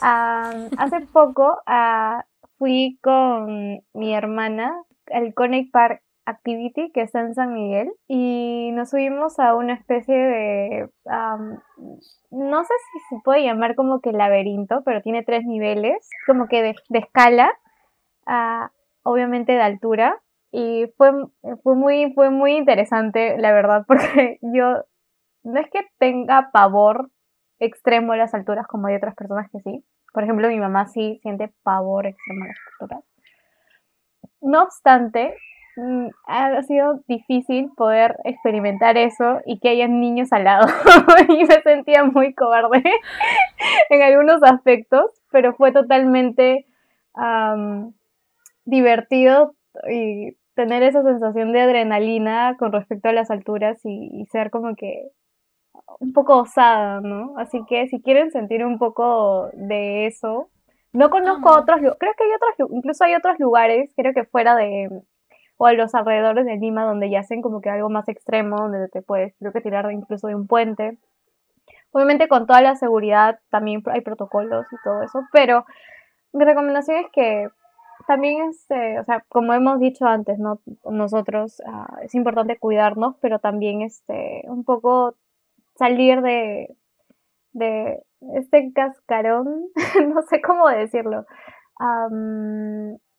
Ah, 0.00 0.52
hace 0.76 1.00
poco 1.12 1.62
ah, 1.66 2.24
fui 2.58 2.98
con 3.00 3.80
mi 3.94 4.14
hermana 4.14 4.74
al 5.12 5.34
Connect 5.34 5.70
Park 5.70 6.02
Activity 6.28 6.90
que 6.92 7.00
está 7.00 7.20
en 7.20 7.34
San 7.34 7.54
Miguel 7.54 7.90
y 8.06 8.70
nos 8.72 8.90
subimos 8.90 9.38
a 9.38 9.54
una 9.54 9.74
especie 9.74 10.14
de, 10.14 10.90
am, 11.06 11.58
no 12.30 12.64
sé 12.64 12.74
si 12.92 13.16
se 13.16 13.22
puede 13.24 13.42
llamar 13.42 13.74
como 13.74 14.00
que 14.00 14.12
laberinto, 14.12 14.82
pero 14.84 15.00
tiene 15.00 15.24
tres 15.24 15.44
niveles, 15.44 16.08
como 16.26 16.46
que 16.46 16.62
de, 16.62 16.74
de 16.90 16.98
escala, 16.98 17.50
ah, 18.26 18.70
obviamente 19.02 19.52
de 19.52 19.62
altura 19.62 20.20
y 20.50 20.92
fue, 20.96 21.12
fue, 21.62 21.76
muy, 21.76 22.12
fue 22.14 22.30
muy 22.30 22.56
interesante, 22.56 23.38
la 23.38 23.52
verdad, 23.52 23.84
porque 23.88 24.38
yo 24.42 24.84
no 25.44 25.60
es 25.60 25.70
que 25.70 25.86
tenga 25.98 26.50
pavor 26.52 27.10
extremo 27.58 28.12
a 28.12 28.16
las 28.16 28.34
alturas 28.34 28.66
como 28.66 28.86
hay 28.88 28.96
otras 28.96 29.14
personas 29.14 29.50
que 29.50 29.60
sí. 29.60 29.84
Por 30.12 30.24
ejemplo, 30.24 30.48
mi 30.48 30.58
mamá 30.58 30.86
sí 30.86 31.18
siente 31.22 31.52
pavor 31.62 32.06
extremo 32.06 32.44
a 32.44 32.48
las 32.48 32.56
alturas. 32.72 33.04
No 34.40 34.62
obstante, 34.62 35.34
ha 36.26 36.62
sido 36.62 37.00
difícil 37.06 37.70
poder 37.76 38.16
experimentar 38.24 38.96
eso 38.96 39.40
y 39.46 39.58
que 39.60 39.68
haya 39.70 39.88
niños 39.88 40.32
al 40.32 40.44
lado. 40.44 40.66
y 41.28 41.44
me 41.44 41.62
sentía 41.62 42.04
muy 42.04 42.34
cobarde 42.34 42.82
en 43.90 44.02
algunos 44.02 44.42
aspectos, 44.42 45.04
pero 45.30 45.54
fue 45.54 45.72
totalmente 45.72 46.66
divertido 48.64 49.54
y 49.90 50.32
tener 50.54 50.82
esa 50.82 51.02
sensación 51.02 51.52
de 51.52 51.60
adrenalina 51.60 52.56
con 52.58 52.72
respecto 52.72 53.08
a 53.08 53.12
las 53.12 53.30
alturas 53.30 53.78
y, 53.84 54.10
y 54.12 54.26
ser 54.26 54.50
como 54.50 54.74
que 54.74 55.08
un 56.00 56.12
poco 56.12 56.38
osada, 56.38 57.00
¿no? 57.00 57.34
Así 57.38 57.64
que 57.68 57.86
si 57.88 58.00
quieren 58.02 58.30
sentir 58.30 58.64
un 58.64 58.78
poco 58.78 59.48
de 59.54 60.06
eso, 60.06 60.50
no 60.92 61.10
conozco 61.10 61.50
Amo. 61.50 61.60
otros, 61.60 61.80
lu- 61.80 61.94
creo 61.98 62.12
que 62.16 62.24
hay 62.24 62.30
otros, 62.34 62.54
lu- 62.58 62.76
incluso 62.76 63.04
hay 63.04 63.14
otros 63.14 63.38
lugares, 63.38 63.92
creo 63.96 64.12
que 64.12 64.24
fuera 64.24 64.56
de, 64.56 64.88
o 65.58 65.66
a 65.66 65.74
los 65.74 65.94
alrededores 65.94 66.46
de 66.46 66.56
Lima, 66.56 66.84
donde 66.86 67.10
ya 67.10 67.20
hacen 67.20 67.42
como 67.42 67.60
que 67.60 67.70
algo 67.70 67.90
más 67.90 68.08
extremo, 68.08 68.56
donde 68.58 68.88
te 68.88 69.02
puedes, 69.02 69.34
creo 69.38 69.52
que 69.52 69.60
tirar 69.60 69.90
incluso 69.92 70.28
de 70.28 70.34
un 70.36 70.46
puente. 70.48 70.98
Obviamente 71.92 72.28
con 72.28 72.46
toda 72.46 72.60
la 72.62 72.76
seguridad 72.76 73.40
también 73.50 73.82
hay 73.86 74.00
protocolos 74.02 74.66
y 74.72 74.76
todo 74.84 75.02
eso, 75.02 75.20
pero 75.32 75.64
mi 76.32 76.44
recomendación 76.44 76.98
es 76.98 77.06
que 77.12 77.48
también, 78.06 78.50
este, 78.50 79.00
o 79.00 79.04
sea, 79.04 79.24
como 79.28 79.54
hemos 79.54 79.80
dicho 79.80 80.06
antes, 80.06 80.38
¿no? 80.38 80.60
Nosotros, 80.84 81.62
ah, 81.66 81.98
es 82.02 82.14
importante 82.14 82.58
cuidarnos, 82.58 83.16
pero 83.20 83.38
también, 83.38 83.82
este, 83.82 84.42
un 84.46 84.64
poco 84.64 85.14
salir 85.76 86.22
de, 86.22 86.74
de 87.52 88.02
este 88.34 88.72
cascarón, 88.74 89.66
no 90.14 90.22
sé 90.22 90.40
cómo 90.42 90.68
decirlo, 90.68 91.26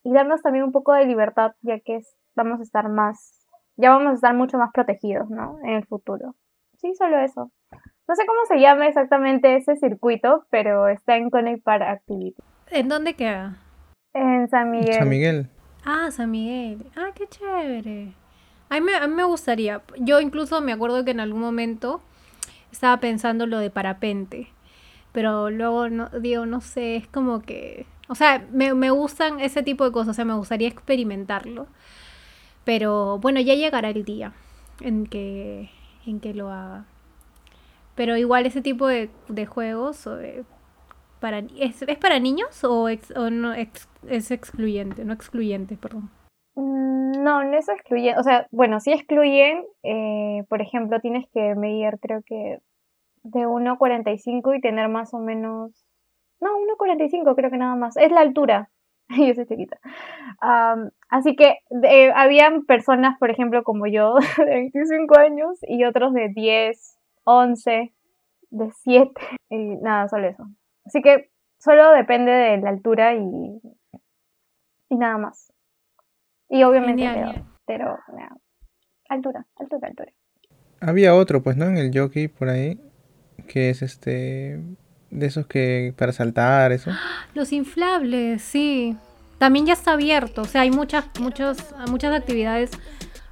y 0.03 0.13
darnos 0.13 0.41
también 0.41 0.63
un 0.65 0.71
poco 0.71 0.93
de 0.93 1.05
libertad, 1.05 1.53
ya 1.61 1.79
que 1.79 1.97
es- 1.97 2.15
vamos 2.43 2.59
a 2.59 2.63
estar 2.63 2.89
más, 2.89 3.45
ya 3.77 3.89
vamos 3.91 4.11
a 4.11 4.15
estar 4.15 4.33
mucho 4.33 4.57
más 4.57 4.71
protegidos, 4.73 5.29
¿no? 5.29 5.57
En 5.63 5.71
el 5.75 5.85
futuro. 5.85 6.35
Sí, 6.77 6.93
solo 6.97 7.19
eso. 7.19 7.51
No 8.07 8.15
sé 8.15 8.25
cómo 8.25 8.39
se 8.47 8.59
llama 8.59 8.87
exactamente 8.87 9.55
ese 9.55 9.75
circuito, 9.75 10.45
pero 10.49 10.87
está 10.87 11.15
en 11.17 11.29
Connect 11.29 11.63
Park 11.63 11.83
Activity. 11.83 12.35
¿En 12.71 12.87
dónde 12.89 13.13
queda? 13.13 13.57
En 14.13 14.47
San 14.49 14.71
Miguel. 14.71 14.93
San 14.93 15.09
Miguel. 15.09 15.49
Ah, 15.85 16.09
San 16.11 16.31
Miguel. 16.31 16.85
Ah, 16.97 17.09
qué 17.13 17.27
chévere. 17.27 18.13
A 18.69 18.75
mí, 18.75 18.81
me- 18.81 18.95
a 18.95 19.07
mí 19.07 19.13
me 19.13 19.23
gustaría. 19.23 19.81
Yo 19.99 20.19
incluso 20.21 20.61
me 20.61 20.71
acuerdo 20.73 21.03
que 21.05 21.11
en 21.11 21.19
algún 21.19 21.41
momento 21.41 22.01
estaba 22.71 22.97
pensando 22.97 23.45
lo 23.45 23.59
de 23.59 23.69
parapente. 23.69 24.47
Pero 25.11 25.49
luego 25.49 25.89
no, 25.89 26.09
digo, 26.09 26.45
no 26.45 26.61
sé, 26.61 26.95
es 26.95 27.07
como 27.07 27.41
que. 27.41 27.85
O 28.07 28.15
sea, 28.15 28.45
me, 28.51 28.73
me 28.73 28.89
gustan 28.91 29.39
ese 29.39 29.61
tipo 29.63 29.83
de 29.85 29.91
cosas. 29.91 30.09
O 30.09 30.13
sea, 30.13 30.25
me 30.25 30.33
gustaría 30.35 30.67
experimentarlo. 30.67 31.67
Pero 32.69 33.17
bueno, 33.17 33.39
ya 33.39 33.55
llegará 33.55 33.89
el 33.89 34.05
día 34.05 34.31
en 34.79 35.07
que, 35.07 35.71
en 36.05 36.19
que 36.19 36.35
lo 36.35 36.51
haga. 36.51 36.85
Pero 37.95 38.15
igual 38.15 38.45
ese 38.45 38.61
tipo 38.61 38.85
de, 38.85 39.09
de 39.27 39.47
juegos 39.47 40.07
para, 41.19 41.39
¿es, 41.57 41.81
¿es 41.81 41.97
para 41.97 42.19
niños 42.19 42.63
o, 42.63 42.83
o 43.15 43.29
no 43.31 43.53
es 43.53 44.29
excluyente? 44.29 45.03
No 45.03 45.13
excluyente, 45.13 45.77
perdón. 45.77 46.11
Mm, 46.53 47.23
No, 47.23 47.43
no 47.43 47.57
es 47.57 47.67
excluyente. 47.69 48.19
O 48.19 48.23
sea, 48.23 48.45
bueno, 48.51 48.79
sí 48.79 48.91
excluyen. 48.93 49.65
eh, 49.81 50.43
por 50.47 50.61
ejemplo, 50.61 50.99
tienes 50.99 51.27
que 51.33 51.55
medir, 51.55 51.97
creo 51.99 52.21
que 52.23 52.59
de 53.23 53.47
1,45 53.47 54.55
y 54.55 54.61
tener 54.61 54.89
más 54.89 55.11
o 55.15 55.17
menos. 55.17 55.71
No, 56.39 56.49
1,45 56.77 57.35
creo 57.35 57.49
que 57.49 57.57
nada 57.57 57.73
más. 57.75 57.97
Es 57.97 58.11
la 58.11 58.21
altura. 58.21 58.69
Yo 59.17 59.33
soy 59.33 59.45
chiquita. 59.45 59.79
Así 61.09 61.35
que 61.35 61.57
eh, 61.83 62.11
habían 62.15 62.65
personas, 62.65 63.17
por 63.17 63.31
ejemplo, 63.31 63.63
como 63.63 63.87
yo, 63.87 64.15
de 64.37 64.45
25 64.45 65.17
años 65.17 65.59
y 65.63 65.83
otros 65.83 66.13
de 66.13 66.29
10, 66.29 66.97
11, 67.23 67.93
de 68.51 68.71
7. 68.83 69.11
Y 69.49 69.57
nada, 69.77 70.07
solo 70.07 70.27
eso. 70.27 70.47
Así 70.85 71.01
que 71.01 71.29
solo 71.57 71.91
depende 71.91 72.31
de 72.31 72.57
la 72.57 72.69
altura 72.69 73.15
y, 73.15 73.61
y 74.89 74.95
nada 74.95 75.17
más. 75.17 75.51
Y 76.47 76.63
obviamente 76.63 77.03
Genial, 77.03 77.35
edad, 77.35 77.43
pero 77.65 77.99
nada, 78.15 78.37
altura, 79.07 79.45
altura, 79.55 79.87
altura. 79.87 80.11
Había 80.81 81.13
otro, 81.13 81.43
pues, 81.43 81.57
¿no? 81.57 81.65
En 81.65 81.77
el 81.77 81.91
jockey 81.93 82.27
por 82.27 82.49
ahí. 82.49 82.79
Que 83.47 83.69
es 83.69 83.81
este. 83.81 84.59
De 85.11 85.25
esos 85.27 85.47
que. 85.47 85.93
Para 85.97 86.11
saltar, 86.11 86.71
eso. 86.71 86.91
Los 87.33 87.51
inflables, 87.51 88.41
sí. 88.41 88.95
También 89.37 89.65
ya 89.65 89.73
está 89.73 89.93
abierto. 89.93 90.41
O 90.41 90.45
sea, 90.45 90.61
hay 90.61 90.71
muchas, 90.71 91.05
muchos, 91.19 91.57
muchas 91.89 92.13
actividades 92.13 92.71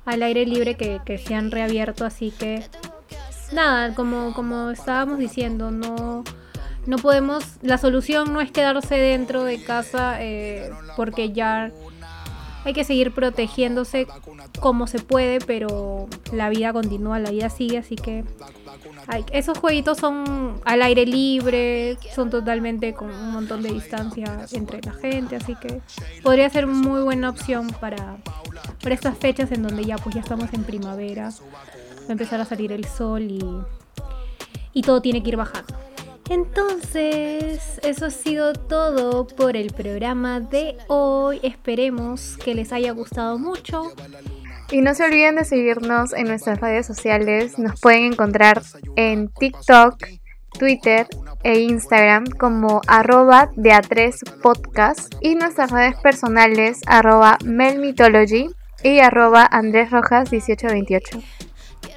al 0.06 0.24
aire 0.24 0.46
libre 0.46 0.76
que, 0.76 1.02
que 1.06 1.18
se 1.18 1.36
han 1.36 1.52
reabierto, 1.52 2.06
así 2.06 2.32
que 2.32 2.64
nada, 3.52 3.94
como, 3.94 4.34
como 4.34 4.72
estábamos 4.72 5.20
diciendo, 5.20 5.70
no, 5.72 6.24
no 6.86 6.98
podemos, 6.98 7.44
la 7.62 7.78
solución 7.78 8.34
no 8.34 8.42
es 8.42 8.52
quedarse 8.52 8.96
dentro 8.96 9.44
de 9.44 9.62
casa 9.62 10.22
eh, 10.22 10.72
porque 10.96 11.32
ya 11.34 11.72
hay 12.68 12.74
que 12.74 12.84
seguir 12.84 13.14
protegiéndose 13.14 14.08
como 14.60 14.88
se 14.88 15.00
puede, 15.00 15.40
pero 15.40 16.08
la 16.34 16.50
vida 16.50 16.74
continúa, 16.74 17.18
la 17.18 17.32
vida 17.32 17.50
sigue, 17.50 17.78
así 17.78 17.96
que 17.96 18.26
hay- 19.08 19.24
esos 19.32 19.58
jueguitos 19.58 19.98
son 19.98 20.60
al 20.66 20.82
aire 20.82 21.06
libre, 21.06 21.98
son 22.14 22.30
totalmente 22.30 22.94
con 22.94 23.10
un 23.10 23.32
montón 23.32 23.62
de 23.64 23.72
distancia 23.72 24.46
entre 24.52 24.82
la 24.82 24.92
gente, 24.94 25.38
así 25.38 25.56
que 25.56 25.80
podría 26.24 26.50
ser 26.50 26.68
muy 26.68 27.02
buena 27.04 27.30
opción 27.30 27.70
para, 27.80 28.18
para 28.84 28.94
estas 28.94 29.18
fechas 29.18 29.50
en 29.54 29.64
donde 29.64 29.86
ya 29.86 29.96
pues 29.98 30.14
ya 30.16 30.20
estamos 30.22 30.52
en 30.54 30.64
primavera, 30.66 31.30
va 31.30 32.10
a 32.10 32.12
empezar 32.12 32.42
a 32.42 32.46
salir 32.46 32.74
el 32.74 32.84
sol 32.86 33.22
y, 33.22 33.40
y 34.74 34.82
todo 34.82 35.02
tiene 35.02 35.24
que 35.24 35.30
ir 35.30 35.38
bajando. 35.38 35.74
Entonces, 36.30 37.80
eso 37.84 38.06
ha 38.06 38.10
sido 38.10 38.54
todo 38.54 39.28
por 39.28 39.56
el 39.56 39.72
programa 39.72 40.42
de 40.42 40.78
hoy. 40.88 41.40
Esperemos 41.42 42.38
que 42.44 42.54
les 42.54 42.74
haya 42.74 42.92
gustado 42.92 43.40
mucho. 43.40 43.94
Y 44.70 44.82
no 44.82 44.94
se 44.94 45.06
olviden 45.06 45.36
de 45.36 45.46
seguirnos 45.46 46.14
en 46.14 46.28
nuestras 46.28 46.60
redes 46.60 46.86
sociales. 46.86 47.58
Nos 47.58 47.80
pueden 47.80 48.12
encontrar 48.12 48.62
en 48.98 49.30
TikTok, 49.30 50.04
Twitter 50.60 51.08
e 51.44 51.60
Instagram 51.60 52.26
como 52.26 52.82
arroba 52.88 53.50
de 53.56 53.72
A3 53.72 54.42
Podcast 54.42 55.14
y 55.22 55.36
nuestras 55.36 55.72
redes 55.72 55.96
personales 56.02 56.82
arroba 56.88 57.38
melmitology 57.46 58.50
y 58.84 59.00
arroba 59.00 59.48
Andrés 59.50 59.92
Rojas 59.92 60.32
1828. 60.32 61.20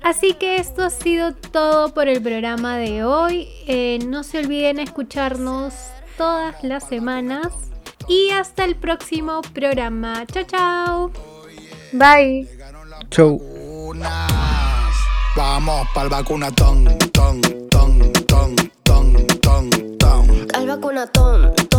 Así 0.02 0.34
que 0.34 0.56
esto 0.56 0.82
ha 0.82 0.90
sido 0.90 1.34
todo 1.34 1.92
por 1.92 2.08
el 2.08 2.22
programa 2.22 2.78
de 2.78 3.04
hoy. 3.04 3.48
Eh, 3.66 3.98
no 4.06 4.24
se 4.24 4.38
olviden 4.38 4.78
escucharnos 4.78 5.74
todas 6.16 6.62
las 6.62 6.88
semanas. 6.88 7.48
Y 8.08 8.30
hasta 8.30 8.64
el 8.64 8.76
próximo 8.76 9.42
programa. 9.54 10.26
Chao, 10.26 10.44
chao. 10.44 11.12
Bye. 11.92 12.48
Chau. 13.10 13.40
Vamos 15.36 15.86
pa'l 15.94 16.08
vacunatón, 16.08 16.84
ton, 17.12 17.40
ton, 17.70 18.12
ton, 18.26 18.56
ton, 18.82 19.26
ton, 19.40 19.70
ton. 19.98 20.48
Al 20.54 20.66
vacunatón. 20.66 21.69